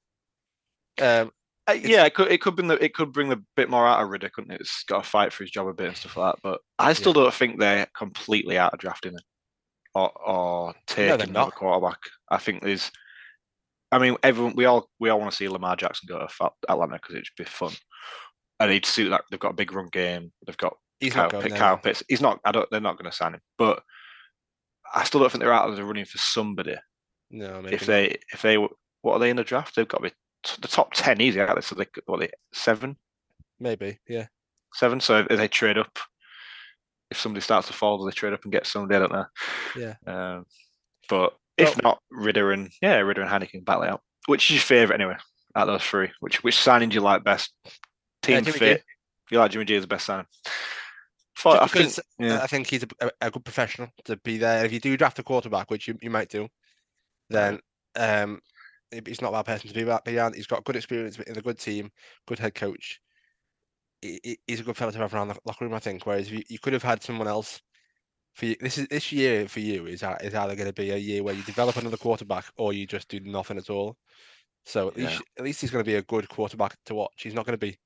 Um, 1.01 1.31
Uh, 1.67 1.73
yeah, 1.73 2.05
it 2.05 2.13
could 2.13 2.31
it 2.31 2.41
could 2.41 2.55
bring 2.55 2.67
the 2.67 2.83
it 2.83 2.93
could 2.93 3.11
bring 3.11 3.29
the 3.29 3.43
bit 3.55 3.69
more 3.69 3.85
out 3.85 4.01
of 4.01 4.09
Ridder, 4.09 4.29
couldn't 4.29 4.51
it? 4.51 4.61
It's 4.61 4.83
got 4.83 5.03
to 5.03 5.09
fight 5.09 5.33
for 5.33 5.43
his 5.43 5.51
job 5.51 5.67
a 5.67 5.73
bit 5.73 5.87
and 5.87 5.97
stuff 5.97 6.15
like 6.17 6.33
that. 6.33 6.41
But 6.41 6.61
I 6.79 6.93
still 6.93 7.13
don't 7.13 7.33
think 7.33 7.59
they're 7.59 7.87
completely 7.95 8.57
out 8.57 8.73
of 8.73 8.79
drafting 8.79 9.13
him 9.13 9.19
or 9.93 10.11
or 10.25 10.73
taking 10.85 11.29
another 11.29 11.31
not. 11.31 11.55
quarterback. 11.55 11.99
I 12.29 12.37
think 12.37 12.63
there's. 12.63 12.91
I 13.91 13.99
mean, 13.99 14.17
everyone 14.23 14.53
we 14.55 14.65
all 14.65 14.89
we 14.99 15.09
all 15.09 15.19
want 15.19 15.31
to 15.31 15.37
see 15.37 15.47
Lamar 15.49 15.75
Jackson 15.75 16.07
go 16.07 16.19
to 16.25 16.49
Atlanta 16.69 16.95
because 16.95 17.15
it'd 17.15 17.27
be 17.37 17.43
fun. 17.45 17.73
And 18.59 18.71
he'd 18.71 18.85
suit 18.85 19.09
that. 19.09 19.23
They've 19.29 19.39
got 19.39 19.51
a 19.51 19.55
big 19.55 19.71
run 19.71 19.89
game. 19.91 20.31
They've 20.45 20.57
got 20.57 20.75
he's 20.99 21.13
Kyle, 21.13 21.29
not 21.31 21.49
Kyle 21.51 21.77
Pitts. 21.77 22.01
He's 22.07 22.21
not. 22.21 22.39
I 22.43 22.51
don't. 22.51 22.69
They're 22.71 22.81
not 22.81 22.97
going 22.97 23.09
to 23.09 23.15
sign 23.15 23.33
him. 23.35 23.41
But 23.57 23.83
I 24.93 25.03
still 25.03 25.19
don't 25.19 25.31
think 25.31 25.41
they're 25.43 25.53
out 25.53 25.69
of 25.69 25.75
the 25.75 25.83
running 25.85 26.05
for 26.05 26.17
somebody 26.17 26.75
No, 27.29 27.61
if 27.65 27.81
not. 27.81 27.87
they 27.87 28.17
if 28.33 28.41
they 28.41 28.57
what 28.57 29.13
are 29.13 29.19
they 29.19 29.29
in 29.29 29.35
the 29.37 29.43
draft? 29.43 29.75
They've 29.75 29.87
got 29.87 29.97
to 29.97 30.03
be 30.09 30.15
t- 30.43 30.57
the 30.61 30.67
top 30.67 30.93
ten 30.93 31.21
easy, 31.21 31.39
aren't 31.39 31.55
they? 31.55 31.61
So 31.61 31.75
they 31.75 31.85
what 32.05 32.17
are 32.17 32.19
they 32.21 32.31
seven, 32.53 32.97
Maybe, 33.59 33.99
yeah. 34.07 34.27
seven. 34.73 34.99
So 34.99 35.25
if 35.29 35.37
they 35.37 35.47
trade 35.47 35.77
up, 35.77 35.99
if 37.11 37.19
somebody 37.19 37.41
starts 37.43 37.67
to 37.67 37.73
fall, 37.73 37.99
do 37.99 38.05
they 38.05 38.11
trade 38.15 38.33
up 38.33 38.43
and 38.43 38.51
get 38.51 38.65
somebody? 38.65 38.95
I 38.95 38.99
don't 38.99 39.11
know. 39.11 39.25
Yeah. 39.77 39.93
Um, 40.07 40.45
but 41.09 41.35
if 41.57 41.75
Well- 41.75 41.81
not, 41.83 41.99
Ridder 42.09 42.51
and 42.53 42.71
yeah, 42.81 42.95
Ridder 42.97 43.21
and 43.21 43.29
Heinicke 43.29 43.63
battle 43.63 43.83
out. 43.83 44.01
Which 44.25 44.49
is 44.49 44.55
your 44.55 44.61
favourite 44.63 44.99
anyway? 44.99 45.17
Out 45.55 45.69
of 45.69 45.73
those 45.79 45.87
three, 45.87 46.11
which 46.21 46.43
which 46.43 46.57
signing 46.57 46.89
do 46.89 46.95
you 46.95 47.01
like 47.01 47.23
best? 47.23 47.51
Team 48.27 48.43
G. 48.45 48.51
fit. 48.51 48.83
You 49.31 49.39
like 49.39 49.51
Jimmy 49.51 49.65
G 49.65 49.75
as 49.75 49.83
the 49.83 49.87
best 49.87 50.05
signing? 50.05 50.25
Thought- 51.37 51.61
I 51.61 51.67
think, 51.67 51.93
yeah. 52.17 52.41
I 52.41 52.47
think 52.47 52.67
he's 52.67 52.83
a, 52.99 53.11
a, 53.21 53.29
good 53.31 53.45
professional 53.45 53.89
to 54.05 54.17
be 54.17 54.37
there. 54.37 54.65
If 54.65 54.71
you 54.71 54.79
do 54.79 54.97
draft 54.97 55.19
a 55.19 55.23
quarterback, 55.23 55.69
which 55.69 55.87
you, 55.87 55.97
you 56.01 56.09
might 56.09 56.29
do, 56.29 56.47
then 57.29 57.59
um, 57.95 58.41
he's 59.05 59.21
not 59.21 59.29
a 59.29 59.31
bad 59.33 59.45
person 59.45 59.67
to 59.69 59.73
be 59.75 59.83
behind. 59.83 60.35
He's 60.35 60.47
got 60.47 60.63
good 60.63 60.75
experience 60.75 61.19
in 61.19 61.37
a 61.37 61.41
good 61.41 61.59
team, 61.59 61.91
good 62.27 62.39
head 62.39 62.55
coach. 62.55 62.99
He, 64.01 64.19
he- 64.23 64.39
he's 64.47 64.61
a 64.61 64.63
good 64.63 64.77
fellow 64.77 64.91
to 64.91 64.97
have 64.97 65.13
around 65.13 65.27
the 65.27 65.37
locker 65.45 65.65
room, 65.65 65.73
I 65.75 65.79
think. 65.79 66.05
Whereas 66.05 66.27
if 66.27 66.33
you, 66.33 66.43
you 66.49 66.59
could 66.59 66.73
have 66.73 66.83
had 66.83 67.03
someone 67.03 67.27
else 67.27 67.61
for 68.33 68.45
you, 68.45 68.55
this 68.59 68.77
is 68.77 68.87
this 68.87 69.11
year 69.11 69.47
for 69.47 69.59
you 69.59 69.85
is 69.87 70.03
is 70.21 70.33
either 70.35 70.55
going 70.55 70.67
to 70.67 70.73
be 70.73 70.91
a 70.91 70.97
year 70.97 71.23
where 71.23 71.33
you 71.35 71.43
develop 71.43 71.75
another 71.77 71.97
quarterback 71.97 72.45
or 72.57 72.73
you 72.73 72.87
just 72.87 73.09
do 73.09 73.19
nothing 73.19 73.57
at 73.57 73.69
all. 73.69 73.97
So 74.65 74.89
at 74.89 74.97
Yeah. 74.97 75.07
least 75.07 75.21
at 75.37 75.43
least 75.43 75.61
he's 75.61 75.71
going 75.71 75.83
to 75.83 75.89
be 75.89 75.95
a 75.95 76.03
good 76.03 76.27
quarterback 76.29 76.77
to 76.85 76.95
watch. 76.95 77.21
He's 77.23 77.33
not 77.33 77.45
going 77.45 77.57
to 77.59 77.65
be 77.65 77.77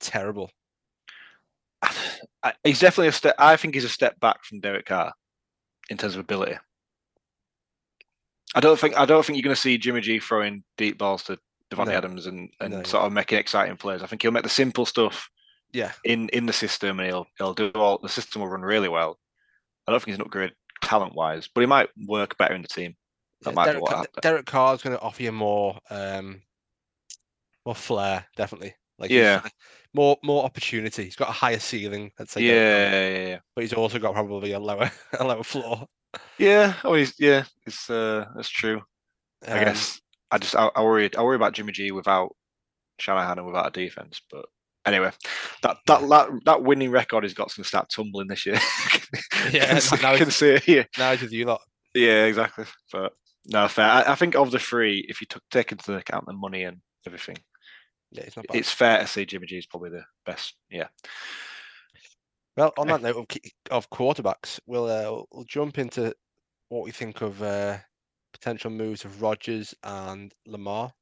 terrible. 0.00 0.50
I- 2.42 2.52
he's 2.64 2.80
definitely 2.80 3.08
a 3.08 3.12
step. 3.12 3.34
I 3.38 3.56
think 3.56 3.74
he's 3.74 3.84
a 3.84 3.88
step 3.88 4.18
back 4.20 4.44
from 4.44 4.60
Derek 4.60 4.86
Carr 4.86 5.12
in 5.88 5.96
terms 5.96 6.14
of 6.14 6.20
ability. 6.20 6.56
I 8.54 8.60
don't 8.60 8.78
think 8.78 8.98
I 8.98 9.04
don't 9.04 9.24
think 9.24 9.36
you're 9.36 9.44
going 9.44 9.54
to 9.54 9.60
see 9.60 9.78
Jimmy 9.78 10.00
G 10.00 10.18
throwing 10.18 10.64
deep 10.76 10.98
balls 10.98 11.22
to 11.24 11.38
Davante 11.70 11.86
No. 11.86 11.92
Adams 11.92 12.26
and, 12.26 12.50
and 12.60 12.74
No, 12.74 12.82
sort 12.82 13.04
of 13.04 13.12
making 13.12 13.38
exciting 13.38 13.76
plays. 13.76 14.02
I 14.02 14.06
think 14.06 14.22
he'll 14.22 14.32
make 14.32 14.42
the 14.42 14.48
simple 14.48 14.84
stuff 14.84 15.30
Yeah, 15.72 15.92
in 16.04 16.28
in 16.30 16.46
the 16.46 16.52
system, 16.52 16.98
and 16.98 17.06
he'll 17.08 17.26
he'll 17.38 17.54
do 17.54 17.70
all 17.76 17.98
the 17.98 18.08
system 18.08 18.42
will 18.42 18.48
run 18.48 18.62
really 18.62 18.88
well. 18.88 19.18
I 19.86 19.92
don't 19.92 20.00
think 20.00 20.08
he's 20.12 20.16
an 20.18 20.22
upgrade 20.22 20.52
talent 20.82 21.14
wise, 21.14 21.48
but 21.54 21.60
he 21.60 21.66
might 21.68 21.90
work 22.08 22.36
better 22.38 22.54
in 22.54 22.62
the 22.62 22.68
team. 22.68 22.96
That 23.42 23.50
Yeah, 23.50 23.54
might 23.54 23.64
Derek, 23.66 23.78
be 23.78 23.82
what 23.82 23.92
happened. 23.92 24.14
Derek 24.22 24.46
Carr 24.46 24.74
is 24.74 24.82
going 24.82 24.96
to 24.96 25.02
offer 25.02 25.22
you 25.22 25.32
more, 25.32 25.78
um, 25.88 26.42
more 27.64 27.74
flair, 27.74 28.26
definitely. 28.36 28.74
Like 29.00 29.10
Yeah. 29.10 29.42
more 29.94 30.16
more 30.22 30.44
opportunity. 30.44 31.04
He's 31.04 31.16
got 31.16 31.30
a 31.30 31.32
higher 31.32 31.58
ceiling, 31.58 32.12
let's 32.18 32.32
say. 32.32 32.42
Carr, 32.42 32.54
Yeah, 32.54 33.08
yeah, 33.08 33.28
yeah. 33.28 33.38
but 33.56 33.62
he's 33.62 33.72
also 33.72 33.98
got 33.98 34.14
probably 34.14 34.52
a 34.52 34.60
lower 34.60 34.90
a 35.18 35.24
lower 35.24 35.42
floor. 35.42 35.86
Yeah, 36.38 36.74
oh, 36.84 36.94
he's 36.94 37.14
yeah, 37.18 37.44
it's 37.66 37.88
uh, 37.90 38.26
that's 38.36 38.48
true. 38.48 38.82
I 39.48 39.52
Um, 39.58 39.64
guess 39.64 40.00
I 40.30 40.38
just 40.38 40.54
I, 40.54 40.70
I 40.76 40.82
worry 40.82 41.10
I 41.16 41.22
worry 41.22 41.36
about 41.36 41.54
Jimmy 41.54 41.72
G 41.72 41.90
without 41.92 42.36
Shanahan 42.98 43.38
and 43.38 43.46
without 43.46 43.66
a 43.68 43.70
defense. 43.70 44.20
But 44.30 44.44
anyway, 44.84 45.10
that 45.62 45.78
that 45.86 46.08
that, 46.08 46.28
that 46.44 46.62
winning 46.62 46.90
record 46.90 47.24
has 47.24 47.34
got 47.34 47.50
to 47.50 47.64
start 47.64 47.88
tumbling 47.90 48.28
this 48.28 48.46
year. 48.46 48.58
Yeah, 49.52 49.78
see, 49.78 49.96
now 50.02 50.16
can 50.18 50.30
see 50.30 50.50
it 50.50 50.64
here. 50.64 50.86
now 50.98 51.12
he's 51.12 51.22
with 51.22 51.32
you 51.32 51.46
lot. 51.46 51.62
Yeah, 51.94 52.26
exactly. 52.26 52.66
But 52.92 53.12
no, 53.46 53.66
fair. 53.68 53.86
I, 53.86 54.12
I 54.12 54.14
think 54.14 54.36
of 54.36 54.50
the 54.50 54.58
three, 54.58 55.04
if 55.08 55.20
you 55.20 55.26
took 55.26 55.42
take 55.50 55.72
into 55.72 55.96
account 55.96 56.26
the 56.26 56.34
money 56.34 56.62
and 56.64 56.76
everything, 57.06 57.36
Yeah, 58.12 58.22
it's 58.24 58.36
not 58.36 58.46
bad. 58.48 58.56
it's 58.56 58.72
fair 58.72 58.98
to 59.00 59.06
say 59.06 59.24
Jimmy 59.24 59.46
G 59.46 59.58
is 59.58 59.66
probably 59.66 59.90
the 59.90 60.04
best. 60.26 60.54
Yeah. 60.70 60.88
Well, 62.56 62.72
on 62.76 62.88
that 62.88 63.02
note 63.02 63.16
of, 63.16 63.26
of 63.70 63.90
quarterbacks, 63.90 64.58
we'll 64.66 64.86
uh, 64.86 65.22
we'll 65.32 65.44
jump 65.44 65.78
into 65.78 66.14
what 66.68 66.84
we 66.84 66.90
think 66.90 67.20
of 67.22 67.40
uh, 67.42 67.78
potential 68.32 68.70
moves 68.70 69.04
of 69.04 69.22
Rodgers 69.22 69.74
and 69.84 70.34
Lamar. 70.46 70.92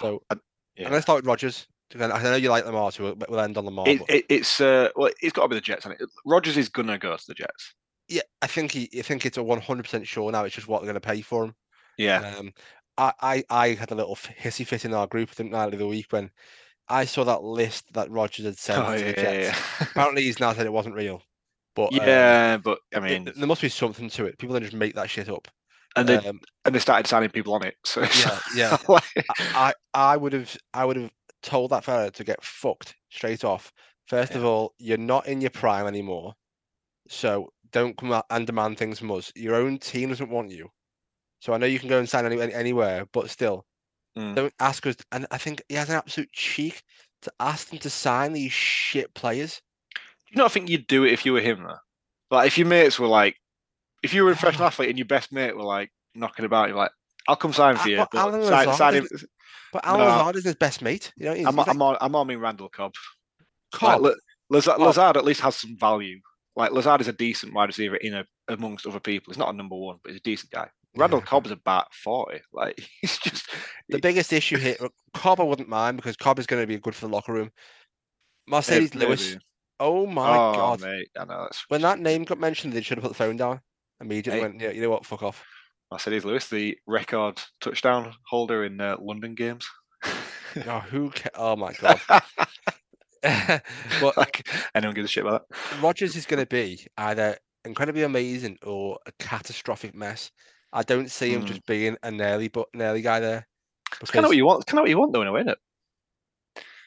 So 0.00 0.22
I- 0.30 0.34
I'm 0.78 0.84
going 0.84 0.92
to 0.92 1.02
start 1.02 1.16
with 1.18 1.26
Rodgers. 1.26 1.66
I 1.98 2.06
know 2.22 2.34
you 2.36 2.50
like 2.50 2.66
Lamar, 2.66 2.90
so 2.92 3.04
we'll, 3.04 3.16
we'll 3.28 3.40
end 3.40 3.56
on 3.56 3.64
Lamar. 3.64 3.88
It, 3.88 3.98
but- 4.00 4.10
it, 4.10 4.26
it's 4.28 4.60
uh, 4.60 4.88
well, 4.96 5.10
it's 5.22 5.32
got 5.32 5.42
to 5.42 5.48
be 5.48 5.54
the 5.56 5.60
Jets. 5.60 5.86
And 5.86 5.96
Rodgers 6.24 6.56
is 6.56 6.68
gonna 6.68 6.98
go 6.98 7.16
to 7.16 7.24
the 7.26 7.34
Jets. 7.34 7.74
Yeah, 8.08 8.22
I 8.42 8.46
think 8.46 8.72
he. 8.72 8.88
I 8.98 9.02
think 9.02 9.26
it's 9.26 9.36
a 9.38 9.42
one 9.42 9.60
hundred 9.60 9.82
percent 9.84 10.06
sure 10.06 10.30
now. 10.30 10.44
It's 10.44 10.54
just 10.54 10.68
what 10.68 10.80
they're 10.80 10.92
going 10.92 11.00
to 11.00 11.06
pay 11.06 11.20
for 11.22 11.44
him. 11.44 11.54
Yeah. 11.98 12.34
Um, 12.38 12.52
I, 12.98 13.12
I, 13.20 13.44
I 13.50 13.68
had 13.74 13.90
a 13.90 13.94
little 13.94 14.16
hissy 14.16 14.66
fit 14.66 14.84
in 14.84 14.94
our 14.94 15.06
group, 15.06 15.30
I, 15.38 15.70
the 15.70 15.86
week 15.86 16.06
when 16.10 16.30
I 16.88 17.04
saw 17.04 17.24
that 17.24 17.42
list 17.42 17.92
that 17.94 18.10
Rodgers 18.10 18.44
had 18.46 18.58
sent 18.58 18.78
Oh, 18.86 18.92
yeah, 18.94 19.12
yeah, 19.16 19.32
yeah. 19.40 19.56
Apparently, 19.80 20.22
he's 20.22 20.40
now 20.40 20.52
said 20.52 20.66
it 20.66 20.72
wasn't 20.72 20.94
real. 20.94 21.22
But 21.74 21.92
um, 21.92 21.98
yeah, 22.06 22.56
but 22.56 22.78
I 22.94 22.98
it- 22.98 23.02
mean, 23.02 23.32
there 23.36 23.46
must 23.46 23.60
be 23.62 23.68
something 23.68 24.08
to 24.10 24.24
it. 24.26 24.38
People 24.38 24.54
don't 24.54 24.62
just 24.62 24.74
make 24.74 24.94
that 24.94 25.10
shit 25.10 25.28
up. 25.28 25.46
and 25.96 26.08
they 26.08 26.16
Um, 26.16 26.40
and 26.64 26.74
they 26.74 26.78
started 26.78 27.06
signing 27.06 27.30
people 27.30 27.54
on 27.54 27.64
it. 27.64 27.74
So 27.84 28.02
yeah, 28.02 28.38
yeah. 28.54 28.76
like- 28.88 29.02
I, 29.38 29.74
I 29.92 30.16
would 30.16 30.32
have, 30.32 30.56
I 30.72 30.84
would 30.84 30.96
have 30.96 31.10
told 31.42 31.70
that 31.72 31.84
fella 31.84 32.10
to 32.12 32.24
get 32.24 32.42
fucked 32.42 32.94
straight 33.10 33.44
off. 33.44 33.72
First 34.06 34.34
of 34.34 34.44
all, 34.44 34.72
you're 34.78 34.96
not 34.98 35.26
in 35.26 35.40
your 35.40 35.50
prime 35.50 35.86
anymore, 35.86 36.34
so 37.08 37.52
don't 37.72 37.96
come 37.98 38.12
out 38.12 38.24
and 38.30 38.46
demand 38.46 38.78
things 38.78 38.98
from 39.00 39.10
us. 39.10 39.32
Your 39.34 39.56
own 39.56 39.78
team 39.78 40.10
doesn't 40.10 40.30
want 40.30 40.50
you, 40.50 40.68
so 41.40 41.52
I 41.52 41.58
know 41.58 41.66
you 41.66 41.78
can 41.78 41.88
go 41.88 41.98
and 41.98 42.08
sign 42.08 42.26
any, 42.26 42.40
any- 42.40 42.54
anywhere, 42.54 43.06
but 43.12 43.30
still, 43.30 43.64
Mm. 44.18 44.34
don't 44.34 44.54
ask 44.60 44.86
us. 44.86 44.96
And 45.12 45.26
I 45.30 45.36
think 45.36 45.62
he 45.68 45.74
has 45.74 45.90
an 45.90 45.96
absolute 45.96 46.32
cheek 46.32 46.82
to 47.22 47.32
ask 47.38 47.68
them 47.68 47.78
to 47.80 47.90
sign 47.90 48.32
these 48.32 48.50
shit 48.52 49.12
players. 49.14 49.60
Do 49.94 50.00
you 50.30 50.38
not 50.38 50.52
think 50.52 50.70
you'd 50.70 50.86
do 50.86 51.04
it 51.04 51.12
if 51.12 51.26
you 51.26 51.34
were 51.34 51.40
him 51.42 51.62
though? 51.62 51.76
Like 52.30 52.46
if 52.46 52.56
your 52.56 52.66
mates 52.66 52.98
were 52.98 53.08
like, 53.08 53.36
if 54.02 54.14
you 54.14 54.24
were 54.24 54.30
a 54.30 54.34
professional 54.34 54.68
athlete 54.68 54.88
and 54.88 54.98
your 54.98 55.06
best 55.06 55.32
mate 55.32 55.54
were 55.54 55.62
like 55.64 55.92
knocking 56.14 56.46
about, 56.46 56.68
you're 56.68 56.78
like, 56.78 56.92
I'll 57.28 57.36
come 57.36 57.52
sign 57.52 57.76
for 57.76 57.88
you. 57.90 57.98
but 57.98 58.08
But 58.12 58.18
Allen 58.20 58.42
sign, 58.44 58.66
Lazard 58.68 58.76
sign 58.76 58.94
is- 59.02 59.26
But 59.72 59.84
Allen 59.84 60.00
No. 60.00 60.06
Lazard 60.16 60.36
is 60.36 60.44
his 60.44 60.54
best 60.54 60.80
mate. 60.80 61.12
You 61.18 61.26
know, 61.26 61.34
he's, 61.34 61.46
I'm, 61.46 61.56
he's 61.58 61.68
I'm, 61.68 61.76
like, 61.78 61.88
on, 61.90 61.98
I'm 62.00 62.14
on 62.16 62.30
in 62.30 62.40
Randall 62.40 62.70
Cobb. 62.70 62.94
Cobb. 63.72 64.00
Like, 64.00 64.14
Lazard, 64.48 64.76
Cobb. 64.76 64.86
Lazard 64.86 65.16
at 65.18 65.24
least 65.26 65.40
has 65.42 65.56
some 65.56 65.76
value. 65.76 66.20
Like 66.54 66.72
Lazard 66.72 67.02
is 67.02 67.08
a 67.08 67.12
decent 67.12 67.52
wide 67.52 67.68
receiver 67.68 67.96
in 67.96 68.14
a, 68.14 68.24
amongst 68.48 68.86
other 68.86 69.00
people. 69.00 69.30
He's 69.32 69.38
not 69.38 69.52
a 69.52 69.56
number 69.56 69.76
one, 69.76 69.98
but 70.02 70.12
he's 70.12 70.20
a 70.20 70.24
decent 70.24 70.50
guy. 70.52 70.70
Randall 70.96 71.20
Yeah. 71.20 71.26
Cobb's 71.26 71.50
about 71.50 71.92
forty. 71.94 72.40
Like 72.52 72.78
he's 73.00 73.18
just 73.18 73.50
The 73.88 73.98
biggest 73.98 74.32
issue 74.32 74.56
here, 74.56 74.76
Cobb 75.14 75.40
I 75.40 75.44
wouldn't 75.44 75.68
mind 75.68 75.96
because 75.96 76.16
Cobb 76.16 76.38
is 76.38 76.46
going 76.46 76.62
to 76.62 76.66
be 76.66 76.78
good 76.78 76.94
for 76.94 77.06
the 77.06 77.12
locker 77.12 77.32
room. 77.32 77.50
Marcedes 78.50 78.94
Lewis. 78.94 79.30
maybe. 79.30 79.40
Oh 79.78 80.06
my 80.06 80.30
oh, 80.30 80.52
god! 80.54 80.80
mate, 80.80 81.08
I 81.18 81.24
know 81.24 81.42
that's 81.42 81.64
When 81.68 81.82
that 81.82 81.98
name 81.98 82.24
got 82.24 82.38
mentioned, 82.38 82.72
they 82.72 82.80
should 82.80 82.96
have 82.96 83.02
put 83.02 83.10
the 83.10 83.14
phone 83.14 83.36
down 83.36 83.60
immediately. 84.00 84.40
Hey. 84.40 84.46
Went, 84.46 84.60
yeah, 84.60 84.70
you 84.70 84.80
know 84.80 84.90
what? 84.90 85.04
Fuck 85.04 85.22
off. 85.22 85.44
Marcedes 85.92 86.24
Lewis, 86.24 86.48
the 86.48 86.76
record 86.86 87.40
touchdown 87.60 88.12
holder 88.26 88.64
in 88.64 88.80
uh, 88.80 88.96
London 89.00 89.34
games. 89.34 89.68
Oh, 90.66 90.80
who? 90.80 91.10
Ca- 91.10 91.30
oh 91.34 91.56
my 91.56 91.72
god! 91.80 92.00
but 94.00 94.16
like 94.16 94.48
anyone 94.74 94.94
gives 94.94 95.06
a 95.06 95.08
shit 95.08 95.24
about 95.26 95.46
that? 95.48 95.82
Rodgers 95.82 96.16
is 96.16 96.26
going 96.26 96.40
to 96.40 96.46
be 96.46 96.86
either 96.96 97.36
incredibly 97.64 98.02
amazing 98.02 98.58
or 98.64 98.98
a 99.06 99.12
catastrophic 99.18 99.94
mess. 99.94 100.30
I 100.72 100.82
don't 100.82 101.10
see 101.10 101.32
him 101.32 101.42
Hmm. 101.42 101.46
just 101.46 101.66
being 101.66 101.96
a 102.02 102.10
nearly 102.10 102.48
but 102.48 102.66
nearly 102.74 103.02
guy 103.02 103.20
there. 103.20 103.46
It's 104.00 104.10
kind 104.10 104.24
of 104.24 104.30
what 104.30 104.36
you 104.36 104.44
want. 104.46 104.62
It's 104.62 104.70
kind 104.70 104.78
of 104.80 104.82
what 104.82 104.90
you 104.90 104.98
want, 104.98 105.12
though, 105.12 105.22
in 105.22 105.28
a 105.28 105.32
way, 105.32 105.40
isn't 105.40 105.50
it? 105.52 105.58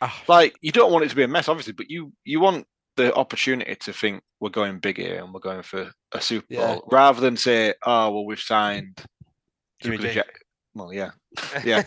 Ah, 0.02 0.24
Like 0.28 0.56
you 0.62 0.72
don't 0.72 0.92
want 0.92 1.06
it 1.06 1.10
to 1.10 1.16
be 1.16 1.24
a 1.24 1.28
mess, 1.28 1.50
obviously, 1.50 1.74
but 1.74 1.90
you 1.90 2.14
you 2.24 2.40
want 2.40 2.66
the 2.96 3.14
opportunity 3.16 3.76
to 3.76 3.94
think 3.94 4.22
we're 4.40 4.50
going 4.50 4.80
big 4.80 4.98
here 4.98 5.24
and 5.24 5.34
we're 5.34 5.40
going 5.40 5.62
for 5.62 5.92
a 6.14 6.22
Super 6.22 6.46
Yeah. 6.50 6.76
Bowl, 6.76 6.88
rather 6.92 7.22
than 7.22 7.38
say, 7.38 7.74
oh 7.86 8.12
well, 8.12 8.26
we've 8.26 8.40
signed. 8.40 9.04
Jimmy 9.82 9.98
Super 9.98 10.08
G. 10.10 10.14
Jet- 10.16 10.30
Well, 10.76 10.94
yeah, 10.94 11.12
yeah, 11.66 11.84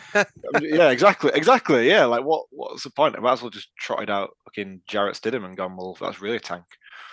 yeah, 0.60 0.90
exactly, 0.90 1.30
exactly, 1.34 1.88
yeah. 1.88 2.04
Like, 2.04 2.24
what 2.24 2.46
what's 2.50 2.82
the 2.84 2.90
point? 2.90 3.16
I 3.16 3.20
might 3.20 3.32
as 3.32 3.42
well 3.42 3.50
just 3.50 3.68
trotted 3.78 4.10
out 4.10 4.30
fucking 4.44 4.82
Jarrett 4.88 5.14
Stidham 5.16 5.44
and 5.44 5.56
gone. 5.56 5.76
Well, 5.76 5.96
that's 6.00 6.20
really 6.20 6.36
a 6.36 6.40
tank. 6.40 6.64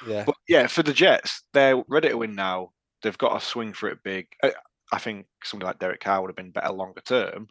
yeah. 0.08 0.24
But 0.26 0.36
yeah, 0.48 0.68
for 0.68 0.84
the 0.84 0.94
Jets, 0.94 1.44
they're 1.54 1.82
ready 1.88 2.10
to 2.10 2.18
win 2.18 2.36
now. 2.36 2.72
They've 3.02 3.18
got 3.18 3.40
to 3.40 3.46
swing 3.46 3.72
for 3.74 3.88
it 3.90 4.00
big. 4.04 4.28
I, 4.44 4.54
I 4.92 4.98
think 5.00 5.28
somebody 5.44 5.68
like 5.68 5.80
Derek 5.80 6.00
Carr 6.02 6.22
would 6.22 6.30
have 6.30 6.36
been 6.36 6.52
better 6.52 6.72
longer 6.74 7.02
term 7.02 7.48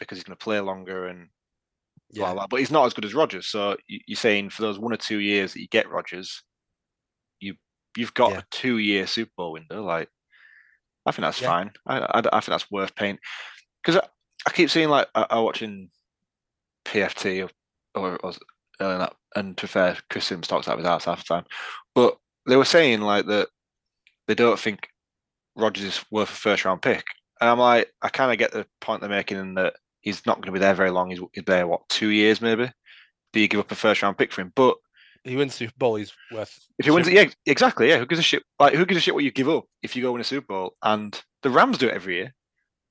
because 0.00 0.18
he's 0.18 0.24
going 0.24 0.36
to 0.36 0.44
play 0.44 0.58
longer 0.60 1.06
and 1.06 1.28
blah 2.10 2.28
Yeah. 2.28 2.34
blah. 2.34 2.46
But 2.48 2.60
he's 2.60 2.70
not 2.70 2.86
as 2.86 2.94
good 2.94 3.04
as 3.04 3.14
Rodgers. 3.14 3.46
So 3.46 3.76
you- 3.86 4.00
you're 4.06 4.16
saying 4.16 4.50
for 4.50 4.62
those 4.62 4.78
one 4.78 4.92
or 4.92 4.96
two 4.96 5.18
years 5.18 5.52
that 5.52 5.60
you 5.60 5.68
get 5.68 5.88
Rodgers, 5.88 6.42
you 7.40 7.54
you've 7.96 8.14
got 8.14 8.32
Yeah. 8.32 8.38
a 8.38 8.42
two 8.50 8.78
year 8.78 9.06
Super 9.06 9.32
Bowl 9.36 9.52
window. 9.52 9.82
Like, 9.84 10.08
I 11.06 11.12
think 11.12 11.22
that's 11.22 11.40
Yeah. 11.40 11.48
fine. 11.48 11.72
I, 11.86 11.98
I, 11.98 12.18
I 12.18 12.40
think 12.40 12.46
that's 12.46 12.70
worth 12.70 12.94
paying 12.96 13.18
because 13.82 13.96
I, 14.02 14.08
I 14.46 14.50
keep 14.52 14.70
seeing 14.70 14.88
like 14.88 15.08
I, 15.14 15.26
I 15.30 15.38
watching 15.40 15.90
PFT 16.84 17.48
or, 17.94 18.18
was 18.22 18.38
earlier 18.80 18.98
that, 18.98 19.16
and 19.36 19.56
to 19.58 19.68
fair, 19.68 19.96
Chris 20.10 20.26
Sims 20.26 20.48
talks 20.48 20.66
out 20.68 20.72
of 20.74 20.78
his 20.78 20.86
ass 20.86 21.04
half 21.04 21.18
the 21.18 21.34
time, 21.34 21.44
but 21.94 22.18
they 22.46 22.56
were 22.56 22.64
saying 22.64 23.00
like 23.02 23.26
that 23.26 23.48
they 24.26 24.34
don't 24.34 24.58
think 24.58 24.88
Rodgers 25.56 25.84
is 25.84 26.04
worth 26.10 26.30
a 26.30 26.34
first 26.34 26.64
round 26.64 26.82
pick, 26.82 27.04
and 27.40 27.48
I'm 27.50 27.58
like, 27.58 27.92
I 28.02 28.08
kind 28.08 28.32
of 28.32 28.38
get 28.38 28.52
the 28.52 28.66
point 28.80 29.00
they're 29.00 29.10
making 29.10 29.38
in 29.38 29.54
that 29.54 29.74
he's 30.00 30.24
not 30.26 30.36
going 30.36 30.46
to 30.46 30.52
be 30.52 30.58
there 30.58 30.74
very 30.74 30.90
long. 30.90 31.10
He's, 31.10 31.20
he's 31.32 31.44
there 31.44 31.66
what 31.66 31.88
two 31.88 32.08
years 32.08 32.40
maybe. 32.40 32.70
Do 33.32 33.40
you 33.40 33.48
give 33.48 33.60
up 33.60 33.70
a 33.72 33.74
first 33.74 34.02
round 34.02 34.18
pick 34.18 34.32
for 34.32 34.42
him? 34.42 34.52
But 34.54 34.76
He 35.24 35.36
wins 35.36 35.54
Super 35.54 35.72
Bowl. 35.78 35.94
He's 35.96 36.12
worth. 36.30 36.58
if 36.78 36.84
he 36.84 36.90
wins, 36.90 37.08
it, 37.08 37.14
yeah, 37.14 37.24
exactly, 37.46 37.88
yeah. 37.88 37.98
Who 37.98 38.06
gives 38.06 38.18
a 38.18 38.22
shit? 38.22 38.42
Like, 38.58 38.74
who 38.74 38.84
gives 38.86 38.98
a 38.98 39.00
shit 39.00 39.14
what 39.14 39.24
you 39.24 39.30
give 39.30 39.48
up 39.48 39.64
if 39.82 39.94
you 39.96 40.02
go 40.02 40.12
win 40.12 40.20
a 40.20 40.24
Super 40.24 40.46
Bowl? 40.46 40.76
And 40.82 41.18
the 41.42 41.50
Rams 41.50 41.78
do 41.78 41.88
it 41.88 41.94
every 41.94 42.16
year. 42.16 42.34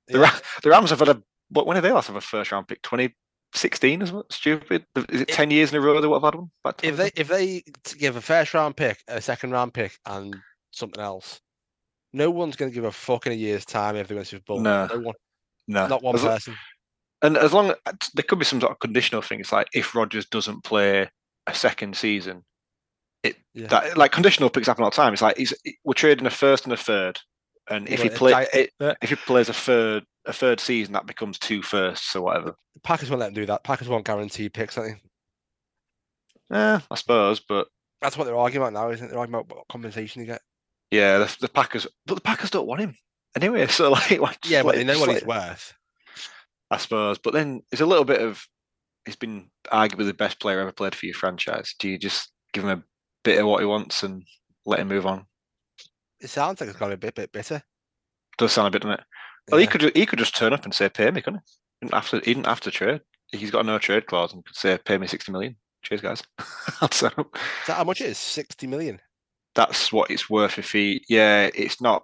The, 0.07 0.19
Yeah. 0.19 0.23
Ra- 0.25 0.39
the 0.63 0.69
Rams 0.69 0.89
have 0.89 0.99
had 0.99 1.09
a 1.09 1.21
But 1.51 1.67
when 1.67 1.75
did 1.75 1.81
they 1.83 1.91
last 1.91 2.07
have 2.07 2.15
a 2.15 2.21
first 2.21 2.51
round 2.51 2.67
pick? 2.67 2.81
2016 2.81 4.01
is 4.01 4.11
what 4.11 4.31
stupid. 4.31 4.85
Is 5.09 5.21
it 5.21 5.29
If- 5.29 5.35
10 5.35 5.51
years 5.51 5.71
in 5.71 5.77
a 5.77 5.81
row 5.81 5.99
they 6.01 6.07
would 6.07 6.23
have 6.23 6.33
had 6.33 6.39
one? 6.39 6.51
If 6.83 6.97
they 6.97 7.11
if 7.15 7.27
they 7.27 7.63
give 7.97 8.15
a 8.15 8.21
first 8.21 8.53
round 8.53 8.75
pick, 8.77 8.97
a 9.07 9.21
second 9.21 9.51
round 9.51 9.73
pick, 9.73 9.97
and 10.05 10.35
something 10.71 11.01
else, 11.03 11.39
no 12.13 12.29
one's 12.29 12.55
going 12.55 12.71
to 12.71 12.75
give 12.75 12.83
a 12.85 12.91
fuck 12.91 13.25
in 13.27 13.31
a 13.33 13.35
year's 13.35 13.65
time 13.65 13.95
if 13.95 14.07
they 14.07 14.15
win 14.15 14.25
Super 14.25 14.43
Bowl. 14.45 14.59
No. 14.59 14.87
no 14.87 14.99
one, 14.99 15.15
no, 15.67 15.87
not 15.87 16.03
one 16.03 16.15
As 16.15 16.23
lo- 16.23 16.29
person. 16.31 16.55
And 17.23 17.37
as 17.37 17.53
long 17.53 17.67
there 18.13 18.23
could 18.27 18.39
be 18.39 18.45
some 18.45 18.59
sort 18.59 18.71
of 18.71 18.79
conditional 18.79 19.21
thing. 19.21 19.39
It's 19.39 19.51
like 19.51 19.67
if 19.73 19.93
Rodgers 19.95 20.25
doesn't 20.25 20.63
play 20.63 21.09
a 21.47 21.53
second 21.53 21.95
season, 21.95 22.43
it 23.23 23.35
Yeah. 23.53 23.67
that 23.67 23.97
like 23.97 24.11
conditional 24.11 24.49
picks 24.49 24.67
happen 24.67 24.83
all 24.83 24.89
the 24.89 24.95
time. 24.95 25.13
It's 25.13 25.21
like 25.21 25.37
he's, 25.37 25.53
we're 25.83 25.93
trading 25.93 26.25
a 26.25 26.31
first 26.31 26.63
and 26.65 26.73
a 26.73 26.77
third, 26.77 27.19
and 27.69 27.87
Yeah, 27.87 27.93
if 27.93 28.01
he 28.01 28.09
play 28.09 28.31
gi- 28.51 28.59
it, 28.59 28.71
uh, 28.79 28.95
if 29.01 29.09
he 29.09 29.15
plays 29.15 29.49
a 29.49 29.53
third 29.53 30.03
a 30.25 30.33
third 30.33 30.59
season, 30.59 30.93
that 30.93 31.05
becomes 31.05 31.37
two 31.39 31.61
firsts 31.61 32.15
or 32.15 32.23
whatever. 32.23 32.55
The 32.75 32.79
Packers 32.81 33.09
won't 33.09 33.19
let 33.21 33.27
them 33.27 33.33
do 33.35 33.45
that. 33.47 33.63
Packers 33.63 33.87
won't 33.87 34.05
guarantee 34.05 34.49
picks. 34.49 34.77
I 34.77 34.83
think 34.89 35.01
Eh, 36.53 36.79
I 36.89 36.95
suppose, 36.95 37.39
but 37.39 37.67
that's 38.01 38.17
what 38.17 38.25
they're 38.25 38.35
arguing 38.35 38.67
about 38.67 38.73
now, 38.73 38.89
isn't 38.91 39.05
it? 39.05 39.09
They're 39.09 39.19
arguing 39.19 39.41
about 39.41 39.55
what 39.57 39.67
compensation 39.69 40.21
you 40.21 40.25
get. 40.27 40.41
Yeah, 40.91 41.19
the, 41.19 41.37
the 41.41 41.49
Packers, 41.49 41.87
but 42.05 42.15
the 42.15 42.21
Packers 42.21 42.51
don't 42.51 42.67
want 42.67 42.81
him 42.81 42.95
anyway. 43.35 43.65
So 43.69 43.91
like, 43.91 44.39
Yeah, 44.45 44.63
but 44.63 44.75
they 44.75 44.83
know 44.83 44.99
what 44.99 45.09
he's 45.09 45.25
worth. 45.25 45.73
I 46.69 46.77
suppose. 46.77 47.17
But 47.17 47.33
then 47.33 47.61
it's 47.71 47.81
a 47.81 47.85
little 47.85 48.05
bit 48.05 48.21
of 48.21 48.45
he's 49.05 49.15
been 49.15 49.49
arguably 49.71 50.05
the 50.05 50.13
best 50.13 50.39
player 50.39 50.59
ever 50.59 50.71
played 50.71 50.95
for 50.95 51.05
your 51.05 51.15
franchise. 51.15 51.73
Do 51.79 51.89
you 51.89 51.97
just 51.97 52.31
give 52.53 52.63
him 52.63 52.69
a 52.69 52.83
bit 53.23 53.39
of 53.39 53.47
what 53.47 53.61
he 53.61 53.65
wants 53.65 54.03
and 54.03 54.23
let 54.65 54.79
him 54.79 54.87
move 54.89 55.05
on? 55.05 55.25
It 56.19 56.29
sounds 56.29 56.61
like 56.61 56.69
it's 56.69 56.79
got 56.79 56.91
a 56.91 56.97
bit 56.97 57.15
bit 57.15 57.31
bitter. 57.31 57.61
Does 58.37 58.51
sound 58.53 58.67
a 58.67 58.71
bit, 58.71 58.83
doesn't 58.83 58.99
it? 58.99 59.05
Well, 59.49 59.59
he 59.59 59.67
could 59.67 59.95
he 59.95 60.05
could 60.05 60.19
just 60.19 60.35
turn 60.35 60.53
up 60.53 60.65
and 60.65 60.73
say, 60.73 60.87
"Pay 60.87 61.11
me," 61.11 61.21
couldn't 61.21 61.41
he? 61.45 61.51
He 61.81 61.87
didn't 61.87 61.95
have 61.95 62.09
to. 62.09 62.17
He 62.19 62.33
didn't 62.33 62.45
have 62.47 62.61
to 62.61 62.71
trade. 62.71 63.01
He's 63.31 63.51
got 63.51 63.65
no 63.65 63.79
trade 63.79 64.05
clause 64.05 64.33
and 64.33 64.45
could 64.45 64.55
say, 64.55 64.77
"Pay 64.77 64.97
me 64.97 65.07
sixty 65.07 65.31
million. 65.31 65.55
Cheers, 65.83 66.01
guys. 66.01 66.23
I'll. 66.81 66.89
Is 66.91 66.99
that 67.01 67.77
how 67.77 67.83
much 67.83 68.01
it 68.01 68.09
is? 68.09 68.17
Sixty 68.17 68.67
million. 68.67 68.99
That's 69.55 69.91
what 69.91 70.11
it's 70.11 70.29
worth 70.29 70.57
if 70.57 70.71
he. 70.71 71.03
Yeah, 71.09 71.49
it's 71.53 71.81
not 71.81 72.03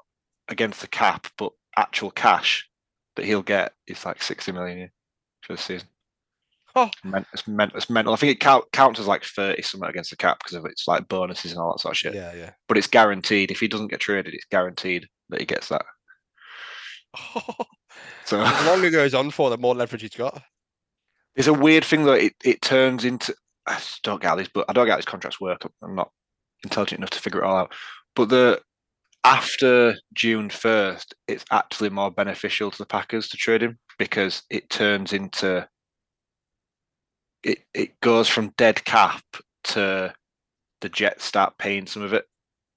against 0.49 0.81
the 0.81 0.87
cap, 0.87 1.27
but 1.37 1.51
actual 1.77 2.11
cash 2.11 2.67
that 3.15 3.25
he'll 3.25 3.41
get 3.41 3.73
is 3.87 4.05
like 4.05 4.21
sixty 4.21 4.51
million 4.51 4.79
yeah, 4.79 4.87
for 5.41 5.53
the 5.53 5.61
season. 5.61 5.87
Oh. 6.75 6.91
It's, 7.33 7.47
men- 7.47 7.71
it's 7.73 7.89
mental. 7.89 8.13
I 8.13 8.17
think 8.17 8.33
it 8.33 8.39
count, 8.39 8.65
counts 8.71 8.99
as 8.99 9.07
like 9.07 9.23
thirty 9.23 9.61
something 9.61 9.89
against 9.89 10.11
the 10.11 10.15
cap 10.15 10.39
because 10.39 10.53
of 10.53 10.65
it's 10.65 10.87
like 10.87 11.07
bonuses 11.07 11.51
and 11.51 11.59
all 11.59 11.71
that 11.71 11.79
sort 11.79 11.93
of 11.93 11.97
shit. 11.97 12.13
Yeah, 12.13 12.33
yeah. 12.33 12.51
But 12.67 12.77
it's 12.77 12.87
guaranteed. 12.87 13.49
If 13.49 13.59
he 13.59 13.67
doesn't 13.67 13.87
get 13.87 13.99
traded, 13.99 14.33
it's 14.33 14.45
guaranteed 14.51 15.07
that 15.29 15.39
he 15.39 15.45
gets 15.45 15.69
that. 15.69 15.85
So 18.25 18.37
the 18.37 18.63
longer 18.65 18.87
it 18.87 18.91
goes 18.91 19.13
on 19.13 19.31
for, 19.31 19.49
the 19.49 19.57
more 19.57 19.73
leverage 19.73 20.01
he's 20.01 20.11
got. 20.11 20.43
There's 21.35 21.47
a 21.47 21.53
weird 21.53 21.85
thing 21.85 22.03
that 22.03 22.19
It, 22.19 22.33
it 22.43 22.61
turns 22.61 23.05
into. 23.05 23.33
I 23.65 23.79
don't 24.03 24.21
get 24.21 24.27
how 24.27 24.35
these, 24.35 24.49
but 24.49 24.65
I 24.67 24.73
don't 24.73 24.85
get 24.85 24.91
how 24.91 24.97
these 24.97 25.05
contracts 25.05 25.39
work. 25.39 25.61
I'm 25.81 25.95
not 25.95 26.11
intelligent 26.63 26.99
enough 26.99 27.11
to 27.11 27.19
figure 27.19 27.41
it 27.41 27.45
all 27.45 27.57
out. 27.57 27.73
But 28.15 28.29
the 28.29 28.61
after 29.23 29.95
June 30.13 30.49
first, 30.49 31.13
it's 31.27 31.45
actually 31.51 31.89
more 31.89 32.11
beneficial 32.11 32.71
to 32.71 32.77
the 32.77 32.85
Packers 32.85 33.27
to 33.29 33.37
trade 33.37 33.61
him 33.63 33.77
because 33.99 34.43
it 34.49 34.69
turns 34.69 35.13
into. 35.13 35.67
It 37.43 37.59
it 37.73 37.99
goes 38.01 38.27
from 38.27 38.53
dead 38.57 38.83
cap 38.85 39.21
to 39.65 40.13
the 40.81 40.89
Jets 40.89 41.23
start 41.25 41.57
paying 41.57 41.87
some 41.87 42.01
of 42.01 42.13
it, 42.13 42.25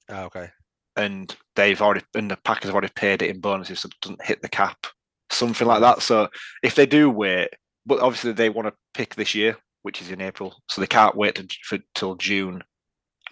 Oh, 0.09 0.24
okay. 0.24 0.51
and 0.97 1.35
they've 1.57 1.81
already 1.81 2.05
and 2.14 2.31
the 2.31 2.37
Packers 2.45 2.66
have 2.68 2.74
already 2.74 2.93
paid 2.95 3.22
it 3.22 3.31
in 3.31 3.41
bonuses, 3.41 3.81
so 3.81 3.89
it 3.89 4.01
doesn't 4.01 4.22
hit 4.24 4.43
the 4.43 4.49
cap, 4.49 4.87
something 5.31 5.66
like 5.66 5.81
that. 5.81 6.03
So 6.03 6.28
if 6.62 6.74
they 6.74 6.87
do 6.87 7.11
wait, 7.11 7.49
but 7.87 8.01
obviously 8.01 8.33
they 8.33 8.49
want 8.51 8.68
to 8.68 8.74
pick 8.95 9.14
this 9.14 9.35
year, 9.35 9.57
which 9.83 10.01
is 10.03 10.11
in 10.11 10.20
April, 10.20 10.55
so 10.68 10.81
they 10.81 10.87
can't 10.87 11.16
wait 11.16 11.35
to, 11.37 11.47
for 11.64 11.78
till 11.95 12.14
June 12.16 12.62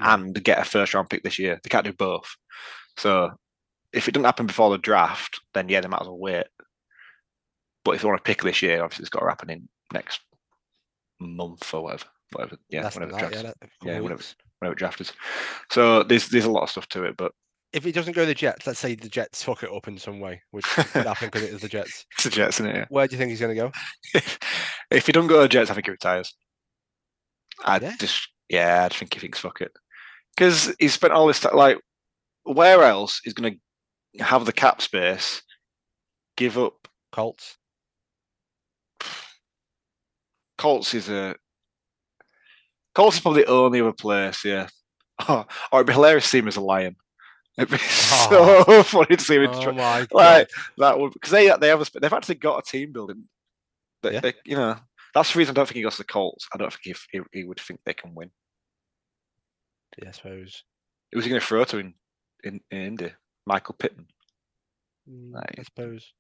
and 0.01 0.43
get 0.45 0.59
a 0.59 0.65
first 0.65 0.95
round 0.95 1.11
pick 1.11 1.23
this 1.23 1.39
year. 1.39 1.61
They 1.63 1.69
can't 1.69 1.85
do 1.85 1.93
both. 1.93 2.29
So 2.97 3.31
if 3.93 4.09
it 4.09 4.13
doesn't 4.13 4.25
happen 4.25 4.47
before 4.47 4.71
the 4.71 4.79
draft, 4.79 5.41
then 5.55 5.69
yeah, 5.69 5.81
they 5.81 5.89
might 5.89 6.01
as 6.03 6.07
well 6.09 6.19
wait. 6.19 6.47
But 7.85 7.95
if 7.95 8.03
they 8.03 8.09
want 8.09 8.19
to 8.19 8.29
pick 8.29 8.43
this 8.43 8.61
year, 8.63 8.83
obviously 8.83 9.03
it's 9.05 9.11
got 9.11 9.21
to 9.21 9.29
happen 9.29 9.51
in 9.51 9.69
next 9.93 10.21
month 11.21 11.73
or 11.73 11.83
whatever, 11.85 12.05
whatever. 12.33 12.57
Yeah, 12.69 12.83
Less 12.85 12.95
whenever 12.97 13.19
draft, 13.19 13.35
yeah, 13.35 13.43
that- 13.43 13.57
yeah, 13.83 14.01
whenever, 14.01 14.23
whenever 14.59 14.75
draft 14.75 15.01
is. 15.01 15.13
So 15.71 16.03
there's 16.03 16.29
there's 16.29 16.45
a 16.45 16.51
lot 16.51 16.65
of 16.65 16.71
stuff 16.71 16.89
to 16.91 17.05
it, 17.05 17.17
but 17.17 17.33
If 17.73 17.87
it 17.87 17.93
doesn't 17.95 18.15
go 18.15 18.27
the 18.27 18.35
Jets, 18.35 18.67
let's 18.67 18.79
say 18.79 18.95
the 18.95 19.09
Jets 19.09 19.43
fuck 19.43 19.63
it 19.63 19.73
up 19.73 19.89
in 19.89 19.97
some 19.99 20.21
way, 20.21 20.43
which 20.51 20.65
could 20.67 21.07
happen 21.07 21.29
because 21.29 21.43
it 21.43 21.55
is 21.55 21.61
the 21.63 21.69
Jets. 21.69 22.05
it's 22.13 22.25
the 22.25 22.31
Jets, 22.31 22.57
isn't 22.61 22.71
it? 22.71 22.77
Yeah. 22.77 22.85
Where 22.91 23.07
do 23.09 23.15
you 23.15 23.19
think 23.19 23.31
he's 23.31 23.41
going 23.41 23.57
to 23.57 23.63
go? 23.63 23.73
if, 24.91 25.07
he 25.07 25.13
doesn't 25.13 25.29
go 25.29 25.37
to 25.37 25.43
the 25.43 25.49
Jets, 25.49 25.71
I 25.71 25.75
think 25.75 25.87
he 25.87 25.91
retires. 25.93 26.35
I 27.65 27.79
Yeah? 27.79 27.95
just 27.99 28.29
yeah, 28.49 28.87
I 28.91 28.95
think 28.95 29.13
he 29.15 29.21
thinks 29.21 29.39
fuck 29.39 29.61
it 29.61 29.73
because 30.39 30.73
he 30.79 30.87
spent 30.87 31.13
all 31.13 31.27
this 31.27 31.41
time. 31.41 31.57
Like, 31.57 31.79
where 32.45 32.85
else 32.85 33.21
is 33.25 33.35
going 33.35 33.59
to 34.17 34.25
have 34.25 34.47
the 34.47 34.53
cap 34.53 34.81
space? 34.81 35.43
Give 36.37 36.57
up 36.57 36.87
Colts. 37.11 37.57
Colts 40.57 40.95
is 40.95 41.09
a 41.09 41.35
Colts 42.95 43.17
is 43.17 43.23
probably 43.23 43.43
the 43.43 43.51
only 43.51 43.81
other 43.81 43.93
place, 43.93 44.45
yeah. 44.45 44.69
Oh, 45.29 45.45
or 45.73 45.81
it'd 45.81 45.89
be 45.89 45.93
hilarious 45.93 46.25
to 46.25 46.31
see 46.31 46.39
him 46.39 46.49
as 46.49 46.57
a 46.57 46.61
lion. 46.61 46.95
It'd 47.57 47.71
be 47.71 47.79
so 47.79 48.65
oh. 48.69 48.83
funny 48.85 49.17
to 49.17 49.23
see 49.23 49.35
him. 49.37 49.51
Oh 49.53 49.73
my 49.73 50.01
god. 50.01 50.13
like 50.13 50.51
that 50.79 50.99
would 50.99 51.13
because 51.13 51.33
they 51.33 51.53
they 51.61 51.69
have 51.69 51.81
a, 51.83 52.01
they've 52.01 52.13
actually 52.13 52.37
got 52.37 52.59
a 52.61 52.71
team 52.71 52.93
building. 52.93 53.25
That 54.03 54.13
Yeah. 54.13 54.21
they, 54.21 54.35
you 54.45 54.55
know 54.55 54.77
that's 55.15 55.33
the 55.33 55.39
reason 55.41 55.53
I 55.53 55.57
don't 55.57 55.67
think 55.67 55.77
he 55.77 55.83
goes 55.83 55.97
to 55.97 56.03
the 56.03 56.13
Colts. 56.13 56.47
I 56.55 56.59
don't 56.59 56.73
think 56.73 56.97
he, 57.13 57.19
he, 57.19 57.41
he 57.41 57.45
would 57.45 57.59
think 57.59 57.81
they 57.85 57.95
can 57.95 58.15
win. 58.15 58.31
Yeah, 60.03 60.09
I 60.09 60.13
suppose. 60.13 60.65
Who's 61.13 61.25
he 61.25 61.31
going 61.31 61.41
to 61.41 61.47
throw 61.47 61.65
to 61.65 61.79
in, 61.79 61.95
in, 62.45 62.61
in 62.71 62.79
Indy? 62.79 63.13
Michael 63.47 63.75
Pittman. 63.79 64.07
Mm, 65.11 65.35
Like- 65.35 65.59
I 65.59 65.63
suppose. 65.63 66.13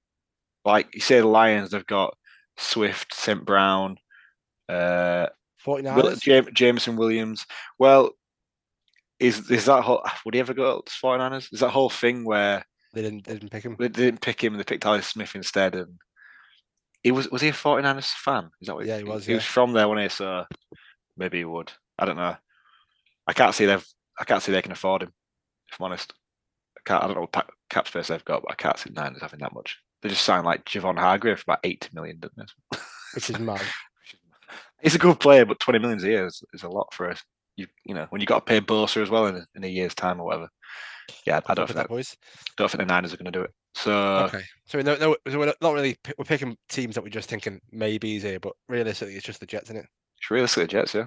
Like 0.64 0.88
you 0.94 1.00
say, 1.00 1.20
the 1.20 1.26
Lions. 1.26 1.70
They've 1.70 1.86
got 1.86 2.14
Swift, 2.58 3.14
St. 3.14 3.44
Brown, 3.44 3.96
uh, 4.68 5.26
49ers? 5.64 5.96
Will, 5.96 6.16
Jam- 6.16 6.52
Jameson 6.52 6.96
Williams. 6.96 7.46
Well, 7.78 8.10
is 9.18 9.50
is 9.50 9.64
that 9.66 9.82
whole? 9.82 10.02
Would 10.24 10.34
he 10.34 10.40
ever 10.40 10.52
go 10.54 10.82
to 10.84 10.92
49ers? 10.92 11.52
Is 11.52 11.60
that 11.60 11.70
whole 11.70 11.88
thing 11.90 12.24
where 12.24 12.64
they 12.92 13.02
didn't 13.02 13.24
they 13.24 13.34
didn't 13.34 13.50
pick 13.50 13.64
him. 13.64 13.76
they 13.78 13.88
didn't 13.88 14.20
pick 14.20 14.42
him 14.42 14.52
and 14.52 14.60
they 14.60 14.64
picked 14.64 14.84
Alex 14.84 15.06
Smith 15.06 15.34
instead? 15.34 15.74
And 15.74 15.98
he 17.02 17.12
was 17.12 17.30
was 17.30 17.40
he 17.40 17.48
a 17.48 17.52
49ers 17.52 18.10
fan? 18.12 18.50
Is 18.60 18.66
that 18.66 18.74
what 18.74 18.84
Yeah, 18.86 18.98
he 18.98 19.04
was, 19.04 19.24
He 19.26 19.34
was 19.34 19.44
from 19.44 19.72
there, 19.72 19.88
wasn't 19.88 20.02
he? 20.02 20.08
So 20.14 20.44
maybe 21.16 21.38
he 21.38 21.44
would. 21.44 21.72
I 21.98 22.04
don't 22.04 22.16
know. 22.16 22.36
I 23.28 23.32
can't 23.34 23.54
see 23.54 23.66
they've. 23.66 23.86
I 24.18 24.24
can't 24.24 24.42
see 24.42 24.50
they 24.50 24.62
can 24.62 24.72
afford 24.72 25.02
him. 25.02 25.12
If 25.70 25.78
I'm 25.80 25.84
honest, 25.84 26.12
I 26.76 26.80
can't. 26.84 27.04
I 27.04 27.06
don't 27.06 27.16
know 27.16 27.28
what 27.30 27.50
cap 27.70 27.86
space 27.86 28.08
they've 28.08 28.24
got, 28.24 28.42
but 28.42 28.50
I 28.50 28.54
can't 28.54 28.78
see 28.78 28.90
the 28.90 29.00
Niners 29.00 29.20
having 29.22 29.40
that 29.40 29.54
much. 29.54 29.78
They 30.02 30.08
just 30.08 30.24
signed 30.24 30.46
like 30.46 30.64
Javon 30.64 30.98
Hargrave 30.98 31.38
for 31.38 31.44
about 31.48 31.60
80 31.64 31.90
million, 31.92 32.18
didn't 32.18 32.36
they? 32.36 32.78
Which 33.14 33.30
is 33.30 33.38
mad. 33.38 33.60
He's 34.82 34.94
a 34.94 34.98
good 34.98 35.18
player, 35.20 35.44
but 35.44 35.60
20 35.60 35.78
million 35.80 36.04
a 36.04 36.06
year 36.06 36.26
is, 36.26 36.42
is 36.52 36.62
a 36.62 36.68
lot 36.68 36.94
for 36.94 37.10
us. 37.10 37.22
You 37.56 37.66
you 37.84 37.94
know 37.94 38.06
when 38.10 38.20
you 38.20 38.26
got 38.26 38.46
to 38.46 38.50
pay 38.50 38.60
Bosa 38.60 39.02
as 39.02 39.10
well 39.10 39.26
in 39.26 39.36
a, 39.36 39.46
in 39.54 39.64
a 39.64 39.68
year's 39.68 39.94
time 39.94 40.20
or 40.20 40.26
whatever. 40.26 40.48
Yeah, 41.26 41.40
I 41.46 41.54
don't 41.54 41.66
think, 41.66 41.76
that, 41.76 41.88
boys. 41.88 42.16
don't 42.56 42.70
think 42.70 42.80
the 42.80 42.86
Niners 42.86 43.14
are 43.14 43.16
going 43.16 43.32
to 43.32 43.38
do 43.38 43.42
it. 43.42 43.50
So 43.74 43.92
Okay. 44.26 44.42
So 44.66 44.80
know, 44.80 44.96
no, 44.96 45.16
so 45.28 45.38
we're 45.38 45.52
not- 45.60 45.74
really 45.74 45.96
we're 46.18 46.24
picking 46.24 46.56
teams 46.68 46.94
that 46.94 47.02
we're 47.02 47.10
just 47.10 47.28
thinking 47.28 47.60
maybes 47.72 48.22
here, 48.22 48.38
but 48.40 48.52
realistically 48.68 49.14
it's 49.14 49.24
just 49.26 49.40
the 49.40 49.46
Jets, 49.46 49.70
isn't 49.70 49.78
it? 49.78 49.86
it's 50.18 50.30
realistically 50.30 50.66
Jets, 50.66 50.94
yeah. 50.94 51.06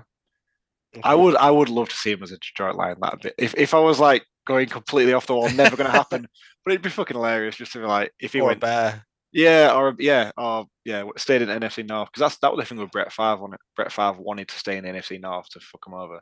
I 1.03 1.15
would 1.15 1.35
I 1.35 1.51
would 1.51 1.69
love 1.69 1.89
to 1.89 1.95
see 1.95 2.11
him 2.11 2.23
as 2.23 2.31
a 2.31 2.37
Detroit 2.37 2.75
Lion 2.75 2.97
that 3.01 3.21
bit. 3.21 3.35
If 3.37 3.55
if 3.57 3.73
I 3.73 3.79
was 3.79 3.99
like 3.99 4.25
going 4.45 4.67
completely 4.67 5.13
off 5.13 5.27
the 5.27 5.35
wall, 5.35 5.49
never 5.51 5.75
going 5.75 5.89
to 5.89 5.97
happen. 5.97 6.27
But 6.63 6.73
it'd 6.73 6.83
be 6.83 6.89
fucking 6.89 7.17
hilarious 7.17 7.55
just 7.55 7.71
to 7.71 7.79
be 7.79 7.85
like 7.85 8.13
if 8.19 8.33
he 8.33 8.39
or 8.39 8.43
a 8.43 8.47
went 8.49 8.59
bear. 8.59 9.03
Yeah, 9.31 9.73
or 9.73 9.95
yeah, 9.97 10.29
or 10.37 10.67
yeah, 10.85 11.03
stayed 11.17 11.41
in 11.41 11.49
NFC 11.49 11.87
North 11.87 12.09
because 12.11 12.19
that's 12.19 12.37
that 12.37 12.51
was 12.51 12.59
the 12.59 12.69
thing 12.69 12.77
with 12.77 12.91
Brett 12.91 13.11
Favre. 13.11 13.37
Wanted, 13.37 13.59
Brett 13.75 13.91
Favre 13.91 14.21
wanted 14.21 14.47
to 14.49 14.59
stay 14.59 14.77
in 14.77 14.83
the 14.83 14.91
NFC 14.91 15.19
North 15.19 15.49
to 15.49 15.59
fuck 15.59 15.87
him 15.87 15.95
over. 15.95 16.21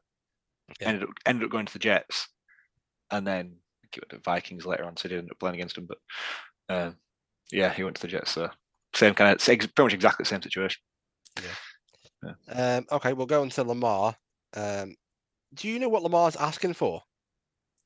Yeah. 0.79 0.87
Ended 0.87 1.03
up 1.03 1.09
ended 1.25 1.43
up 1.43 1.51
going 1.51 1.65
to 1.65 1.73
the 1.73 1.79
Jets, 1.79 2.29
and 3.11 3.27
then 3.27 3.57
he 3.91 3.99
went 3.99 4.11
to 4.11 4.15
the 4.15 4.21
Vikings 4.23 4.65
later 4.65 4.85
on, 4.85 4.95
so 4.95 5.09
he 5.09 5.15
ended 5.15 5.31
up 5.31 5.39
playing 5.39 5.55
against 5.55 5.77
him. 5.77 5.87
But 5.87 5.97
um, 6.73 6.95
yeah, 7.51 7.73
he 7.73 7.83
went 7.83 7.97
to 7.97 8.01
the 8.03 8.07
Jets. 8.07 8.31
So 8.31 8.49
same 8.95 9.13
kind 9.13 9.33
of 9.33 9.43
pretty 9.43 9.67
much 9.77 9.93
exactly 9.93 10.23
the 10.23 10.29
same 10.29 10.41
situation. 10.41 10.81
Um, 12.51 12.85
okay, 12.91 13.11
we'll 13.11 13.25
go 13.25 13.41
on 13.41 13.49
to 13.49 13.63
Lamar. 13.63 14.15
Um, 14.55 14.95
do 15.53 15.67
you 15.67 15.79
know 15.79 15.89
what 15.89 16.03
Lamar's 16.03 16.35
asking 16.35 16.73
for? 16.73 17.01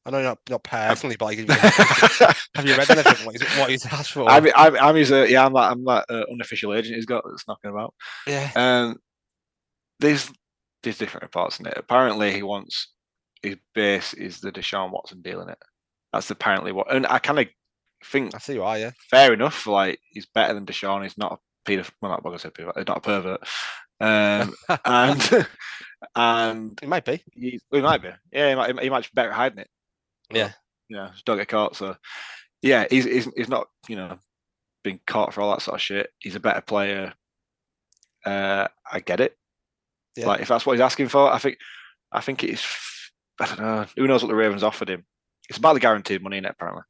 I 0.05 0.09
know 0.11 0.21
not 0.21 0.39
not 0.49 0.63
personally, 0.63 1.15
but 1.17 1.25
like, 1.25 1.37
have 1.49 2.65
you- 2.65 2.75
read 2.75 2.89
anything? 2.89 3.25
What 3.25 3.35
he's, 3.39 3.57
what 3.57 3.69
he's 3.69 3.85
asked 3.85 4.11
for? 4.11 4.29
I'm, 4.29 4.45
I'm, 4.55 4.75
I'm 4.77 4.95
his, 4.95 5.11
uh, 5.13 5.23
yeah, 5.29 5.45
I'm 5.45 5.53
that, 5.53 5.71
I'm 5.71 5.85
that 5.85 6.05
uh, 6.09 6.25
unofficial 6.31 6.73
agent 6.73 6.95
he's 6.95 7.05
got 7.05 7.23
that's 7.25 7.47
knocking 7.47 7.71
about. 7.71 7.93
yeah. 8.27 8.51
Um, 8.55 8.97
there's 9.99 10.29
there's 10.83 10.97
different 10.97 11.23
reports 11.23 11.59
in 11.61 11.67
it. 11.67 11.75
Apparently, 11.77 12.33
he 12.33 12.43
wants 12.43 12.91
his 13.41 13.55
base 13.73 14.13
is 14.13 14.41
the 14.41 14.51
Deshaun 14.51 14.91
Watson 14.91 15.21
deal 15.21 15.41
in 15.41 15.49
it. 15.49 15.57
That's 16.11 16.29
apparently 16.29 16.73
what, 16.73 16.93
and 16.93 17.07
I 17.07 17.19
kind 17.19 17.39
of 17.39 17.47
think 18.05 18.35
I 18.35 18.39
see 18.39 18.59
why. 18.59 18.77
Yeah. 18.79 18.91
fair 19.09 19.33
enough. 19.33 19.65
Like 19.65 19.99
he's 20.09 20.25
better 20.25 20.53
than 20.53 20.65
Deshaun. 20.65 21.03
He's 21.03 21.17
not 21.17 21.39
pedo. 21.65 21.89
Well, 22.01 22.19
not 22.23 22.41
say 22.41 22.49
pedo, 22.49 22.75
not 22.87 22.97
a 22.97 22.99
pervert. 22.99 23.39
Um, 24.01 24.53
and 24.85 25.47
and 26.15 26.79
It 26.81 26.89
might 26.89 27.05
be. 27.05 27.23
he, 27.33 27.59
he 27.71 27.81
might 27.81 28.01
be. 28.01 28.09
Yeah, 28.31 28.49
he 28.49 28.55
might, 28.55 28.79
he 28.83 28.89
might 28.89 29.03
be 29.03 29.09
better 29.13 29.29
at 29.29 29.35
hiding 29.35 29.59
it. 29.59 29.69
Yeah. 30.31 30.51
Yeah, 30.89 31.09
just 31.13 31.25
don't 31.25 31.37
get 31.37 31.47
caught. 31.47 31.75
So, 31.75 31.95
yeah, 32.61 32.85
he's, 32.89 33.05
he's 33.05 33.27
he's 33.35 33.49
not 33.49 33.67
you 33.87 33.95
know 33.95 34.17
being 34.83 34.99
caught 35.07 35.33
for 35.33 35.41
all 35.41 35.51
that 35.51 35.61
sort 35.61 35.75
of 35.75 35.81
shit. 35.81 36.09
He's 36.19 36.35
a 36.35 36.39
better 36.39 36.61
player. 36.61 37.13
Uh, 38.25 38.67
I 38.91 38.99
get 38.99 39.19
it. 39.19 39.35
Yeah. 40.15 40.27
Like 40.27 40.41
if 40.41 40.47
that's 40.49 40.65
what 40.65 40.73
he's 40.73 40.81
asking 40.81 41.07
for, 41.09 41.31
I 41.31 41.39
think 41.39 41.57
I 42.11 42.21
think 42.21 42.43
it's 42.43 42.65
I 43.39 43.45
don't 43.47 43.59
know. 43.59 43.85
Who 43.97 44.07
knows 44.07 44.21
what 44.23 44.29
the 44.29 44.35
Ravens 44.35 44.61
offered 44.63 44.89
him? 44.89 45.05
It's 45.49 45.57
about 45.57 45.73
the 45.73 45.79
guaranteed 45.79 46.21
money 46.21 46.37
in 46.37 46.45
it, 46.45 46.51
apparently. 46.51 46.83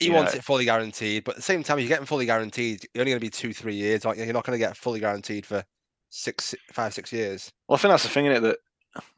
He 0.00 0.06
Yeah. 0.08 0.14
wants 0.14 0.34
it 0.34 0.42
fully 0.42 0.64
guaranteed, 0.64 1.24
but 1.24 1.32
at 1.32 1.36
the 1.36 1.42
same 1.42 1.62
time, 1.62 1.78
if 1.78 1.82
you're 1.84 1.88
getting 1.90 2.06
fully 2.06 2.26
guaranteed, 2.26 2.84
you're 2.94 3.02
only 3.02 3.12
going 3.12 3.20
to 3.20 3.24
be 3.26 3.30
two, 3.30 3.52
three 3.52 3.74
years, 3.76 4.04
aren't 4.04 4.18
you? 4.18 4.24
You're 4.24 4.34
not 4.34 4.44
going 4.44 4.58
to 4.58 4.64
get 4.64 4.76
fully 4.76 4.98
guaranteed 5.00 5.46
for 5.46 5.62
six, 6.12 6.54
five, 6.72 6.94
six 6.94 7.12
years. 7.12 7.50
Well, 7.66 7.76
I 7.76 7.80
think 7.80 7.90
that's 7.90 8.02
the 8.04 8.08
thing 8.10 8.26
in 8.26 8.32
it 8.32 8.40
that 8.40 8.58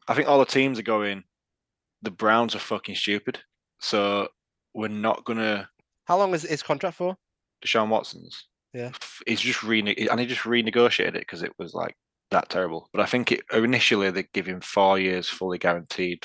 I 0.09 0.15
think 0.15 0.29
all 0.29 0.39
the 0.39 0.47
teams 0.47 0.79
are 0.79 0.83
going. 0.83 1.25
The 2.03 2.11
Browns 2.11 2.55
are 2.55 2.61
fucking 2.61 2.95
stupid, 2.95 3.41
so 3.81 4.29
we're 4.75 4.89
not 4.89 5.25
gonna. 5.25 5.69
How 6.05 6.17
long 6.19 6.35
is 6.35 6.43
his 6.43 6.63
contract 6.63 6.97
for? 6.97 7.17
Deshaun 7.65 7.89
Watson's. 7.89 8.47
Yeah. 8.73 8.91
he's 9.27 9.41
just 9.41 9.63
rene 9.63 9.95
and 10.11 10.19
he 10.19 10.27
just 10.27 10.41
renegotiated 10.41 11.15
it 11.15 11.21
because 11.21 11.45
it 11.45 11.53
was 11.59 11.75
like 11.75 11.97
that 12.33 12.49
terrible. 12.49 12.89
But 12.93 13.03
I 13.03 13.07
think 13.07 13.31
it 13.31 13.45
initially 13.53 14.11
they 14.11 14.25
give 14.35 14.47
him 14.47 14.61
four 14.61 14.99
years 14.99 15.29
fully 15.29 15.59
guaranteed, 15.59 16.25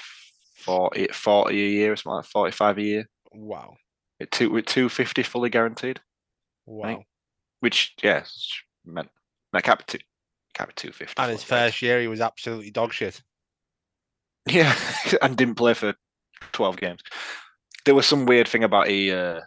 forty 0.55 1.09
eh, 1.09 1.13
forty 1.13 1.63
a 1.63 1.69
year 1.69 1.93
or 1.93 1.95
something 1.95 2.17
like 2.17 2.25
forty 2.25 2.51
five 2.51 2.77
a 2.77 2.83
year. 2.83 3.09
Wow, 3.31 3.75
It 4.19 4.31
two 4.31 4.49
with 4.49 4.65
two 4.65 4.89
fifty 4.89 5.23
fully 5.23 5.49
guaranteed, 5.49 6.01
wow. 6.65 7.03
which 7.59 7.93
yeah, 8.03 8.23
meant 8.83 9.09
meant 9.53 9.65
cap 9.65 9.83
two 10.75 10.91
fifty. 10.91 11.15
And 11.17 11.31
his 11.31 11.43
first 11.43 11.81
year, 11.81 12.01
he 12.01 12.07
was 12.07 12.21
absolutely 12.21 12.71
dog 12.71 12.93
shit. 12.93 13.21
Yeah, 14.47 14.75
and 15.21 15.35
didn't 15.35 15.55
play 15.55 15.73
for 15.73 15.93
twelve 16.51 16.77
games. 16.77 17.01
There 17.85 17.95
was 17.95 18.05
some 18.05 18.25
weird 18.25 18.47
thing 18.47 18.63
about 18.63 18.87
he 18.87 19.11
uh, 19.11 19.41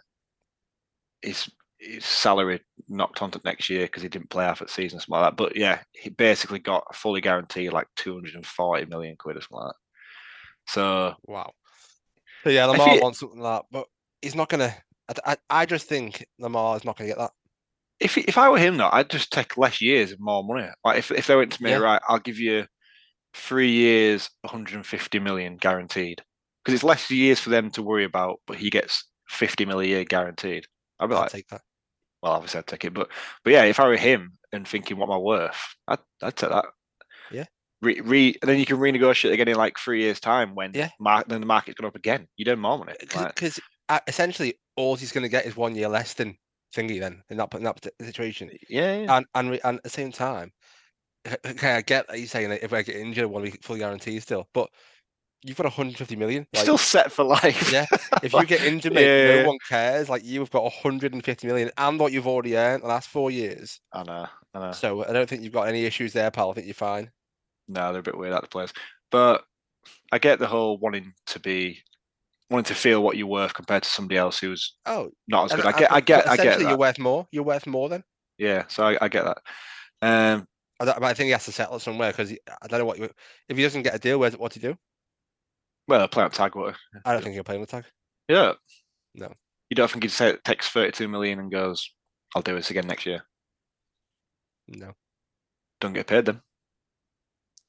his 1.21 1.49
his 1.79 2.05
salary 2.05 2.61
knocked 2.87 3.21
onto 3.21 3.39
next 3.43 3.69
year 3.69 3.85
because 3.85 4.03
he 4.03 4.09
didn't 4.09 4.29
play 4.29 4.45
half 4.45 4.61
at 4.61 4.69
season, 4.69 4.99
something 4.99 5.19
like 5.21 5.31
that. 5.31 5.37
But 5.37 5.55
yeah, 5.55 5.79
he 5.91 6.09
basically 6.09 6.59
got 6.59 6.95
fully 6.95 7.21
guaranteed 7.21 7.73
like 7.73 7.87
two 7.95 8.13
hundred 8.13 8.35
and 8.35 8.45
forty 8.45 8.85
million 8.85 9.15
quid 9.17 9.37
or 9.37 9.41
something 9.41 9.57
like 9.57 9.67
that. 9.67 10.71
So 10.71 11.15
Wow. 11.25 11.51
So 12.43 12.49
yeah, 12.49 12.65
Lamar 12.65 12.89
he- 12.89 12.99
wants 12.99 13.19
something 13.19 13.39
like 13.39 13.61
that, 13.61 13.65
but 13.71 13.87
he's 14.21 14.35
not 14.35 14.49
gonna. 14.49 14.75
I, 15.09 15.33
I, 15.33 15.37
I 15.49 15.65
just 15.65 15.87
think 15.87 16.25
Lamar 16.39 16.75
is 16.77 16.85
not 16.85 16.97
gonna 16.97 17.09
get 17.09 17.17
that. 17.17 17.31
If 18.03 18.17
if 18.17 18.37
I 18.37 18.49
were 18.49 18.57
him, 18.59 18.77
though, 18.77 18.89
I'd 18.91 19.09
just 19.09 19.31
take 19.31 19.57
less 19.57 19.81
years 19.81 20.11
and 20.11 20.19
more 20.19 20.43
money. 20.43 20.67
Like 20.83 20.97
if 20.99 21.11
if 21.11 21.27
they 21.27 21.35
went 21.35 21.51
to 21.53 21.63
me, 21.63 21.71
Yeah. 21.71 21.77
right, 21.77 22.01
I'll 22.07 22.19
give 22.19 22.37
you 22.39 22.65
three 23.33 23.71
years, 23.71 24.29
one 24.41 24.51
hundred 24.51 24.75
and 24.75 24.85
fifty 24.85 25.19
million 25.19 25.57
guaranteed, 25.57 26.21
because 26.63 26.75
it's 26.75 26.83
less 26.83 27.09
years 27.09 27.39
for 27.39 27.49
them 27.49 27.71
to 27.71 27.81
worry 27.83 28.03
about, 28.05 28.39
but 28.47 28.57
he 28.57 28.69
gets 28.69 29.05
fifty 29.29 29.65
million 29.65 29.91
a 29.91 29.95
year 29.95 30.03
guaranteed. 30.05 30.65
I'd 30.99 31.07
be 31.09 31.15
I'll 31.15 31.21
like, 31.21 31.31
take 31.31 31.47
that. 31.49 31.61
well, 32.21 32.33
obviously 32.33 32.59
I'd 32.59 32.67
take 32.67 32.85
it, 32.85 32.93
but 32.93 33.09
but 33.43 33.53
yeah, 33.53 33.63
if 33.63 33.79
I 33.79 33.87
were 33.87 33.97
him 33.97 34.33
and 34.51 34.67
thinking 34.67 34.97
what 34.97 35.07
am 35.09 35.13
I 35.13 35.17
worth, 35.17 35.75
I'd 35.87 35.99
I'd 36.21 36.35
take 36.35 36.49
that. 36.51 36.65
Yeah. 37.31 37.45
Re, 37.81 37.99
re 38.01 38.35
then 38.41 38.59
you 38.59 38.65
can 38.65 38.77
renegotiate 38.77 39.33
again 39.33 39.47
in 39.49 39.55
like 39.57 39.77
three 39.77 40.01
years' 40.03 40.19
time 40.21 40.55
when 40.55 40.71
Yeah. 40.73 40.89
mar- 40.99 41.25
then 41.27 41.41
the 41.41 41.47
market's 41.47 41.77
gone 41.79 41.87
up 41.87 41.95
again. 41.95 42.27
You 42.37 42.45
don't 42.45 42.59
more 42.59 42.77
money. 42.77 42.93
Uh, 42.93 43.19
like, 43.21 43.35
Because 43.35 43.59
uh, 43.89 43.99
essentially, 44.07 44.53
all 44.77 44.95
he's 44.95 45.11
gonna 45.11 45.27
get 45.27 45.45
is 45.45 45.57
one 45.57 45.75
year 45.75 45.89
less 45.89 46.13
than 46.13 46.37
thingy. 46.73 46.99
Then 46.99 47.23
in 47.29 47.37
that 47.37 47.53
in 47.53 47.63
that 47.63 47.87
situation, 48.01 48.49
yeah, 48.69 48.97
yeah. 48.97 49.17
and 49.17 49.25
and 49.35 49.59
and 49.63 49.77
at 49.77 49.83
the 49.83 49.89
same 49.89 50.11
time, 50.11 50.51
okay, 51.45 51.73
I 51.75 51.81
get 51.81 52.07
that 52.07 52.17
you're 52.17 52.27
saying 52.27 52.49
that 52.49 52.63
if 52.63 52.73
I 52.73 52.81
get 52.81 52.95
injured, 52.95 53.23
I 53.23 53.27
want 53.27 53.45
to 53.45 53.51
be 53.51 53.57
fully 53.61 53.79
guaranteed 53.79 54.21
still, 54.21 54.47
but 54.53 54.69
you've 55.43 55.57
got 55.57 55.65
150 55.65 56.15
million. 56.15 56.47
Like, 56.53 56.63
still 56.63 56.77
set 56.77 57.11
for 57.11 57.23
life. 57.23 57.71
yeah, 57.71 57.85
if 58.23 58.33
you 58.33 58.45
get 58.45 58.63
injured, 58.63 58.93
mate, 58.93 59.05
Yeah. 59.05 59.41
no 59.41 59.49
one 59.49 59.57
cares. 59.67 60.09
Like 60.09 60.23
you've 60.23 60.51
got 60.51 60.63
150 60.63 61.47
million 61.47 61.69
and 61.77 61.99
what 61.99 62.11
you've 62.11 62.27
already 62.27 62.57
earned 62.57 62.83
the 62.83 62.87
last 62.87 63.09
four 63.09 63.29
years. 63.31 63.79
I 63.91 64.03
know, 64.03 64.27
I 64.53 64.59
know. 64.59 64.71
So 64.71 65.05
I 65.05 65.13
don't 65.13 65.29
think 65.29 65.43
you've 65.43 65.53
got 65.53 65.67
any 65.67 65.85
issues 65.85 66.13
there, 66.13 66.31
pal. 66.31 66.51
I 66.51 66.53
think 66.53 66.67
you're 66.67 66.73
fine. 66.73 67.11
No, 67.67 67.91
they're 67.91 67.99
a 68.01 68.03
bit 68.03 68.17
weird 68.17 68.33
at 68.33 68.41
the 68.41 68.47
players, 68.47 68.73
but 69.11 69.43
I 70.11 70.19
get 70.19 70.39
the 70.39 70.47
whole 70.47 70.77
wanting 70.77 71.13
to 71.27 71.39
be, 71.39 71.79
wanting 72.53 72.73
to 72.73 72.75
feel 72.75 73.03
what 73.03 73.17
you're 73.17 73.27
worth 73.27 73.53
compared 73.53 73.83
to 73.83 73.89
somebody 73.89 74.17
else 74.17 74.39
who's 74.39 74.75
Oh, 74.85 75.09
not 75.27 75.51
as 75.51 75.55
good. 75.57 75.65
I 75.65 75.77
get, 75.77 75.91
I 75.91 75.99
get, 75.99 76.29
I 76.29 76.37
get 76.37 76.59
that. 76.59 76.69
You're 76.69 76.77
worth 76.77 76.99
more. 76.99 77.27
You're 77.31 77.43
worth 77.43 77.67
more 77.67 77.89
then. 77.89 78.03
Yeah, 78.37 78.63
so 78.67 78.85
I, 78.85 78.97
I 79.01 79.07
get 79.09 79.25
that. 79.25 79.37
Um, 80.01 80.47
I, 80.79 80.85
but 80.85 81.03
I 81.03 81.13
think 81.13 81.25
he 81.25 81.31
has 81.31 81.45
to 81.45 81.51
settle 81.51 81.79
somewhere 81.79 82.11
because 82.11 82.31
I 82.31 82.67
don't 82.67 82.79
know 82.79 82.85
what 82.85 82.99
you. 82.99 83.09
If 83.49 83.57
he 83.57 83.63
doesn't 83.63 83.81
get 83.83 83.95
a 83.95 83.99
deal, 83.99 84.19
where's 84.19 84.37
what 84.37 84.51
to 84.53 84.59
do? 84.59 84.75
well, 85.87 86.07
play 86.07 86.23
on 86.23 86.31
tag 86.31 86.55
water. 86.55 86.77
I 87.03 87.11
don't 87.13 87.21
think 87.23 87.33
he'll 87.33 87.43
play 87.43 87.55
on 87.55 87.61
the 87.61 87.67
tag. 87.67 87.83
Yeah. 88.29 88.53
No. 89.15 89.33
You 89.69 89.75
don't 89.75 89.91
think 89.91 90.03
he'd 90.03 90.09
say 90.11 90.37
takes 90.45 90.69
32 90.69 91.07
million 91.07 91.39
and 91.39 91.51
goes, 91.51 91.89
I'll 92.35 92.41
do 92.41 92.55
this 92.55 92.71
again 92.71 92.87
next 92.87 93.05
year. 93.05 93.23
No, 94.67 94.93
Don't 95.81 95.93
get 95.93 96.07
paid 96.07 96.25
then. 96.25 96.41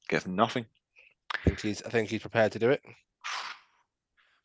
Gets 0.07 0.27
nothing. 0.27 0.65
I 1.33 1.37
think 1.43 1.61
he's. 1.61 1.81
I 1.81 1.89
think 1.89 2.09
he's 2.09 2.21
prepared 2.21 2.51
to 2.53 2.59
do 2.59 2.69
it. 2.69 2.81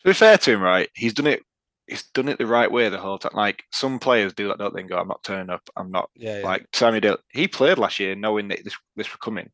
To 0.03 0.09
be 0.09 0.13
fair 0.15 0.39
to 0.39 0.53
him, 0.53 0.61
right, 0.63 0.89
he's 0.95 1.15
done 1.15 1.27
it 1.27 1.43
he's 1.87 2.05
done 2.15 2.29
it 2.29 2.39
the 2.39 2.47
right 2.47 2.71
way 2.71 2.89
the 2.89 2.99
whole 2.99 3.19
time. 3.19 3.33
Like 3.35 3.65
some 3.73 3.99
players 3.99 4.33
do 4.33 4.47
that, 4.49 4.59
don't 4.59 4.73
they? 4.73 4.81
And 4.81 4.89
go, 4.89 4.97
I'm 4.99 5.09
not 5.09 5.23
turning 5.25 5.51
up, 5.51 5.63
I'm 5.77 5.91
not 5.91 6.09
Yeah, 6.15 6.39
yeah. 6.39 6.45
like 6.45 6.67
Sammy 6.73 7.01
Dale. 7.01 7.19
He 7.33 7.49
played 7.49 7.79
last 7.79 7.99
year 7.99 8.15
knowing 8.15 8.49
that 8.49 8.63
this 8.65 8.77
this 8.97 9.11
was 9.11 9.19
coming. 9.21 9.51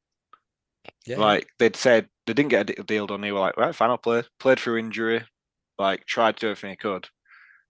yeah. 1.06 1.16
Like 1.18 1.48
they'd 1.58 1.74
said 1.76 2.08
they 2.26 2.34
didn't 2.34 2.50
get 2.50 2.78
a 2.78 2.82
deal 2.82 3.06
done. 3.06 3.20
They 3.22 3.32
were 3.32 3.40
like, 3.40 3.56
right, 3.56 3.74
final 3.74 3.96
play, 3.96 4.22
played 4.38 4.60
through 4.60 4.78
injury, 4.78 5.24
like 5.78 6.04
tried 6.06 6.36
to 6.36 6.40
do 6.46 6.50
everything 6.50 6.70
he 6.70 6.76
could. 6.76 7.08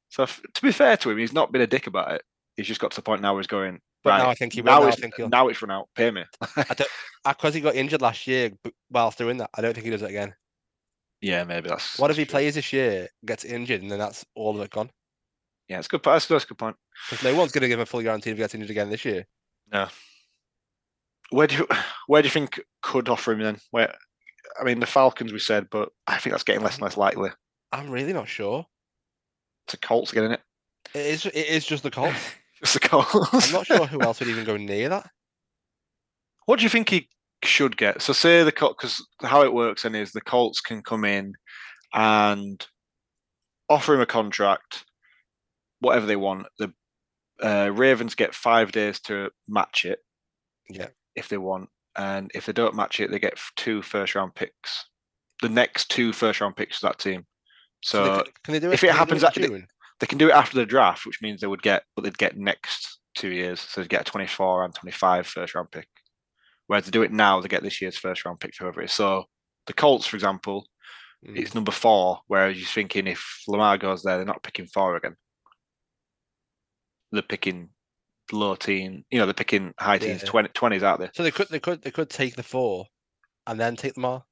So 0.08 0.24
f- 0.24 0.40
to 0.54 0.62
be 0.62 0.72
fair 0.72 0.96
to 0.98 1.10
him, 1.10 1.18
he's 1.18 1.32
not 1.32 1.52
been 1.52 1.62
a 1.62 1.66
dick 1.66 1.86
about 1.86 2.12
it. 2.12 2.22
He's 2.56 2.66
just 2.66 2.80
got 2.80 2.90
to 2.92 2.96
the 2.96 3.02
point 3.02 3.22
now 3.22 3.34
where 3.34 3.40
he's 3.42 3.46
going. 3.48 3.80
But 4.02 4.10
right, 4.10 4.18
now 4.24 4.30
I 4.30 4.34
think 4.34 4.52
he 4.52 4.62
will. 4.62 4.66
now 4.66 4.80
Now 4.80 4.86
I 4.86 4.88
it's, 4.88 5.00
think 5.00 5.14
he'll. 5.16 5.28
now 5.28 5.48
it's 5.48 5.60
run 5.62 5.70
out. 5.70 5.88
Pay 5.94 6.10
me. 6.10 6.24
I 6.56 6.74
don't 6.74 6.88
Because 7.26 7.54
he 7.54 7.60
got 7.60 7.74
injured 7.74 8.02
last 8.02 8.26
year 8.26 8.50
whilst 8.90 9.18
doing 9.18 9.36
that, 9.38 9.50
I 9.54 9.60
don't 9.62 9.74
think 9.74 9.84
he 9.84 9.90
does 9.90 10.02
it 10.02 10.10
again. 10.10 10.34
Yeah, 11.20 11.44
maybe 11.44 11.68
that's. 11.68 11.98
What 11.98 12.10
if 12.10 12.16
he 12.16 12.24
plays 12.24 12.54
this 12.54 12.72
year, 12.72 13.08
gets 13.24 13.44
injured, 13.44 13.82
and 13.82 13.90
then 13.90 13.98
that's 13.98 14.24
all 14.34 14.56
of 14.56 14.60
it 14.62 14.70
gone? 14.70 14.90
Yeah, 15.68 15.78
it's 15.78 15.88
good. 15.88 16.02
That's, 16.02 16.26
that's 16.26 16.44
a 16.44 16.48
good 16.48 16.58
point. 16.58 16.76
Because 17.10 17.24
no 17.24 17.34
one's 17.34 17.52
going 17.52 17.62
to 17.62 17.68
give 17.68 17.78
him 17.78 17.82
a 17.82 17.86
full 17.86 18.02
guarantee 18.02 18.30
if 18.30 18.36
he 18.36 18.42
gets 18.42 18.54
injured 18.54 18.70
again 18.70 18.90
this 18.90 19.04
year. 19.04 19.26
No. 19.72 19.88
Where 21.30 21.46
do 21.46 21.56
you 21.56 21.68
where 22.06 22.22
do 22.22 22.26
you 22.26 22.32
think 22.32 22.60
could 22.82 23.08
offer 23.08 23.32
him 23.32 23.40
then? 23.40 23.58
Where 23.70 23.92
I 24.60 24.64
mean 24.64 24.80
the 24.80 24.86
Falcons 24.86 25.32
we 25.32 25.38
said, 25.38 25.68
but 25.70 25.90
I 26.06 26.18
think 26.18 26.32
that's 26.32 26.44
getting 26.44 26.62
less 26.62 26.74
and 26.74 26.82
less 26.82 26.96
likely. 26.96 27.30
I'm 27.72 27.90
really 27.90 28.12
not 28.12 28.28
sure. 28.28 28.66
It's 29.66 29.74
a 29.74 29.78
Colts 29.78 30.12
getting 30.12 30.32
it. 30.32 30.40
It 30.94 31.06
is. 31.06 31.26
It 31.26 31.34
is 31.34 31.66
just 31.66 31.82
the 31.82 31.90
Colts. 31.90 32.16
It's 32.62 32.72
the 32.72 32.80
Colts. 32.80 33.14
I'm 33.14 33.52
not 33.52 33.66
sure 33.66 33.86
who 33.86 34.00
else 34.00 34.18
would 34.18 34.30
even 34.30 34.44
go 34.44 34.56
near 34.56 34.88
that. 34.88 35.10
What 36.46 36.58
do 36.58 36.62
you 36.62 36.70
think 36.70 36.88
he 36.88 37.08
should 37.46 37.76
get? 37.76 38.02
So 38.02 38.12
say 38.12 38.42
the 38.42 38.52
Colts, 38.52 38.76
because 38.78 39.06
how 39.22 39.42
it 39.42 39.52
works 39.52 39.82
then 39.82 39.94
is 39.94 40.12
the 40.12 40.20
Colts 40.20 40.60
can 40.60 40.82
come 40.82 41.04
in 41.04 41.34
and 41.94 42.64
offer 43.68 43.94
him 43.94 44.00
a 44.00 44.06
contract, 44.06 44.84
whatever 45.80 46.06
they 46.06 46.16
want. 46.16 46.46
The 46.58 46.72
uh, 47.42 47.70
Ravens 47.72 48.14
get 48.14 48.34
five 48.34 48.72
days 48.72 49.00
to 49.00 49.30
match 49.48 49.84
it. 49.84 50.00
Yeah. 50.68 50.88
If 51.14 51.28
they 51.28 51.38
want, 51.38 51.68
and 51.96 52.30
if 52.34 52.46
they 52.46 52.52
don't 52.52 52.74
match 52.74 53.00
it, 53.00 53.10
they 53.10 53.18
get 53.18 53.38
two 53.56 53.82
first 53.82 54.14
round 54.14 54.34
picks. 54.34 54.86
The 55.42 55.48
next 55.48 55.90
two 55.90 56.12
first 56.12 56.40
round 56.40 56.56
picks 56.56 56.80
to 56.80 56.86
that 56.86 56.98
team. 56.98 57.26
So 57.82 58.16
they 58.16 58.22
can 58.44 58.52
they 58.52 58.60
do 58.60 58.70
it? 58.70 58.74
if 58.74 58.84
it 58.84 58.88
they 58.88 58.92
happens 58.92 59.24
June? 59.32 59.66
they 60.00 60.06
can 60.06 60.18
do 60.18 60.28
it 60.28 60.34
after 60.34 60.56
the 60.56 60.66
draft, 60.66 61.06
which 61.06 61.22
means 61.22 61.40
they 61.40 61.46
would 61.46 61.62
get, 61.62 61.84
but 61.94 62.04
they'd 62.04 62.18
get 62.18 62.36
next 62.36 62.98
two 63.14 63.30
years. 63.30 63.60
So 63.60 63.80
they'd 63.80 63.90
get 63.90 64.02
a 64.02 64.10
24 64.10 64.64
and 64.64 64.74
25 64.74 65.26
first 65.26 65.54
round 65.54 65.70
pick. 65.70 65.88
Whereas 66.66 66.84
to 66.86 66.90
do 66.90 67.02
it 67.02 67.12
now, 67.12 67.40
to 67.40 67.48
get 67.48 67.62
this 67.62 67.80
year's 67.80 67.96
first 67.96 68.24
round 68.24 68.40
pick, 68.40 68.52
whoever 68.58 68.80
it 68.82 68.86
is. 68.86 68.92
So 68.92 69.24
the 69.66 69.72
Colts, 69.72 70.06
for 70.06 70.16
example, 70.16 70.66
Mm. 71.26 71.38
it's 71.38 71.54
number 71.54 71.72
four. 71.72 72.20
Whereas 72.26 72.58
you're 72.58 72.66
thinking 72.66 73.06
if 73.06 73.42
Lamar 73.48 73.78
goes 73.78 74.02
there, 74.02 74.16
they're 74.16 74.26
not 74.26 74.42
picking 74.42 74.66
four 74.66 74.96
again. 74.96 75.16
They're 77.10 77.22
picking 77.22 77.70
low 78.32 78.54
teen, 78.54 79.04
you 79.10 79.18
know, 79.18 79.24
they're 79.24 79.32
picking 79.32 79.72
high 79.78 79.98
teens, 79.98 80.22
yeah. 80.22 80.28
20, 80.28 80.48
20s 80.50 80.82
out 80.82 80.98
there. 80.98 81.10
So 81.14 81.22
they 81.22 81.30
could. 81.30 81.48
They 81.48 81.60
could. 81.60 81.80
They 81.82 81.90
could 81.90 82.10
take 82.10 82.36
the 82.36 82.42
four, 82.42 82.86
and 83.46 83.58
then 83.58 83.76
take 83.76 83.94
them 83.94 84.04
all. 84.04 84.26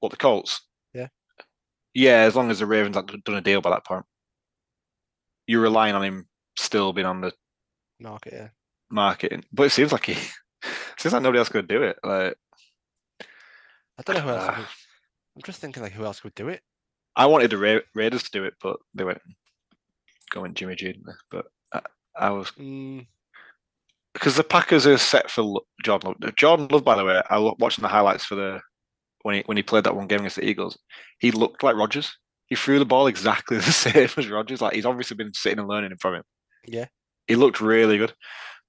What, 0.00 0.10
the 0.10 0.16
Colts? 0.16 0.60
Yeah. 0.92 1.08
Yeah, 1.94 2.18
as 2.20 2.36
long 2.36 2.50
as 2.50 2.58
the 2.58 2.66
Ravens 2.66 2.96
have 2.96 3.06
done 3.06 3.34
a 3.36 3.40
deal 3.40 3.60
by 3.60 3.70
that 3.70 3.84
point. 3.86 4.04
You're 5.46 5.62
relying 5.62 5.94
on 5.94 6.02
him 6.04 6.28
still 6.58 6.92
being 6.92 7.06
on 7.06 7.20
the 7.20 7.32
Market. 7.98 8.32
Yeah. 8.32 8.48
Marketing. 8.90 9.44
But 9.52 9.64
it 9.64 9.70
seems 9.70 9.92
like 9.92 10.06
he 10.06 10.14
seems 10.98 11.12
like 11.12 11.22
nobody 11.22 11.38
else 11.38 11.48
could 11.48 11.68
do 11.68 11.82
it. 11.82 11.96
Like 12.04 12.36
I 13.98 14.02
don't 14.04 14.16
know 14.16 14.22
who 14.22 14.28
else. 14.30 14.44
Ah. 14.48 14.56
would- 14.58 14.66
I'm 15.36 15.42
just 15.44 15.60
thinking 15.60 15.82
like 15.82 15.92
who 15.92 16.04
else 16.04 16.20
could 16.20 16.34
do 16.34 16.48
it. 16.48 16.62
I 17.14 17.26
wanted 17.26 17.50
the 17.50 17.58
Ra- 17.58 17.80
Raiders 17.94 18.22
to 18.24 18.30
do 18.30 18.44
it, 18.44 18.54
but 18.62 18.76
they 18.94 19.04
went 19.04 19.20
going 20.30 20.54
Jimmy 20.54 20.76
G. 20.76 20.98
But 21.30 21.46
I, 21.72 21.80
I 22.18 22.30
was 22.30 22.50
Mm, 22.52 23.06
because 24.14 24.36
the 24.36 24.44
Packers 24.44 24.86
are 24.86 24.96
set 24.96 25.30
for 25.30 25.60
Jordan 25.84 26.14
Love. 26.22 26.36
Jordan 26.36 26.68
Love, 26.70 26.84
by 26.84 26.96
the 26.96 27.04
way, 27.04 27.20
I 27.28 27.38
was 27.38 27.54
watching 27.58 27.82
the 27.82 27.88
highlights 27.88 28.24
for 28.24 28.34
the 28.34 28.60
when 29.22 29.34
he 29.36 29.42
when 29.46 29.56
he 29.58 29.62
played 29.62 29.84
that 29.84 29.96
one 29.96 30.06
game 30.06 30.20
against 30.20 30.36
the 30.36 30.44
Eagles. 30.48 30.78
He 31.18 31.30
looked 31.30 31.62
like 31.62 31.76
Rodgers. 31.76 32.16
He 32.46 32.54
threw 32.56 32.78
the 32.78 32.84
ball 32.86 33.06
exactly 33.08 33.56
the 33.58 33.62
same 33.64 34.08
as 34.16 34.28
Rodgers. 34.30 34.62
Like 34.62 34.74
he's 34.74 34.86
obviously 34.86 35.16
been 35.16 35.34
sitting 35.34 35.58
and 35.58 35.68
learning 35.68 35.96
from 36.00 36.14
him. 36.14 36.22
Yeah. 36.66 36.86
he 37.28 37.36
looked 37.36 37.60
really 37.60 37.98
good. 37.98 38.14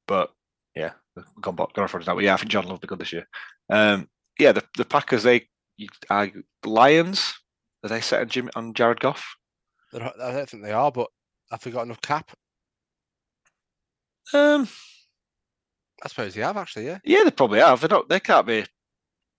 But 0.07 0.31
yeah, 0.75 0.91
gone 1.41 1.55
back, 1.55 1.73
gone 1.73 1.83
off 1.85 1.93
Rodgers 1.93 2.07
now. 2.07 2.15
But 2.15 2.23
yeah, 2.23 2.33
I 2.33 2.37
think 2.37 2.51
Jordan 2.51 2.69
Love 2.69 2.77
will 2.77 2.81
be 2.81 2.87
good 2.87 2.99
this 2.99 3.13
year. 3.13 3.27
Um, 3.69 4.07
yeah, 4.39 4.51
the 4.51 4.63
the 4.77 4.85
Packers 4.85 5.23
they 5.23 5.47
are 6.09 6.29
Lions. 6.65 7.33
Are 7.83 7.89
they 7.89 8.01
set 8.01 8.21
on 8.21 8.29
Jim 8.29 8.49
on 8.55 8.73
Jared 8.73 8.99
Goff? 8.99 9.35
I 9.93 9.99
don't 9.99 10.49
think 10.49 10.63
they 10.63 10.71
are, 10.71 10.91
but 10.91 11.07
have 11.51 11.65
we 11.65 11.71
got 11.71 11.83
enough 11.83 12.01
cap? 12.01 12.31
Um, 14.33 14.67
I 16.03 16.07
suppose 16.07 16.33
they 16.33 16.41
have 16.41 16.57
actually. 16.57 16.87
Yeah. 16.87 16.99
yeah, 17.03 17.23
they 17.23 17.31
probably 17.31 17.59
have. 17.59 17.81
They 17.81 17.87
don't. 17.87 18.07
They 18.09 18.19
can't 18.19 18.45
be. 18.45 18.65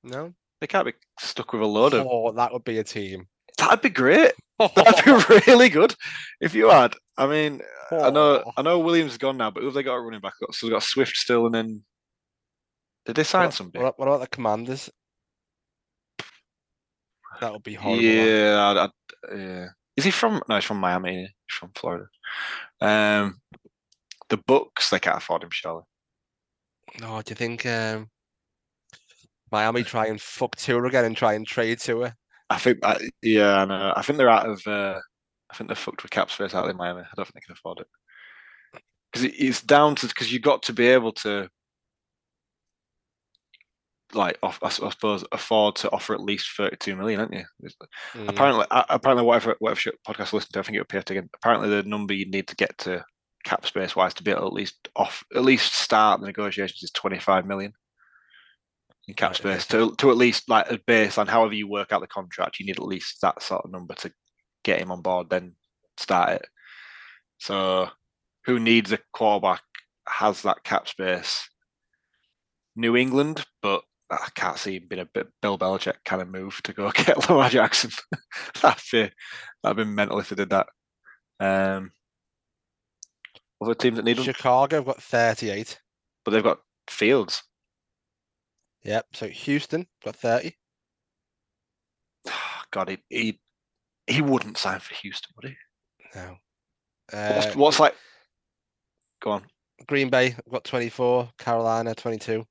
No. 0.03 0.33
They 0.61 0.67
can't 0.67 0.87
be 0.87 0.95
stuck 1.21 1.53
with 1.53 1.63
a 1.63 1.67
load 1.67 1.95
of. 1.95 2.07
Oh, 2.09 2.33
that 2.33 2.53
would 2.53 2.65
be 2.65 2.79
a 2.79 2.85
team. 2.85 3.27
That'd 3.59 3.83
be 3.83 3.91
great. 3.91 4.33
That'd 4.59 5.05
be 5.05 5.13
really 5.47 5.69
good 5.69 5.95
if 6.41 6.55
you 6.55 6.69
had. 6.71 6.95
I 7.17 7.27
mean, 7.27 7.61
I 7.91 8.11
know. 8.11 8.51
I 8.57 8.63
know 8.63 8.79
Williams 8.79 9.13
is 9.13 9.19
gone 9.19 9.37
now, 9.37 9.51
but 9.51 9.61
who 9.61 9.67
have 9.67 9.75
they 9.75 9.83
got 9.83 9.95
a 9.97 10.01
running 10.01 10.21
back? 10.21 10.35
So 10.53 10.67
they've 10.67 10.73
got 10.75 10.83
Swift 10.83 11.17
still, 11.17 11.47
and 11.47 11.55
then 11.55 11.85
did 13.07 13.17
they 13.17 13.25
sign 13.25 13.47
What, 13.47 13.55
somebody? 13.55 13.85
what, 13.85 13.99
what 13.99 14.09
about 14.09 14.21
the 14.21 14.27
Commanders? 14.29 14.91
That 17.41 17.53
would 17.53 17.63
be 17.63 17.75
horrible. 17.75 18.03
Yeah, 18.03 18.59
I'd, 18.71 18.77
I'd- 18.77 18.93
yeah. 19.41 19.67
Is 19.97 20.05
he 20.05 20.11
from? 20.11 20.43
No, 20.49 20.55
he's 20.57 20.65
from 20.65 20.79
Miami. 20.79 21.17
He's 21.23 21.29
from 21.59 21.71
Florida. 21.75 22.07
Um, 22.81 23.41
the 24.29 24.37
books 24.37 24.91
they 24.91 24.99
can't 25.01 25.17
afford 25.19 25.43
him, 25.43 25.51
surely. 25.51 25.83
No, 27.01 27.21
do 27.23 27.31
you 27.33 27.37
think 27.37 27.67
um, 27.67 28.09
Miami 29.51 29.83
try 29.83 30.07
and 30.07 30.21
fuck 30.21 30.55
Tua 30.57 30.85
again 30.85 31.05
and 31.05 31.17
try 31.17 31.35
and 31.35 31.47
trade 31.47 31.81
Tua? 31.81 32.15
I 32.51 32.59
think, 32.59 32.79
I, 32.83 32.99
yeah, 33.23 33.57
I 33.59 33.65
know. 33.65 33.93
I 33.95 34.03
think 34.03 34.17
they're 34.17 34.31
out 34.31 34.49
of. 34.49 34.67
Uh, 34.67 34.99
I 35.51 35.57
think 35.57 35.69
they're 35.69 35.77
fucked 35.77 36.03
with 36.03 36.11
cap 36.11 36.31
space 36.31 36.55
out 36.55 36.69
in 36.69 36.77
Miami. 36.77 37.01
I 37.01 37.07
don't 37.17 37.25
think 37.25 37.35
they 37.35 37.41
can 37.47 37.53
afford 37.53 37.81
it 37.81 37.87
because 39.13 39.25
it, 39.25 39.35
it's 39.39 39.63
down 39.63 39.95
to 39.97 40.07
because 40.07 40.33
you've 40.33 40.43
got 40.43 40.63
to 40.65 40.73
be 40.73 40.87
able 40.89 41.13
to, 41.13 41.49
like, 44.13 44.39
off, 44.43 44.59
I, 44.63 44.67
I 44.67 44.91
suppose, 44.91 45.25
afford 45.33 45.77
to 45.77 45.91
offer 45.91 46.15
at 46.15 46.21
least 46.21 46.51
thirty-two 46.57 46.97
million, 46.97 47.21
aren't 47.21 47.35
you? 47.35 47.45
Mm, 48.15 48.29
Apparently, 48.29 48.67
uh, 48.71 48.85
apparently, 48.89 49.25
whatever 49.25 49.57
whatever 49.59 49.81
podcast 50.07 50.33
I 50.33 50.37
listen 50.37 50.53
to, 50.53 50.59
I 50.59 50.63
think 50.63 50.77
it 50.77 50.83
appeared 50.83 51.11
again. 51.11 51.29
Apparently, 51.35 51.69
the 51.69 51.83
number 51.83 52.15
you 52.15 52.29
need 52.31 52.49
to 52.49 52.57
get 52.57 52.77
to 52.79 53.05
cap 53.45 53.65
space 53.65 53.95
wise 53.97 54.13
to 54.15 54.23
be 54.23 54.31
able 54.31 54.43
to 54.43 54.47
at 54.49 54.53
least 54.53 54.89
off 54.97 55.25
at 55.35 55.45
least 55.45 55.73
start 55.75 56.21
the 56.21 56.27
negotiations 56.27 56.83
is 56.83 56.91
twenty-five 56.91 57.47
million 57.47 57.73
in 59.09 59.15
cap 59.15 59.35
space 59.35 59.67
to 59.67 59.95
to 59.97 60.11
at 60.11 60.17
least 60.17 60.49
like 60.49 60.71
a 60.71 60.79
baseline. 60.79 61.29
However, 61.29 61.55
you 61.55 61.67
work 61.67 61.93
out 61.93 62.01
the 62.01 62.07
contract, 62.07 62.61
you 62.61 62.67
need 62.67 62.77
at 62.77 62.85
least 62.85 63.21
that 63.23 63.43
sort 63.43 63.65
of 63.65 63.73
number 63.73 63.95
to 63.95 64.13
get 64.63 64.81
him 64.81 64.93
on 64.93 65.03
board. 65.03 65.31
Then 65.31 65.55
start 65.97 66.31
it. 66.35 66.47
So, 67.39 67.89
who 68.45 68.61
needs 68.61 68.93
a 68.93 68.99
quarterback 69.13 69.63
has 70.09 70.43
that 70.43 70.63
cap 70.63 70.89
space? 70.89 71.49
New 72.77 72.97
England, 72.97 73.45
but 73.63 73.83
I 74.11 74.29
can't 74.35 74.59
see 74.59 74.77
him 74.77 74.87
being 74.89 75.03
a 75.03 75.07
bit 75.07 75.29
Bill 75.43 75.59
Belichick 75.59 75.97
kind 76.05 76.23
of 76.23 76.29
move 76.29 76.61
to 76.63 76.73
go 76.73 76.91
get 76.95 77.29
Lamar 77.29 77.49
Jackson. 77.49 77.91
that'd 78.63 78.83
be 78.93 79.11
that'd 79.63 79.77
be 79.77 79.85
mental 79.85 80.21
if 80.21 80.29
they 80.29 80.37
did 80.37 80.51
that. 80.51 80.69
Um, 81.41 81.93
other 83.61 83.75
teams 83.75 83.97
that 83.97 84.05
need 84.05 84.19
them, 84.19 84.25
Chicago 84.25 84.77
have 84.77 84.87
got 84.87 85.03
38. 85.03 85.81
but 86.25 86.31
they've 86.33 86.43
got 86.43 86.61
Fields. 86.89 87.43
Yep. 88.85 89.07
So 89.13 89.29
Houston 89.29 89.87
got 90.05 90.17
30. 90.17 90.55
God, 92.71 92.89
he 92.91 92.99
he, 93.09 93.41
he 94.07 94.23
wouldn't 94.23 94.59
sign 94.59 94.81
for 94.81 94.95
Houston, 94.95 95.35
would 95.37 95.51
he? 95.51 95.57
No. 96.15 96.37
What's, 97.11 97.47
Uh, 97.47 97.53
what's 97.57 97.81
like? 97.81 97.95
Go 99.21 99.33
on. 99.33 99.45
Green 99.87 100.11
Bay 100.11 100.35
got 100.51 100.65
24. 100.65 101.31
Carolina 101.39 101.95
22. 101.95 102.45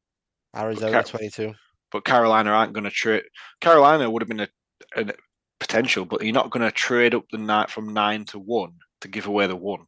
Arizona 0.56 0.92
Car- 0.92 1.04
22. 1.04 1.54
But 1.92 2.06
Carolina 2.06 2.52
aren't 2.52 2.74
going 2.74 2.84
to 2.84 2.90
trade. 2.90 3.24
Carolina 3.62 4.10
would 4.10 4.22
have 4.22 4.30
been 4.30 4.42
a, 4.42 4.50
a 4.96 5.14
potential, 5.60 6.06
but 6.06 6.22
you're 6.24 6.34
not 6.34 6.50
going 6.52 6.64
to 6.66 6.72
trade 6.72 7.16
up 7.16 7.24
the 7.32 7.38
night 7.38 7.70
from 7.70 7.94
nine 7.94 8.26
to 8.26 8.40
one 8.40 8.74
to 9.02 9.08
give 9.08 9.28
away 9.28 9.48
the 9.48 9.56
one 9.56 9.86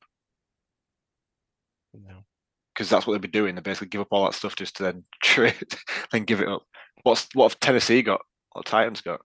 No. 1.93 2.23
Because 2.79 2.89
that's 2.89 3.05
what 3.05 3.11
they'd 3.11 3.21
be 3.21 3.27
doing. 3.27 3.55
They 3.55 3.61
basically 3.61 3.89
give 3.89 3.99
up 3.99 4.07
all 4.11 4.23
that 4.23 4.33
stuff 4.33 4.55
just 4.55 4.77
to 4.77 4.83
then 4.83 5.03
trade, 5.21 5.53
then 6.13 6.23
give 6.23 6.39
it 6.39 6.47
up. 6.47 6.63
What's 7.03 7.27
what 7.33 7.51
have 7.51 7.59
Tennessee 7.59 8.01
got? 8.01 8.21
What 8.53 8.65
Titans 8.65 9.01
got? 9.01 9.19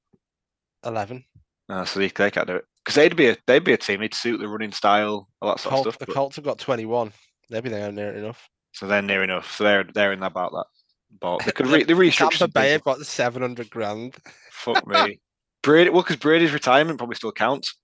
11. 0.85 1.25
Uh, 1.69 1.85
so 1.85 2.01
they, 2.01 2.09
they 2.09 2.33
can't 2.33 2.49
do 2.49 2.57
it 2.57 2.65
because 2.85 2.97
they'd 2.97 3.15
be 3.15 3.29
a 3.29 3.37
they'd 3.47 3.63
be 3.63 3.73
a 3.73 3.77
team. 3.77 4.01
They'd 4.01 4.13
suit 4.13 4.39
the 4.39 4.49
running 4.49 4.73
style, 4.73 5.29
all 5.41 5.51
that 5.51 5.61
sort 5.61 5.73
Colt, 5.73 5.87
of 5.87 5.93
the 5.93 5.97
stuff. 5.99 6.09
but- 6.09 6.15
Colts 6.15 6.37
have 6.37 6.45
got 6.45 6.59
21. 6.59 7.13
Maybe 7.49 7.69
they're 7.69 7.93
near 7.93 8.13
enough. 8.13 8.49
so 8.73 8.87
they're 8.89 9.03
near 9.03 9.23
enough. 9.23 9.55
So 9.57 9.63
they're 9.65 9.85
they're 9.85 10.13
in 10.13 10.23
about 10.23 10.51
that. 10.53 10.67
But 11.21 11.45
they 11.45 11.53
could 11.53 11.67
re- 11.69 11.85
they 11.85 11.95
restructure. 11.95 12.39
Tampa 12.39 12.49
Bay 12.49 12.73
have 12.73 12.83
got 12.83 12.99
the 12.99 13.05
700 13.05 13.71
grand. 13.71 14.17
Fuck 14.51 14.85
me. 14.89 15.21
Brady, 15.63 15.91
well, 15.91 16.03
because 16.03 16.17
Brady's 16.17 16.53
retirement 16.53 16.99
probably 16.99 17.15
still 17.17 17.33
counts. 17.33 17.77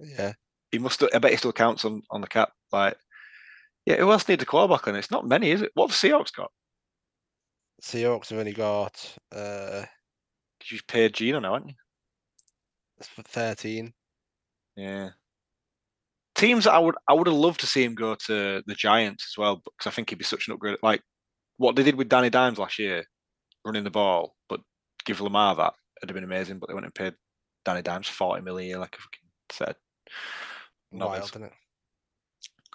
Yeah. 0.00 0.32
He 0.72 0.78
must. 0.78 1.00
I 1.14 1.18
bet 1.18 1.30
he 1.30 1.36
still 1.36 1.52
counts 1.52 1.84
on 1.84 2.02
on 2.10 2.20
the 2.20 2.26
cap. 2.26 2.50
Like, 2.72 2.96
yeah. 3.86 3.96
Who 3.96 4.10
else 4.10 4.28
needs 4.28 4.42
a 4.42 4.46
quarterback 4.46 4.86
on 4.88 4.96
it? 4.96 5.00
It's 5.00 5.10
not 5.10 5.26
many, 5.26 5.50
is 5.50 5.62
it? 5.62 5.70
What 5.74 5.90
have 5.90 6.00
the 6.00 6.08
Seahawks 6.08 6.32
got? 6.32 6.50
Seahawks 7.82 8.30
have 8.30 8.38
only 8.38 8.52
got 8.52 9.16
uh 9.32 9.84
You've 10.70 10.86
paid 10.86 11.14
Geno 11.14 11.40
now, 11.40 11.54
haven't 11.54 11.70
you? 11.70 11.74
it's 12.98 13.08
for 13.08 13.22
13. 13.22 13.92
Yeah. 14.76 15.10
Teams 16.34 16.64
that 16.64 16.72
I 16.72 16.78
would 16.78 16.96
I 17.06 17.12
would 17.12 17.26
have 17.26 17.36
loved 17.36 17.60
to 17.60 17.66
see 17.66 17.84
him 17.84 17.94
go 17.94 18.14
to 18.14 18.62
the 18.66 18.74
Giants 18.74 19.32
as 19.32 19.38
well, 19.38 19.56
because 19.56 19.86
I 19.86 19.90
think 19.90 20.10
he'd 20.10 20.18
be 20.18 20.24
such 20.24 20.48
an 20.48 20.54
upgrade. 20.54 20.78
Like 20.82 21.02
what 21.58 21.76
they 21.76 21.82
did 21.82 21.94
with 21.94 22.08
Danny 22.08 22.30
Dimes 22.30 22.58
last 22.58 22.78
year, 22.78 23.04
running 23.64 23.84
the 23.84 23.90
ball, 23.90 24.34
but 24.48 24.60
give 25.04 25.20
Lamar 25.20 25.54
that 25.56 25.74
it'd 25.98 26.10
have 26.10 26.14
been 26.14 26.24
amazing. 26.24 26.58
But 26.58 26.68
they 26.68 26.74
went 26.74 26.86
and 26.86 26.94
paid 26.94 27.14
Danny 27.64 27.82
Dimes 27.82 28.08
forty 28.08 28.42
million 28.42 28.66
a 28.66 28.68
year, 28.68 28.78
like 28.78 28.96
a 28.96 28.98
fucking 28.98 29.28
set. 29.52 29.76
Wild, 30.90 31.24
isn't 31.24 31.44
it? 31.44 31.52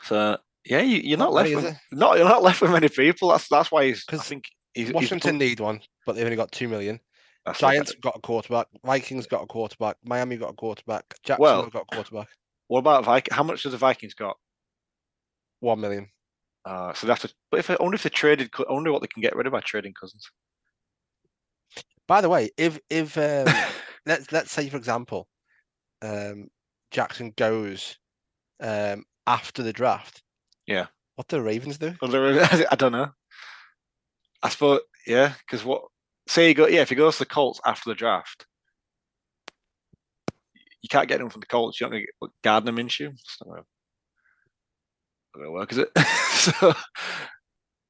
So 0.03 0.38
yeah, 0.66 0.82
you, 0.82 0.97
you're 0.97 1.18
Not 1.18 1.26
not, 1.26 1.34
left 1.34 1.55
with 1.55 1.78
not 1.91 2.18
you're 2.18 2.28
not 2.28 2.43
left 2.43 2.62
with 2.62 2.72
many 2.72 2.89
people. 2.89 3.30
That's 3.30 3.47
that's 3.47 3.72
why 3.72 3.86
he's. 3.86 4.03
I 4.12 4.18
think 4.18 4.45
he's, 4.74 4.88
he's 4.88 4.93
Washington 4.93 5.32
put- 5.32 5.39
need 5.39 5.60
one, 5.60 5.82
but 6.05 6.16
they've 6.16 6.26
only 6.26 6.36
got 6.36 6.51
2 6.51 6.68
million. 6.68 6.99
that's 7.45 7.60
Giants 7.60 7.93
got 8.01 8.18
a 8.18 8.22
quarterback. 8.22 8.68
Vikings 8.86 9.28
got 9.28 9.43
a 9.43 9.47
quarterback. 9.47 9.97
Miami 10.03 10.38
got 10.38 10.51
a 10.51 10.55
quarterback. 10.55 11.05
Jacksonville 11.24 11.62
Well- 11.62 11.70
got 11.70 11.86
a 11.91 11.95
quarterback. 11.95 12.28
What 12.68 12.80
about 12.80 13.03
Viking? 13.05 13.34
How 13.34 13.41
much 13.41 13.64
does 13.64 13.72
the 13.72 13.80
Vikings 13.80 14.14
got? 14.14 14.38
1 15.62 15.82
million. 15.82 16.07
Uh, 16.66 16.93
so 16.93 17.07
that's 17.07 17.22
to. 17.24 17.34
But 17.49 17.62
if 17.62 17.72
only 17.80 17.95
if 17.95 18.03
they 18.03 18.10
traded, 18.10 18.51
only 18.68 18.91
what 18.91 19.01
they 19.01 19.07
can 19.07 19.22
get 19.22 19.36
rid 19.36 19.47
of 19.47 19.53
by 19.53 19.62
trading 19.62 19.93
Cousins. 19.99 20.30
By 22.07 22.22
the 22.22 22.30
way, 22.30 22.49
if 22.57 22.80
if 22.89 23.18
um, 23.18 23.47
let's 24.05 24.32
let's 24.32 24.51
say 24.51 24.70
for 24.70 24.78
example, 24.78 25.28
um, 26.01 26.47
Jackson 26.91 27.34
goes 27.38 27.97
um, 28.60 29.03
after 29.26 29.64
the 29.64 29.74
draft. 29.74 30.22
Yeah. 30.70 30.86
What 31.15 31.28
do 31.28 31.38
the 31.38 31.41
Ravens 31.41 31.80
do? 31.80 31.95
Well, 32.01 32.15
I 32.72 32.76
don't 32.76 32.91
know. 32.91 33.09
I 34.41 34.49
suppose, 34.49 34.82
yeah, 35.05 35.34
because 35.39 35.65
what? 35.65 35.84
Say 36.28 36.47
you 36.47 36.53
go, 36.53 36.67
yeah, 36.67 36.82
if 36.82 36.89
he 36.89 36.95
goes 36.95 37.15
to 37.15 37.24
the 37.24 37.26
Colts 37.26 37.59
after 37.65 37.89
the 37.89 37.95
draft, 37.95 38.45
you 40.82 40.88
can't 40.89 41.09
get 41.09 41.20
him 41.20 41.30
from 41.30 41.41
the 41.41 41.47
Colts. 41.47 41.80
You're 41.80 41.89
not 41.89 41.93
going 41.93 42.03
to 42.03 42.05
get 42.05 42.15
what, 42.20 42.32
Gardner 42.43 42.72
Minshew. 42.72 43.09
It's 43.09 43.38
not 43.43 43.65
going 45.34 45.47
to 45.47 45.51
work, 45.51 45.72
is 45.72 45.80
it? 45.80 45.89
so, 46.32 46.74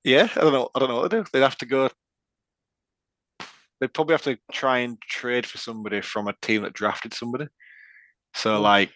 yeah, 0.05 0.29
I 0.35 0.39
don't 0.39 0.53
know. 0.53 0.69
I 0.73 0.79
don't 0.79 0.89
know 0.89 1.01
what 1.01 1.11
to 1.11 1.17
do. 1.17 1.25
They'd 1.33 1.41
have 1.41 1.57
to 1.57 1.65
go. 1.65 1.89
They'd 3.81 3.93
probably 3.93 4.13
have 4.13 4.23
to 4.23 4.37
try 4.51 4.79
and 4.79 4.99
trade 5.01 5.45
for 5.45 5.57
somebody 5.57 5.99
from 5.99 6.29
a 6.29 6.35
team 6.41 6.63
that 6.63 6.73
drafted 6.73 7.13
somebody. 7.13 7.47
So, 8.33 8.55
hmm. 8.55 8.63
like, 8.63 8.91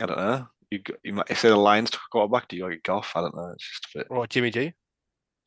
I 0.00 0.06
don't 0.06 0.18
know. 0.18 0.46
You 0.70 0.80
you 1.02 1.12
might 1.14 1.28
say 1.36 1.48
the 1.48 1.56
Lions 1.56 1.90
took 1.90 2.00
a 2.00 2.10
quarterback. 2.12 2.48
Do 2.48 2.56
you 2.56 2.62
go 2.62 2.70
get 2.70 2.82
Goff? 2.84 3.12
I 3.16 3.22
don't 3.22 3.34
know. 3.34 3.50
It's 3.54 3.68
just 3.68 3.94
a 3.94 3.98
bit. 3.98 4.06
Or 4.10 4.26
Jimmy 4.26 4.50
G? 4.50 4.72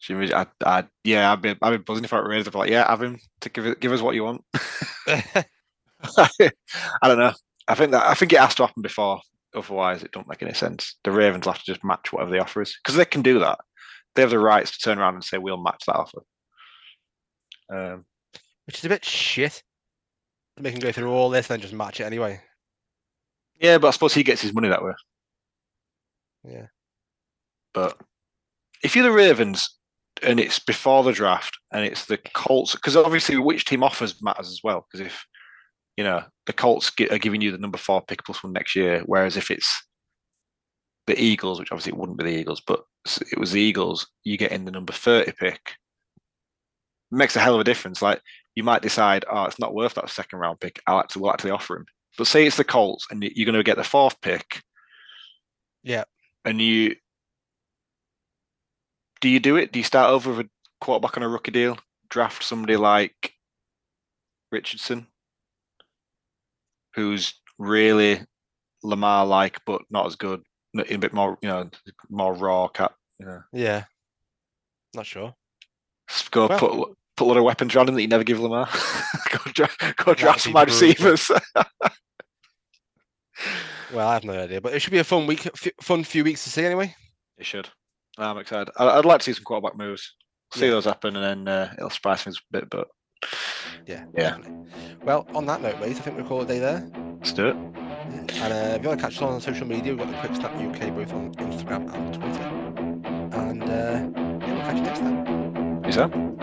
Jimmy, 0.01 0.33
I, 0.33 0.45
I, 0.65 0.83
yeah, 1.05 1.31
I've 1.31 1.41
been, 1.41 1.57
I'd 1.61 1.71
be 1.71 1.77
buzzing 1.77 2.03
if 2.03 2.11
I 2.11 2.19
Raiders. 2.19 2.47
I'd 2.47 2.51
be 2.51 2.59
like, 2.59 2.69
yeah, 2.69 2.89
have 2.89 3.01
him 3.01 3.17
to 3.39 3.49
give 3.49 3.65
it, 3.65 3.79
give 3.79 3.93
us 3.93 4.01
what 4.01 4.15
you 4.15 4.25
want. 4.25 4.43
I 5.07 5.47
don't 7.03 7.19
know. 7.19 7.31
I 7.69 7.75
think 7.75 7.91
that 7.91 8.05
I 8.05 8.13
think 8.13 8.33
it 8.33 8.39
has 8.39 8.55
to 8.55 8.65
happen 8.65 8.81
before. 8.81 9.21
Otherwise, 9.55 10.03
it 10.03 10.11
don't 10.11 10.27
make 10.27 10.43
any 10.43 10.53
sense. 10.53 10.97
The 11.05 11.11
Ravens 11.11 11.45
have 11.45 11.59
to 11.59 11.65
just 11.65 11.85
match 11.85 12.11
whatever 12.11 12.31
the 12.31 12.39
offer 12.41 12.61
is 12.61 12.77
because 12.83 12.97
they 12.97 13.05
can 13.05 13.21
do 13.21 13.39
that. 13.39 13.59
They 14.15 14.23
have 14.23 14.31
the 14.31 14.39
rights 14.39 14.71
to 14.71 14.79
turn 14.79 14.99
around 14.99 15.15
and 15.15 15.23
say 15.23 15.37
we'll 15.37 15.61
match 15.61 15.83
that 15.85 15.95
offer. 15.95 16.23
Um, 17.71 18.05
Which 18.65 18.79
is 18.79 18.85
a 18.85 18.89
bit 18.89 19.05
shit. 19.05 19.63
They 20.57 20.71
can 20.71 20.81
go 20.81 20.91
through 20.91 21.11
all 21.11 21.29
this 21.29 21.49
and 21.49 21.55
then 21.55 21.61
just 21.61 21.73
match 21.73 22.01
it 22.01 22.05
anyway. 22.05 22.41
yeah, 23.59 23.77
but 23.77 23.87
I 23.87 23.91
suppose 23.91 24.13
he 24.13 24.23
gets 24.23 24.41
his 24.41 24.53
money 24.53 24.69
that 24.69 24.83
way. 24.83 24.91
Yeah. 26.47 26.67
But 27.73 27.97
if 28.83 28.95
you're 28.95 29.03
the 29.03 29.11
Ravens 29.11 29.77
and 30.21 30.39
it's 30.39 30.59
before 30.59 31.03
the 31.03 31.11
draft 31.11 31.57
and 31.71 31.85
it's 31.85 32.05
the 32.05 32.17
Colts, 32.17 32.73
because 32.73 32.95
obviously 32.95 33.37
which 33.37 33.65
team 33.65 33.83
offers 33.83 34.21
matters 34.21 34.49
as 34.49 34.61
well. 34.63 34.85
Because 34.91 35.05
if 35.05 35.25
you 35.97 36.03
know 36.03 36.23
the 36.45 36.53
Colts 36.53 36.91
are 37.09 37.17
giving 37.17 37.41
you 37.41 37.51
the 37.51 37.57
number 37.57 37.77
four 37.77 38.01
pick 38.01 38.23
plus 38.25 38.43
one 38.43 38.53
next 38.53 38.75
year, 38.75 39.01
whereas 39.05 39.37
if 39.37 39.49
it's 39.49 39.83
the 41.07 41.21
Eagles, 41.21 41.59
which 41.59 41.71
obviously 41.71 41.91
it 41.91 41.97
wouldn't 41.97 42.17
be 42.17 42.25
the 42.25 42.37
Eagles, 42.37 42.61
but 42.65 42.83
it 43.31 43.39
was 43.39 43.51
the 43.51 43.61
Eagles, 43.61 44.07
you 44.23 44.37
get 44.37 44.51
in 44.51 44.65
the 44.65 44.71
number 44.71 44.93
30 44.93 45.33
pick. 45.33 45.59
It 47.11 47.15
makes 47.15 47.35
a 47.35 47.39
hell 47.39 47.55
of 47.55 47.61
a 47.61 47.65
difference. 47.65 48.01
Like 48.01 48.21
you 48.55 48.63
might 48.63 48.81
decide, 48.81 49.25
oh, 49.29 49.43
it's 49.45 49.59
not 49.59 49.73
worth 49.73 49.95
that 49.95 50.09
second 50.09 50.39
round 50.39 50.59
pick. 50.59 50.79
I'll 50.87 50.99
actually, 50.99 51.21
we'll 51.21 51.31
actually 51.31 51.51
offer 51.51 51.77
him. 51.77 51.85
But 52.17 52.27
say 52.27 52.45
it's 52.45 52.57
the 52.57 52.63
Colts 52.63 53.07
and 53.11 53.23
you're 53.23 53.45
going 53.45 53.57
to 53.57 53.63
get 53.63 53.77
the 53.77 53.83
fourth 53.83 54.19
pick. 54.21 54.61
Yeah. 55.83 56.03
And 56.45 56.61
you, 56.61 56.95
do 59.21 59.29
you 59.29 59.39
do 59.39 59.55
it? 59.55 59.71
Do 59.71 59.79
you 59.79 59.83
start 59.83 60.11
over 60.11 60.31
with 60.31 60.45
a 60.45 60.49
quarterback 60.81 61.17
on 61.17 61.23
a 61.23 61.29
rookie 61.29 61.51
deal? 61.51 61.77
Draft 62.09 62.43
somebody 62.43 62.75
like 62.75 63.33
Richardson, 64.51 65.07
who's 66.95 67.33
really 67.57 68.21
Lamar 68.83 69.25
like, 69.25 69.59
but 69.65 69.81
not 69.89 70.05
as 70.05 70.15
good 70.15 70.43
a 70.77 70.97
bit 70.97 71.13
more, 71.13 71.37
you 71.41 71.49
know, 71.49 71.69
more 72.09 72.33
raw 72.33 72.67
cat. 72.67 72.93
You 73.19 73.25
know. 73.27 73.43
Yeah. 73.53 73.85
Not 74.93 75.05
sure. 75.05 75.33
Go 76.31 76.47
well, 76.47 76.59
put 76.59 76.97
put 77.15 77.25
a 77.25 77.27
lot 77.27 77.37
of 77.37 77.43
weapons 77.43 77.75
around 77.75 77.89
him 77.89 77.95
that 77.95 78.01
you 78.01 78.07
never 78.07 78.23
give 78.23 78.39
Lamar. 78.39 78.67
go, 79.31 79.51
dra- 79.51 79.93
go 79.95 80.13
draft 80.13 80.41
some 80.41 80.53
wide 80.53 80.67
receivers. 80.67 81.31
well, 83.93 84.07
I 84.07 84.13
have 84.13 84.23
no 84.23 84.33
idea, 84.33 84.61
but 84.61 84.73
it 84.73 84.81
should 84.81 84.91
be 84.91 84.99
a 84.99 85.03
fun 85.03 85.27
week, 85.27 85.47
fun 85.81 86.03
few 86.03 86.23
weeks 86.23 86.43
to 86.43 86.49
see 86.49 86.65
anyway. 86.65 86.95
It 87.37 87.45
should. 87.45 87.69
I'm 88.17 88.37
excited. 88.37 88.71
I'd 88.77 89.05
like 89.05 89.19
to 89.19 89.23
see 89.25 89.33
some 89.33 89.43
quarterback 89.43 89.77
moves. 89.77 90.13
See 90.53 90.65
yeah. 90.65 90.71
those 90.71 90.85
happen, 90.85 91.15
and 91.15 91.47
then 91.47 91.53
uh, 91.53 91.73
it'll 91.77 91.89
surprise 91.89 92.23
things 92.23 92.37
a 92.37 92.59
bit. 92.59 92.69
But 92.69 92.87
yeah, 93.87 94.05
yeah. 94.15 94.37
Definitely. 94.37 94.71
Well, 95.03 95.27
on 95.33 95.45
that 95.47 95.61
note, 95.61 95.79
mate, 95.79 95.89
I 95.89 95.93
think 95.93 96.17
we'll 96.17 96.25
call 96.25 96.41
it 96.41 96.45
a 96.45 96.47
day 96.47 96.59
there. 96.59 96.89
Let's 97.17 97.33
do 97.33 97.47
it. 97.47 97.55
And 97.55 98.31
uh, 98.31 98.75
if 98.75 98.83
you 98.83 98.89
want 98.89 98.99
to 98.99 99.05
catch 99.05 99.15
us 99.15 99.21
on 99.21 99.41
social 99.41 99.65
media, 99.65 99.95
we've 99.95 99.99
got 99.99 100.11
the 100.11 100.17
Quick 100.19 100.35
Snap 100.35 100.53
UK 100.55 100.93
both 100.93 101.13
on 101.13 101.33
Instagram 101.35 101.93
and 101.93 102.13
Twitter. 102.13 103.39
And 103.39 103.63
uh, 103.63 104.45
yeah, 104.45 104.53
we'll 104.53 104.61
catch 104.61 104.77
you 104.77 104.83
next 104.83 104.99
time. 104.99 105.81
Peace 105.81 105.97
out. 105.97 106.42